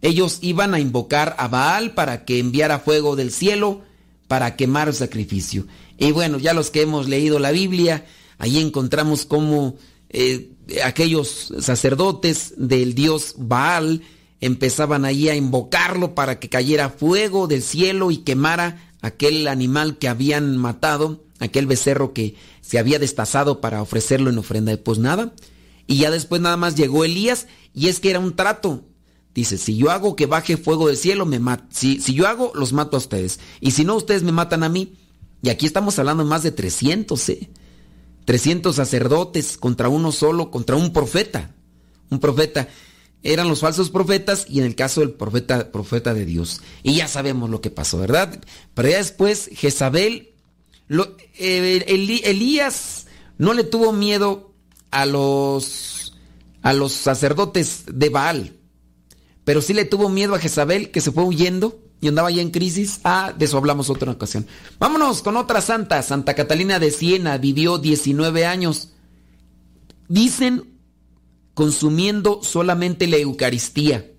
Ellos 0.01 0.39
iban 0.41 0.73
a 0.73 0.79
invocar 0.79 1.35
a 1.39 1.47
Baal 1.47 1.93
para 1.93 2.25
que 2.25 2.39
enviara 2.39 2.79
fuego 2.79 3.15
del 3.15 3.31
cielo 3.31 3.81
para 4.27 4.55
quemar 4.55 4.87
el 4.87 4.93
sacrificio. 4.93 5.65
Y 5.97 6.11
bueno, 6.11 6.37
ya 6.37 6.53
los 6.53 6.69
que 6.69 6.81
hemos 6.81 7.09
leído 7.09 7.39
la 7.39 7.51
Biblia, 7.51 8.05
ahí 8.37 8.59
encontramos 8.59 9.25
cómo 9.25 9.75
eh, 10.09 10.51
aquellos 10.83 11.53
sacerdotes 11.59 12.53
del 12.57 12.95
dios 12.95 13.35
Baal 13.37 14.01
empezaban 14.39 15.03
ahí 15.03 15.29
a 15.29 15.35
invocarlo 15.35 16.15
para 16.15 16.39
que 16.39 16.49
cayera 16.49 16.89
fuego 16.89 17.47
del 17.47 17.61
cielo 17.61 18.11
y 18.11 18.17
quemara 18.17 18.93
aquel 19.01 19.47
animal 19.47 19.97
que 19.97 20.07
habían 20.07 20.57
matado, 20.57 21.23
aquel 21.39 21.65
becerro 21.67 22.13
que 22.13 22.35
se 22.61 22.79
había 22.79 22.99
destazado 22.99 23.61
para 23.61 23.81
ofrecerlo 23.81 24.29
en 24.29 24.37
ofrenda 24.37 24.71
de 24.71 24.77
pues 24.77 24.99
nada. 24.99 25.33
Y 25.87 25.97
ya 25.97 26.11
después 26.11 26.41
nada 26.41 26.57
más 26.57 26.75
llegó 26.75 27.03
Elías 27.03 27.47
y 27.73 27.87
es 27.87 27.99
que 27.99 28.11
era 28.11 28.19
un 28.19 28.35
trato. 28.35 28.85
Dice, 29.33 29.57
si 29.57 29.77
yo 29.77 29.91
hago 29.91 30.15
que 30.15 30.25
baje 30.25 30.57
fuego 30.57 30.87
del 30.87 30.97
cielo, 30.97 31.25
me 31.25 31.39
mat 31.39 31.63
si, 31.71 32.01
si 32.01 32.13
yo 32.13 32.27
hago, 32.27 32.51
los 32.55 32.73
mato 32.73 32.97
a 32.97 32.99
ustedes. 32.99 33.39
Y 33.61 33.71
si 33.71 33.85
no, 33.85 33.95
ustedes 33.95 34.23
me 34.23 34.31
matan 34.31 34.63
a 34.63 34.69
mí. 34.69 34.93
Y 35.41 35.49
aquí 35.49 35.65
estamos 35.65 35.97
hablando 35.97 36.23
de 36.23 36.29
más 36.29 36.43
de 36.43 36.51
300, 36.51 37.29
¿eh? 37.29 37.49
300 38.25 38.75
sacerdotes 38.75 39.57
contra 39.57 39.89
uno 39.89 40.11
solo, 40.11 40.51
contra 40.51 40.75
un 40.75 40.93
profeta. 40.93 41.55
Un 42.09 42.19
profeta. 42.19 42.67
Eran 43.23 43.47
los 43.49 43.61
falsos 43.61 43.89
profetas 43.89 44.45
y 44.47 44.59
en 44.59 44.65
el 44.65 44.75
caso 44.75 45.01
del 45.01 45.11
profeta, 45.11 45.71
profeta 45.71 46.13
de 46.13 46.25
Dios. 46.25 46.61
Y 46.83 46.95
ya 46.95 47.07
sabemos 47.07 47.49
lo 47.49 47.61
que 47.61 47.69
pasó, 47.69 47.97
¿verdad? 47.97 48.39
Pero 48.73 48.89
ya 48.89 48.97
después 48.97 49.49
Jezabel, 49.53 50.33
Elías 51.37 53.07
no 53.37 53.53
le 53.53 53.63
tuvo 53.63 53.93
miedo 53.93 54.53
a 54.91 55.05
los, 55.05 56.13
a 56.61 56.73
los 56.73 56.93
sacerdotes 56.93 57.83
de 57.87 58.09
Baal. 58.09 58.55
Pero 59.43 59.61
sí 59.61 59.73
le 59.73 59.85
tuvo 59.85 60.09
miedo 60.09 60.35
a 60.35 60.39
Jezabel 60.39 60.91
que 60.91 61.01
se 61.01 61.11
fue 61.11 61.23
huyendo 61.23 61.79
y 62.01 62.07
andaba 62.07 62.31
ya 62.31 62.41
en 62.41 62.51
crisis. 62.51 62.99
Ah, 63.03 63.33
de 63.37 63.45
eso 63.45 63.57
hablamos 63.57 63.89
otra 63.89 64.11
ocasión. 64.11 64.45
Vámonos 64.79 65.21
con 65.21 65.37
otra 65.37 65.61
santa. 65.61 66.01
Santa 66.01 66.35
Catalina 66.35 66.79
de 66.79 66.91
Siena 66.91 67.37
vivió 67.37 67.77
19 67.77 68.45
años. 68.45 68.89
Dicen 70.07 70.79
consumiendo 71.53 72.41
solamente 72.41 73.07
la 73.07 73.17
Eucaristía. 73.17 74.09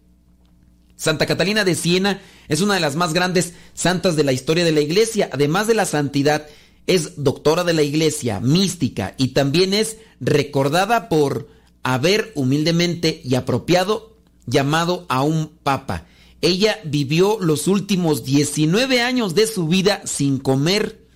Santa 1.01 1.25
Catalina 1.25 1.65
de 1.65 1.75
Siena 1.75 2.21
es 2.49 2.61
una 2.61 2.75
de 2.75 2.81
las 2.81 2.95
más 2.95 3.15
grandes 3.15 3.55
santas 3.73 4.17
de 4.17 4.23
la 4.23 4.33
historia 4.33 4.67
de 4.67 4.73
la 4.73 4.83
iglesia. 4.83 5.31
Además 5.33 5.67
de 5.67 5.73
la 5.73 5.87
santidad, 5.87 6.47
es 6.87 7.25
doctora 7.25 7.65
de 7.65 7.73
la 7.73 7.81
iglesia, 7.81 8.39
mística 8.41 9.15
y 9.17 9.29
también 9.29 9.73
es 9.73 9.97
recordada 10.21 11.09
por 11.09 11.49
haber 11.83 12.33
humildemente 12.35 13.23
y 13.25 13.35
apropiado 13.35 14.19
llamado 14.45 15.07
a 15.09 15.23
un 15.23 15.49
papa. 15.63 16.05
Ella 16.43 16.79
vivió 16.85 17.39
los 17.41 17.67
últimos 17.67 18.23
19 18.23 19.01
años 19.01 19.35
de 19.35 19.47
su 19.47 19.69
vida 19.69 20.03
sin 20.05 20.37
comer, 20.39 21.07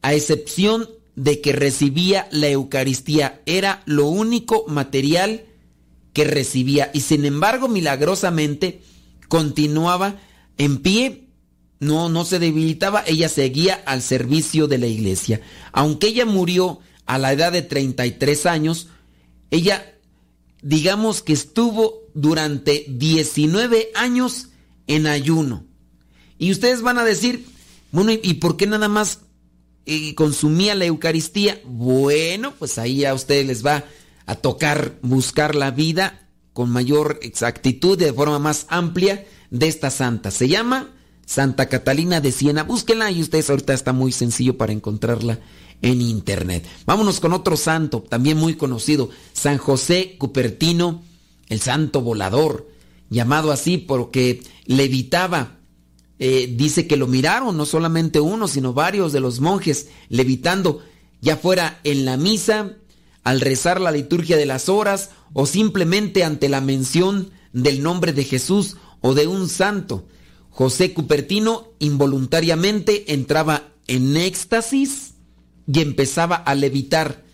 a 0.00 0.14
excepción 0.14 0.88
de 1.14 1.42
que 1.42 1.52
recibía 1.52 2.26
la 2.30 2.48
Eucaristía. 2.48 3.42
Era 3.44 3.82
lo 3.84 4.06
único 4.06 4.64
material 4.66 5.44
que 6.14 6.24
recibía 6.24 6.90
y 6.94 7.00
sin 7.00 7.26
embargo 7.26 7.68
milagrosamente 7.68 8.80
continuaba 9.28 10.18
en 10.58 10.78
pie, 10.78 11.28
no, 11.80 12.08
no 12.08 12.24
se 12.24 12.38
debilitaba, 12.38 13.02
ella 13.06 13.28
seguía 13.28 13.82
al 13.86 14.00
servicio 14.02 14.68
de 14.68 14.78
la 14.78 14.86
iglesia. 14.86 15.40
Aunque 15.72 16.08
ella 16.08 16.24
murió 16.26 16.80
a 17.06 17.18
la 17.18 17.32
edad 17.32 17.52
de 17.52 17.62
33 17.62 18.46
años, 18.46 18.88
ella 19.50 19.90
digamos 20.62 21.22
que 21.22 21.34
estuvo 21.34 22.04
durante 22.14 22.86
19 22.88 23.90
años 23.94 24.48
en 24.86 25.06
ayuno. 25.06 25.66
Y 26.38 26.50
ustedes 26.52 26.80
van 26.80 26.98
a 26.98 27.04
decir, 27.04 27.44
bueno, 27.92 28.12
¿y- 28.12 28.20
¿y 28.22 28.34
por 28.34 28.56
qué 28.56 28.66
nada 28.66 28.88
más 28.88 29.20
eh, 29.86 30.14
consumía 30.14 30.74
la 30.74 30.86
Eucaristía? 30.86 31.60
Bueno, 31.66 32.54
pues 32.58 32.78
ahí 32.78 33.04
a 33.04 33.12
ustedes 33.12 33.46
les 33.46 33.64
va 33.64 33.84
a 34.26 34.36
tocar 34.36 34.98
buscar 35.02 35.54
la 35.54 35.70
vida 35.70 36.23
con 36.54 36.70
mayor 36.70 37.18
exactitud, 37.20 37.98
de 37.98 38.12
forma 38.12 38.38
más 38.38 38.64
amplia, 38.70 39.26
de 39.50 39.68
esta 39.68 39.90
santa. 39.90 40.30
Se 40.30 40.48
llama 40.48 40.90
Santa 41.26 41.68
Catalina 41.68 42.20
de 42.20 42.32
Siena. 42.32 42.62
Búsquenla 42.62 43.10
y 43.10 43.20
ustedes 43.20 43.50
ahorita 43.50 43.74
está 43.74 43.92
muy 43.92 44.12
sencillo 44.12 44.56
para 44.56 44.72
encontrarla 44.72 45.40
en 45.82 46.00
internet. 46.00 46.64
Vámonos 46.86 47.20
con 47.20 47.32
otro 47.32 47.56
santo, 47.56 48.02
también 48.08 48.38
muy 48.38 48.54
conocido, 48.54 49.10
San 49.32 49.58
José 49.58 50.16
Cupertino, 50.18 51.02
el 51.48 51.60
santo 51.60 52.00
volador, 52.00 52.70
llamado 53.10 53.52
así 53.52 53.76
porque 53.76 54.42
levitaba. 54.64 55.58
Eh, 56.20 56.54
dice 56.56 56.86
que 56.86 56.96
lo 56.96 57.08
miraron, 57.08 57.56
no 57.56 57.66
solamente 57.66 58.20
uno, 58.20 58.46
sino 58.46 58.72
varios 58.72 59.12
de 59.12 59.20
los 59.20 59.40
monjes 59.40 59.88
levitando, 60.08 60.80
ya 61.20 61.36
fuera 61.36 61.80
en 61.82 62.04
la 62.04 62.16
misa, 62.16 62.76
al 63.24 63.40
rezar 63.40 63.80
la 63.80 63.90
liturgia 63.90 64.36
de 64.36 64.46
las 64.46 64.68
horas 64.68 65.10
o 65.32 65.46
simplemente 65.46 66.22
ante 66.22 66.48
la 66.48 66.60
mención 66.60 67.30
del 67.52 67.82
nombre 67.82 68.12
de 68.12 68.24
Jesús 68.24 68.76
o 69.00 69.14
de 69.14 69.26
un 69.26 69.48
santo. 69.48 70.06
José 70.50 70.92
Cupertino 70.92 71.72
involuntariamente 71.80 73.12
entraba 73.12 73.72
en 73.88 74.16
éxtasis 74.16 75.14
y 75.66 75.80
empezaba 75.80 76.36
a 76.36 76.54
levitar. 76.54 77.24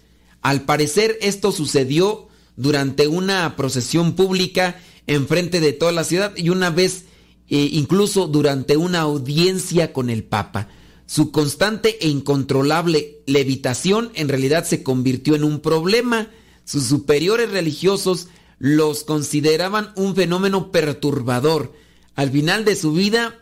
Al 0.41 0.62
parecer 0.62 1.18
esto 1.20 1.53
sucedió 1.53 2.28
durante 2.57 3.09
una 3.09 3.57
procesión 3.57 4.14
pública 4.14 4.80
enfrente 5.07 5.61
de 5.61 5.72
toda 5.72 5.93
la 5.93 6.05
ciudad 6.05 6.32
y 6.36 6.51
una 6.51 6.70
vez 6.70 7.05
eh, 7.49 7.68
incluso 7.72 8.26
durante 8.26 8.76
una 8.76 9.01
audiencia 9.01 9.93
con 9.93 10.09
el 10.09 10.22
Papa. 10.22 10.68
Su 11.11 11.32
constante 11.32 11.98
e 12.06 12.08
incontrolable 12.08 13.24
levitación 13.26 14.12
en 14.14 14.28
realidad 14.28 14.64
se 14.64 14.84
convirtió 14.84 15.34
en 15.34 15.42
un 15.42 15.58
problema. 15.58 16.30
Sus 16.64 16.84
superiores 16.84 17.50
religiosos 17.50 18.28
los 18.61 19.02
consideraban 19.02 19.92
un 19.96 20.14
fenómeno 20.14 20.70
perturbador. 20.70 21.74
Al 22.14 22.30
final 22.30 22.64
de 22.64 22.76
su 22.76 22.92
vida 22.92 23.40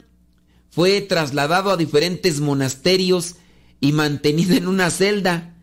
fue 0.71 1.03
trasladado 1.03 1.71
a 1.71 1.77
diferentes 1.77 2.41
monasterios 2.41 3.35
y 3.83 3.93
mantenido 3.93 4.57
en 4.57 4.67
una 4.67 4.89
celda, 4.89 5.55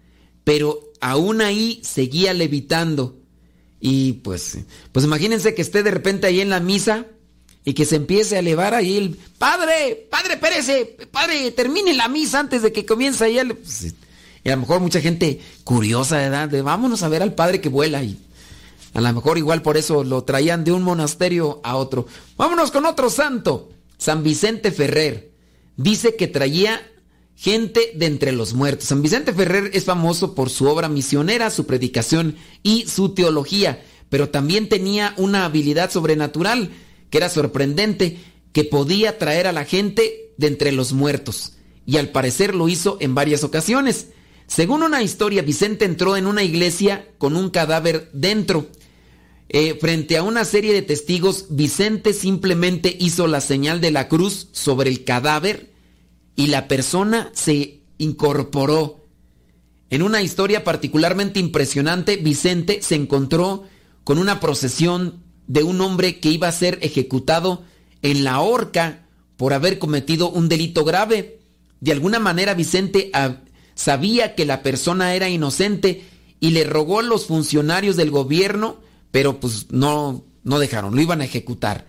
pero 0.43 0.91
aún 1.01 1.41
ahí 1.41 1.82
seguía 1.84 2.36
levitando. 2.36 3.20
Y 3.80 4.14
pues, 4.14 4.60
pues 4.91 5.06
imagínense 5.06 5.56
que 5.56 5.64
esté 5.64 5.82
de 5.82 5.89
repente 5.89 6.28
ahí 6.28 6.39
en 6.39 6.51
la 6.51 6.60
misa 6.60 7.08
y 7.66 7.74
que 7.74 7.86
se 7.86 7.95
empiece 7.97 8.36
a 8.36 8.39
elevar 8.39 8.76
ahí 8.76 8.95
el 8.95 9.18
padre, 9.38 10.07
padre, 10.09 10.36
espérese, 10.36 10.95
padre, 11.11 11.51
termine 11.51 11.93
la 11.95 12.07
misa 12.07 12.39
antes 12.39 12.61
de 12.61 12.72
que 12.72 12.86
comience 12.86 13.26
ahí. 13.26 13.39
el-". 13.39 13.55
Pues, 13.55 13.93
y 14.43 14.49
a 14.49 14.55
lo 14.55 14.61
mejor 14.61 14.80
mucha 14.80 15.01
gente 15.01 15.41
curiosa 15.63 16.20
de 16.20 16.26
edad, 16.26 16.47
de 16.47 16.61
vámonos 16.61 17.01
a 17.01 17.09
ver 17.09 17.24
al 17.24 17.34
padre 17.34 17.59
que 17.59 17.70
vuela 17.70 18.03
y 18.03 18.20
a 18.93 19.01
lo 19.01 19.11
mejor 19.11 19.38
igual 19.38 19.61
por 19.61 19.76
eso 19.76 20.05
lo 20.05 20.24
traían 20.24 20.63
de 20.63 20.72
un 20.72 20.84
monasterio 20.84 21.59
a 21.63 21.76
otro. 21.76 22.07
Vámonos 22.38 22.72
con 22.72 22.86
otro 22.86 23.09
santo, 23.09 23.70
San 23.97 24.24
Vicente 24.24 24.72
Ferrer. 24.72 25.32
Dice 25.76 26.16
que 26.16 26.28
traía 26.28 26.80
gente 27.36 27.91
de 27.95 28.05
entre 28.05 28.32
los 28.32 28.53
muertos. 28.53 28.88
San 28.88 29.01
Vicente 29.01 29.34
Ferrer 29.34 29.72
es 29.74 29.84
famoso 29.84 30.34
por 30.34 30.49
su 30.49 30.68
obra 30.68 30.88
misionera, 30.88 31.49
su 31.49 31.66
predicación 31.66 32.38
y 32.63 32.88
su 32.88 33.13
teología, 33.13 33.84
pero 34.09 34.30
también 34.30 34.70
tenía 34.70 35.13
una 35.18 35.43
habilidad 35.43 35.91
sobrenatural 35.91 36.72
que 37.10 37.18
era 37.18 37.30
sorprendente, 37.30 38.18
que 38.51 38.64
podía 38.64 39.18
traer 39.18 39.47
a 39.47 39.51
la 39.51 39.66
gente 39.66 40.34
de 40.38 40.47
entre 40.47 40.72
los 40.72 40.93
muertos. 40.93 41.53
Y 41.86 41.97
al 41.97 42.10
parecer 42.10 42.56
lo 42.56 42.68
hizo 42.68 42.97
en 42.99 43.16
varias 43.16 43.43
ocasiones. 43.43 44.08
Según 44.47 44.84
una 44.84 45.01
historia, 45.01 45.41
Vicente 45.41 45.86
entró 45.86 46.18
en 46.18 46.28
una 46.28 46.43
iglesia 46.43 47.08
con 47.18 47.36
un 47.36 47.49
cadáver 47.49 48.10
dentro. 48.14 48.68
Eh, 49.49 49.78
frente 49.80 50.18
a 50.18 50.24
una 50.24 50.45
serie 50.45 50.74
de 50.74 50.82
testigos, 50.82 51.47
Vicente 51.49 52.14
simplemente 52.14 52.95
hizo 52.99 53.28
la 53.28 53.41
señal 53.41 53.82
de 53.82 53.91
la 53.91 54.08
cruz 54.08 54.49
sobre 54.51 54.89
el 54.89 55.03
cadáver 55.03 55.72
y 56.36 56.47
la 56.47 56.68
persona 56.68 57.32
se 57.34 57.82
incorporó. 57.97 59.06
En 59.89 60.01
una 60.01 60.22
historia 60.22 60.64
particularmente 60.64 61.39
impresionante, 61.39 62.18
Vicente 62.18 62.82
se 62.82 62.95
encontró 62.95 63.64
con 64.03 64.18
una 64.18 64.39
procesión 64.39 65.24
de 65.48 65.64
un 65.64 65.82
hombre 65.82 66.20
que 66.20 66.30
iba 66.30 66.48
a 66.48 66.52
ser 66.52 66.80
ejecutado 66.82 67.64
en 68.02 68.24
la 68.24 68.39
horca 68.39 69.06
por 69.38 69.54
haber 69.54 69.80
cometido 69.80 70.30
un 70.30 70.50
delito 70.50 70.84
grave. 70.84 71.39
De 71.80 71.91
alguna 71.91 72.20
manera 72.20 72.54
Vicente 72.54 73.10
ah, 73.14 73.38
sabía 73.74 74.36
que 74.36 74.46
la 74.46 74.64
persona 74.64 75.14
era 75.16 75.30
inocente 75.30 76.04
y 76.39 76.52
le 76.52 76.64
rogó 76.64 77.00
a 77.00 77.04
los 77.04 77.26
funcionarios 77.26 77.96
del 77.96 78.12
gobierno, 78.12 78.78
pero 79.12 79.39
pues 79.39 79.68
no, 79.72 80.26
no 80.43 80.60
dejaron, 80.60 80.96
lo 80.96 81.02
iban 81.02 81.22
a 81.22 81.26
ejecutar. 81.26 81.86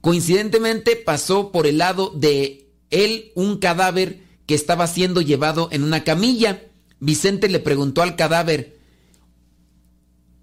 Coincidentemente 0.00 0.96
pasó 0.96 1.52
por 1.52 1.66
el 1.66 1.78
lado 1.78 2.10
de 2.14 2.68
él 2.90 3.32
un 3.34 3.58
cadáver 3.58 4.20
que 4.46 4.54
estaba 4.54 4.86
siendo 4.86 5.20
llevado 5.20 5.68
en 5.70 5.84
una 5.84 6.04
camilla. 6.04 6.62
Vicente 6.98 7.48
le 7.48 7.60
preguntó 7.60 8.02
al 8.02 8.16
cadáver, 8.16 8.78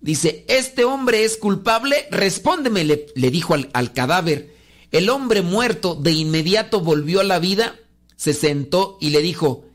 dice, 0.01 0.45
¿este 0.47 0.83
hombre 0.85 1.23
es 1.23 1.37
culpable? 1.37 2.07
Respóndeme, 2.11 2.83
le, 2.83 3.07
le 3.15 3.31
dijo 3.31 3.53
al, 3.53 3.69
al 3.73 3.93
cadáver. 3.93 4.55
El 4.91 5.09
hombre 5.09 5.41
muerto 5.41 5.95
de 5.95 6.11
inmediato 6.11 6.81
volvió 6.81 7.19
a 7.19 7.23
la 7.23 7.39
vida, 7.39 7.75
se 8.15 8.33
sentó 8.33 8.97
y 8.99 9.11
le 9.11 9.21
dijo, 9.21 9.65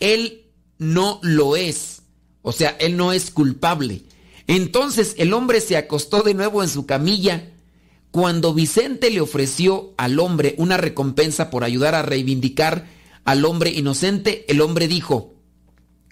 él 0.00 0.46
no 0.78 1.20
lo 1.22 1.56
es. 1.56 2.02
O 2.42 2.52
sea, 2.52 2.70
él 2.80 2.96
no 2.96 3.12
es 3.12 3.30
culpable. 3.30 4.02
Entonces 4.46 5.14
el 5.18 5.32
hombre 5.32 5.60
se 5.60 5.76
acostó 5.76 6.22
de 6.22 6.34
nuevo 6.34 6.62
en 6.62 6.68
su 6.68 6.86
camilla. 6.86 7.50
Cuando 8.10 8.52
Vicente 8.52 9.10
le 9.10 9.20
ofreció 9.20 9.94
al 9.96 10.18
hombre 10.18 10.54
una 10.58 10.76
recompensa 10.76 11.50
por 11.50 11.64
ayudar 11.64 11.94
a 11.94 12.02
reivindicar 12.02 12.86
al 13.24 13.44
hombre 13.44 13.70
inocente, 13.70 14.44
el 14.48 14.60
hombre 14.60 14.88
dijo, 14.88 15.34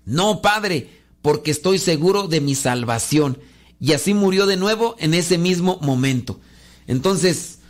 no, 0.05 0.41
padre, 0.41 0.89
porque 1.23 1.51
estoy 1.51 1.79
seguro 1.79 2.29
de 2.29 2.41
mi 2.41 2.55
salvación. 2.55 3.39
Y 3.81 3.93
así 3.93 4.13
murió 4.13 4.47
de 4.47 4.57
nuevo 4.57 4.95
en 4.99 5.15
ese 5.15 5.39
mismo 5.39 5.79
momento. 5.81 6.39
Entonces, 6.87 7.61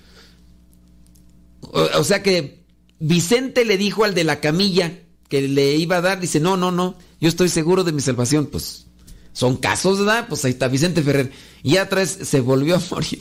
o, 1.61 2.05
sea 2.05 2.23
que 2.23 2.65
Vicente 2.99 3.65
le 3.65 3.77
dijo 3.77 4.05
al 4.05 4.15
de 4.15 4.25
la 4.25 4.41
camilla 4.41 4.99
que 5.29 5.43
le 5.43 5.77
iba 5.77 5.99
a 5.99 6.01
dar, 6.01 6.21
dice, 6.21 6.41
no, 6.41 6.57
no, 6.57 6.73
no, 6.73 6.99
yo 7.21 7.29
estoy 7.29 7.49
seguro 7.49 7.85
de 7.85 7.93
mi 7.93 8.01
salvación. 8.01 8.47
Pues 8.47 8.87
son 9.33 9.57
casos, 9.57 10.01
¿verdad? 10.01 10.27
Pues 10.29 10.45
ahí 10.45 10.51
está 10.51 10.67
Vicente 10.67 11.03
Ferrer. 11.03 11.31
Y 11.63 11.77
atrás 11.77 12.19
se 12.23 12.41
volvió 12.41 12.77
a 12.77 12.83
morir. 12.91 13.21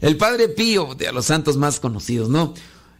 El 0.00 0.16
padre 0.16 0.48
Pío, 0.48 0.96
de 0.96 1.12
los 1.12 1.26
santos 1.26 1.56
más 1.56 1.78
conocidos, 1.78 2.28
¿no? 2.28 2.54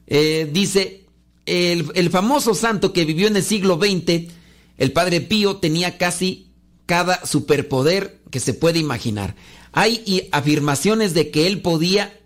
Eh, 0.06 0.48
dice, 0.52 1.06
el, 1.46 1.90
el 1.94 2.10
famoso 2.10 2.54
santo 2.54 2.92
que 2.92 3.04
vivió 3.04 3.26
en 3.26 3.36
el 3.36 3.42
siglo 3.42 3.76
XX, 3.76 4.32
el 4.76 4.92
padre 4.92 5.20
Pío 5.20 5.56
tenía 5.56 5.98
casi 5.98 6.49
cada 6.90 7.24
superpoder 7.24 8.18
que 8.32 8.40
se 8.40 8.52
puede 8.52 8.80
imaginar. 8.80 9.36
Hay 9.70 10.28
afirmaciones 10.32 11.14
de 11.14 11.30
que 11.30 11.46
él 11.46 11.62
podía 11.62 12.18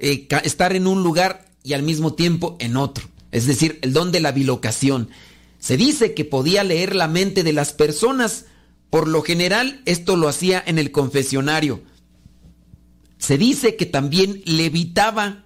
eh, 0.00 0.26
estar 0.42 0.74
en 0.74 0.88
un 0.88 1.04
lugar 1.04 1.46
y 1.62 1.74
al 1.74 1.84
mismo 1.84 2.14
tiempo 2.14 2.56
en 2.58 2.76
otro. 2.76 3.08
Es 3.30 3.46
decir, 3.46 3.78
el 3.82 3.92
don 3.92 4.10
de 4.10 4.18
la 4.18 4.32
bilocación. 4.32 5.10
Se 5.60 5.76
dice 5.76 6.12
que 6.12 6.24
podía 6.24 6.64
leer 6.64 6.96
la 6.96 7.06
mente 7.06 7.44
de 7.44 7.52
las 7.52 7.72
personas. 7.72 8.46
Por 8.90 9.06
lo 9.06 9.22
general, 9.22 9.80
esto 9.84 10.16
lo 10.16 10.26
hacía 10.26 10.60
en 10.66 10.80
el 10.80 10.90
confesionario. 10.90 11.80
Se 13.16 13.38
dice 13.38 13.76
que 13.76 13.86
también 13.86 14.42
levitaba. 14.44 15.44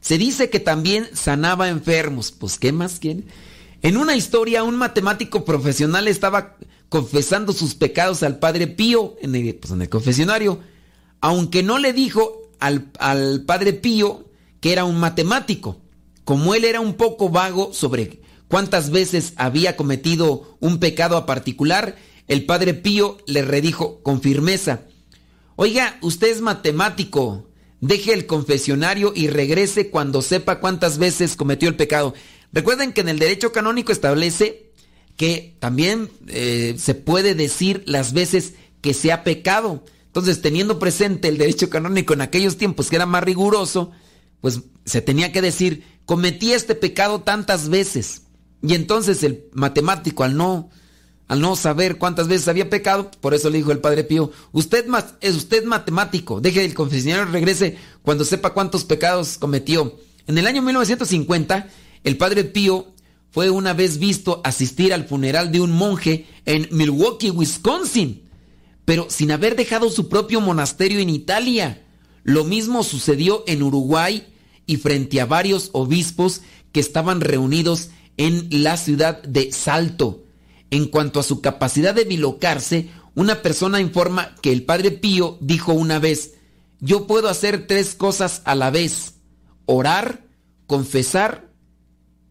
Se 0.00 0.16
dice 0.16 0.48
que 0.48 0.60
también 0.60 1.10
sanaba 1.12 1.68
enfermos. 1.68 2.32
Pues, 2.32 2.58
¿qué 2.58 2.72
más 2.72 3.00
quiere? 3.00 3.24
En 3.82 3.98
una 3.98 4.16
historia, 4.16 4.64
un 4.64 4.76
matemático 4.76 5.44
profesional 5.44 6.08
estaba 6.08 6.56
confesando 6.88 7.52
sus 7.52 7.74
pecados 7.74 8.22
al 8.22 8.38
padre 8.38 8.66
Pío 8.66 9.16
en 9.20 9.34
el, 9.34 9.54
pues, 9.54 9.88
confesionario, 9.88 10.60
aunque 11.20 11.62
no 11.62 11.78
le 11.78 11.92
dijo 11.92 12.42
al, 12.58 12.90
al 12.98 13.42
padre 13.44 13.72
Pío 13.72 14.30
que 14.60 14.72
era 14.72 14.84
un 14.84 14.98
matemático. 14.98 15.80
Como 16.24 16.54
él 16.54 16.64
era 16.64 16.80
un 16.80 16.94
poco 16.94 17.28
vago 17.30 17.72
sobre 17.72 18.20
cuántas 18.48 18.90
veces 18.90 19.32
había 19.36 19.76
cometido 19.76 20.56
un 20.60 20.78
pecado 20.78 21.16
a 21.16 21.26
particular, 21.26 21.96
el 22.28 22.46
padre 22.46 22.74
Pío 22.74 23.18
le 23.26 23.42
redijo 23.42 24.02
con 24.02 24.20
firmeza, 24.20 24.82
Oiga, 25.58 25.96
usted 26.02 26.28
es 26.28 26.42
matemático, 26.42 27.48
deje 27.80 28.12
el 28.12 28.26
confesionario 28.26 29.12
y 29.16 29.28
regrese 29.28 29.88
cuando 29.88 30.20
sepa 30.20 30.60
cuántas 30.60 30.98
veces 30.98 31.34
cometió 31.34 31.70
el 31.70 31.76
pecado. 31.76 32.12
Recuerden 32.52 32.92
que 32.92 33.00
en 33.00 33.08
el 33.08 33.18
derecho 33.18 33.52
canónico 33.52 33.90
establece 33.90 34.65
que 35.16 35.56
también 35.60 36.10
eh, 36.28 36.76
se 36.78 36.94
puede 36.94 37.34
decir 37.34 37.82
las 37.86 38.12
veces 38.12 38.54
que 38.80 38.94
se 38.94 39.12
ha 39.12 39.24
pecado. 39.24 39.84
Entonces, 40.06 40.40
teniendo 40.42 40.78
presente 40.78 41.28
el 41.28 41.38
derecho 41.38 41.68
canónico 41.70 42.14
en 42.14 42.20
aquellos 42.20 42.56
tiempos 42.56 42.88
que 42.88 42.96
era 42.96 43.06
más 43.06 43.24
riguroso, 43.24 43.92
pues 44.40 44.60
se 44.84 45.00
tenía 45.00 45.32
que 45.32 45.42
decir, 45.42 45.84
cometí 46.04 46.52
este 46.52 46.74
pecado 46.74 47.20
tantas 47.22 47.68
veces. 47.68 48.22
Y 48.62 48.74
entonces 48.74 49.22
el 49.22 49.44
matemático, 49.52 50.24
al 50.24 50.36
no, 50.36 50.70
al 51.28 51.40
no 51.40 51.56
saber 51.56 51.98
cuántas 51.98 52.28
veces 52.28 52.48
había 52.48 52.70
pecado, 52.70 53.10
por 53.20 53.34
eso 53.34 53.50
le 53.50 53.58
dijo 53.58 53.72
el 53.72 53.78
padre 53.80 54.04
Pío, 54.04 54.30
usted 54.52 54.86
mas- 54.86 55.14
es 55.20 55.34
usted 55.34 55.64
matemático, 55.64 56.40
deje 56.40 56.64
el 56.64 56.74
confesionario 56.74 57.30
regrese 57.32 57.76
cuando 58.02 58.24
sepa 58.24 58.54
cuántos 58.54 58.84
pecados 58.84 59.36
cometió. 59.38 59.98
En 60.26 60.38
el 60.38 60.46
año 60.46 60.62
1950, 60.62 61.68
el 62.04 62.16
padre 62.16 62.44
Pío 62.44 62.92
fue 63.36 63.50
una 63.50 63.74
vez 63.74 63.98
visto 63.98 64.40
asistir 64.44 64.94
al 64.94 65.04
funeral 65.04 65.52
de 65.52 65.60
un 65.60 65.70
monje 65.70 66.24
en 66.46 66.68
Milwaukee, 66.70 67.28
Wisconsin, 67.28 68.22
pero 68.86 69.08
sin 69.10 69.30
haber 69.30 69.56
dejado 69.56 69.90
su 69.90 70.08
propio 70.08 70.40
monasterio 70.40 71.00
en 71.00 71.10
Italia. 71.10 71.84
Lo 72.22 72.44
mismo 72.44 72.82
sucedió 72.82 73.44
en 73.46 73.62
Uruguay 73.62 74.26
y 74.64 74.78
frente 74.78 75.20
a 75.20 75.26
varios 75.26 75.68
obispos 75.74 76.40
que 76.72 76.80
estaban 76.80 77.20
reunidos 77.20 77.90
en 78.16 78.48
la 78.50 78.78
ciudad 78.78 79.22
de 79.22 79.52
Salto. 79.52 80.24
En 80.70 80.86
cuanto 80.86 81.20
a 81.20 81.22
su 81.22 81.42
capacidad 81.42 81.94
de 81.94 82.04
bilocarse, 82.04 82.88
una 83.14 83.42
persona 83.42 83.82
informa 83.82 84.34
que 84.40 84.50
el 84.50 84.62
padre 84.62 84.92
Pío 84.92 85.36
dijo 85.42 85.74
una 85.74 85.98
vez, 85.98 86.36
yo 86.80 87.06
puedo 87.06 87.28
hacer 87.28 87.66
tres 87.66 87.94
cosas 87.94 88.40
a 88.46 88.54
la 88.54 88.70
vez, 88.70 89.16
orar, 89.66 90.24
confesar 90.66 91.46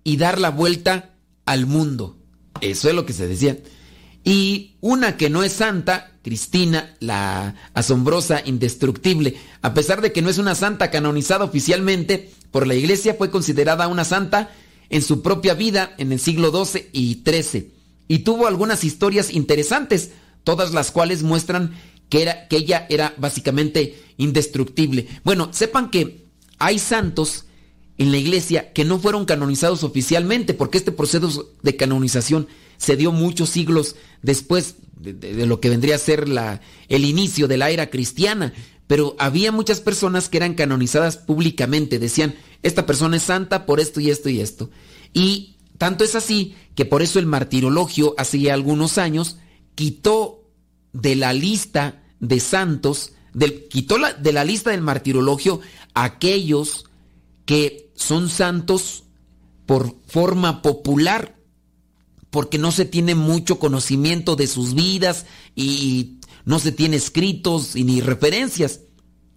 y 0.05 0.15
dar 0.15 0.39
la 0.39 0.51
vuelta 0.51 1.15
al 1.45 1.65
mundo. 1.65 2.17
Eso 2.61 2.87
es 2.87 2.95
lo 2.95 3.05
que 3.05 3.11
se 3.11 3.27
decía. 3.27 3.57
Y 4.23 4.77
una 4.79 5.17
que 5.17 5.29
no 5.29 5.43
es 5.43 5.51
santa, 5.51 6.13
Cristina, 6.23 6.95
la 6.99 7.55
asombrosa, 7.73 8.41
indestructible, 8.45 9.35
a 9.61 9.73
pesar 9.73 10.01
de 10.01 10.13
que 10.13 10.21
no 10.21 10.29
es 10.29 10.37
una 10.37 10.55
santa 10.55 10.89
canonizada 10.89 11.43
oficialmente 11.43 12.31
por 12.51 12.65
la 12.65 12.75
iglesia, 12.75 13.15
fue 13.15 13.29
considerada 13.29 13.87
una 13.87 14.05
santa 14.05 14.51
en 14.89 15.01
su 15.01 15.21
propia 15.21 15.55
vida 15.55 15.93
en 15.97 16.11
el 16.11 16.19
siglo 16.19 16.51
XII 16.51 16.87
y 16.93 17.23
XIII. 17.25 17.71
Y 18.07 18.19
tuvo 18.19 18.47
algunas 18.47 18.83
historias 18.83 19.33
interesantes, 19.33 20.11
todas 20.43 20.71
las 20.71 20.91
cuales 20.91 21.23
muestran 21.23 21.73
que, 22.09 22.21
era, 22.21 22.47
que 22.47 22.57
ella 22.57 22.85
era 22.89 23.15
básicamente 23.17 24.03
indestructible. 24.17 25.07
Bueno, 25.23 25.49
sepan 25.51 25.89
que 25.89 26.27
hay 26.59 26.77
santos 26.77 27.44
en 27.97 28.11
la 28.11 28.17
iglesia 28.17 28.73
que 28.73 28.85
no 28.85 28.99
fueron 28.99 29.25
canonizados 29.25 29.83
oficialmente, 29.83 30.53
porque 30.53 30.77
este 30.77 30.91
proceso 30.91 31.51
de 31.61 31.75
canonización 31.75 32.47
se 32.77 32.95
dio 32.95 33.11
muchos 33.11 33.49
siglos 33.49 33.95
después 34.21 34.75
de, 34.97 35.45
lo 35.45 35.59
que 35.59 35.69
vendría 35.69 35.95
a 35.95 35.99
ser 35.99 36.25
el 36.89 37.05
inicio 37.05 37.47
de 37.47 37.57
la 37.57 37.69
era 37.69 37.89
cristiana. 37.89 38.53
Pero 38.87 39.15
había 39.17 39.51
muchas 39.51 39.81
personas 39.81 40.29
que 40.29 40.37
eran 40.37 40.53
canonizadas 40.53 41.17
públicamente, 41.17 41.97
decían, 41.97 42.35
esta 42.61 42.85
persona 42.85 43.17
es 43.17 43.23
santa 43.23 43.65
por 43.65 43.79
esto 43.79 43.99
y 43.99 44.09
esto 44.09 44.29
y 44.29 44.41
esto. 44.41 44.69
Y 45.13 45.55
tanto 45.77 46.03
es 46.03 46.15
así 46.15 46.55
que 46.75 46.85
por 46.85 47.01
eso 47.01 47.19
el 47.19 47.25
martirologio 47.25 48.13
hace 48.17 48.51
algunos 48.51 48.97
años 48.97 49.37
quitó 49.73 50.43
de 50.93 51.15
la 51.15 51.33
lista 51.33 52.03
de 52.19 52.39
santos, 52.39 53.13
quitó 53.69 53.97
de 54.19 54.33
la 54.33 54.43
lista 54.43 54.71
del 54.71 54.81
martirologio 54.81 55.61
aquellos 55.93 56.85
que 57.45 57.84
son 57.95 58.29
santos 58.29 59.03
por 59.65 59.95
forma 60.07 60.61
popular, 60.61 61.35
porque 62.29 62.57
no 62.57 62.71
se 62.71 62.85
tiene 62.85 63.15
mucho 63.15 63.59
conocimiento 63.59 64.35
de 64.35 64.47
sus 64.47 64.75
vidas 64.75 65.25
y 65.55 66.19
no 66.43 66.59
se 66.59 66.71
tiene 66.71 66.97
escritos 66.97 67.75
y 67.75 67.83
ni 67.83 68.01
referencias. 68.01 68.81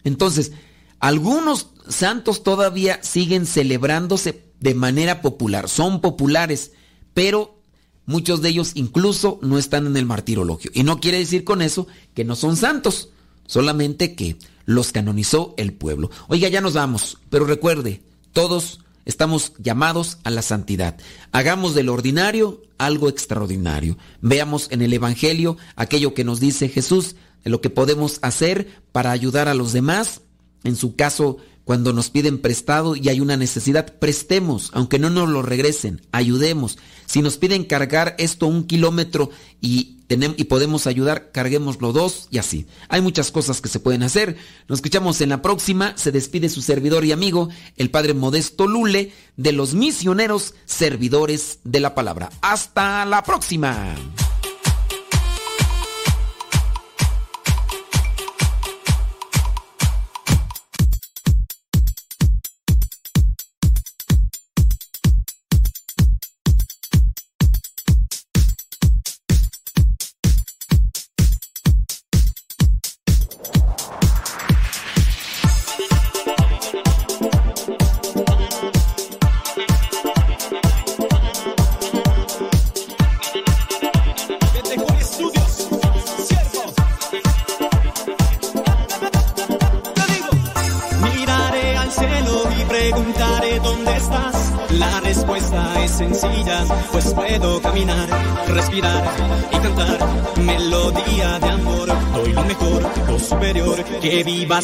Entonces, 0.05 0.53
algunos 0.99 1.69
santos 1.89 2.43
todavía 2.43 3.01
siguen 3.03 3.47
celebrándose 3.47 4.45
de 4.61 4.75
manera 4.75 5.23
popular, 5.23 5.69
son 5.69 6.01
populares, 6.01 6.73
pero 7.15 7.63
muchos 8.05 8.43
de 8.43 8.49
ellos 8.49 8.73
incluso 8.75 9.39
no 9.43 9.59
están 9.59 9.87
en 9.87 9.97
el 9.97 10.07
martirologio. 10.07 10.71
Y 10.75 10.83
no 10.83 11.01
quiere 11.01 11.19
decir 11.19 11.45
con 11.45 11.63
eso 11.63 11.87
que 12.15 12.25
no 12.25 12.35
son 12.35 12.57
santos, 12.57 13.11
solamente 13.47 14.15
que 14.15 14.37
los 14.65 14.93
canonizó 14.93 15.55
el 15.57 15.73
pueblo. 15.73 16.11
Oiga, 16.27 16.49
ya 16.49 16.61
nos 16.61 16.75
vamos, 16.75 17.19
pero 17.31 17.47
recuerde, 17.47 18.03
todos 18.33 18.81
estamos 19.05 19.53
llamados 19.59 20.19
a 20.25 20.31
la 20.31 20.43
santidad. 20.43 20.97
Hagamos 21.33 21.75
del 21.75 21.89
ordinario 21.89 22.63
algo 22.79 23.09
extraordinario. 23.09 23.99
Veamos 24.21 24.69
en 24.71 24.83
el 24.83 24.93
Evangelio 24.93 25.57
aquello 25.77 26.15
que 26.15 26.25
nos 26.25 26.41
dice 26.41 26.69
Jesús, 26.69 27.17
lo 27.45 27.61
que 27.61 27.71
podemos 27.71 28.19
hacer 28.23 28.69
para 28.93 29.11
ayudar 29.11 29.49
a 29.49 29.55
los 29.55 29.73
demás. 29.73 30.23
En 30.65 30.77
su 30.77 30.97
caso, 30.97 31.39
cuando 31.65 31.93
nos 31.93 32.11
piden 32.11 32.39
prestado 32.39 32.97
y 32.97 33.09
hay 33.09 33.21
una 33.21 33.37
necesidad, 33.37 33.99
prestemos, 33.99 34.71
aunque 34.73 34.99
no 34.99 35.11
nos 35.11 35.29
lo 35.29 35.43
regresen, 35.43 36.01
ayudemos. 36.13 36.79
Si 37.07 37.21
nos 37.21 37.37
piden 37.37 37.65
cargar 37.65 38.15
esto 38.19 38.47
un 38.47 38.65
kilómetro 38.65 39.31
y, 39.61 39.98
y 40.09 40.45
podemos 40.45 40.87
ayudar, 40.87 41.31
carguémoslo 41.33 41.93
dos 41.93 42.29
y 42.31 42.39
así. 42.39 42.67
Hay 42.89 43.03
muchas 43.03 43.31
cosas 43.31 43.61
que 43.61 43.69
se 43.69 43.81
pueden 43.81 44.03
hacer. 44.03 44.37
Nos 44.67 44.79
escuchamos 44.79 45.21
en 45.21 45.29
la 45.29 45.43
próxima. 45.43 45.97
Se 45.97 46.13
despide 46.13 46.49
su 46.49 46.63
servidor 46.63 47.05
y 47.05 47.13
amigo, 47.13 47.51
el 47.77 47.91
Padre 47.91 48.15
Modesto 48.15 48.67
Lule, 48.67 49.13
de 49.37 49.53
los 49.53 49.75
misioneros 49.75 50.55
servidores 50.65 51.59
de 51.65 51.81
la 51.81 51.95
palabra. 51.95 52.31
Hasta 52.41 53.05
la 53.05 53.23
próxima. 53.23 53.95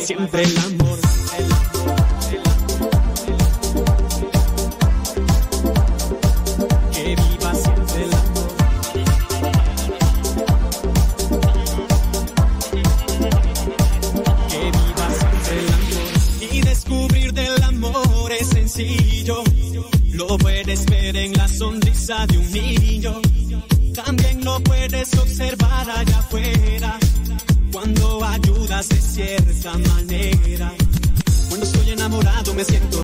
Siempre 0.04 0.44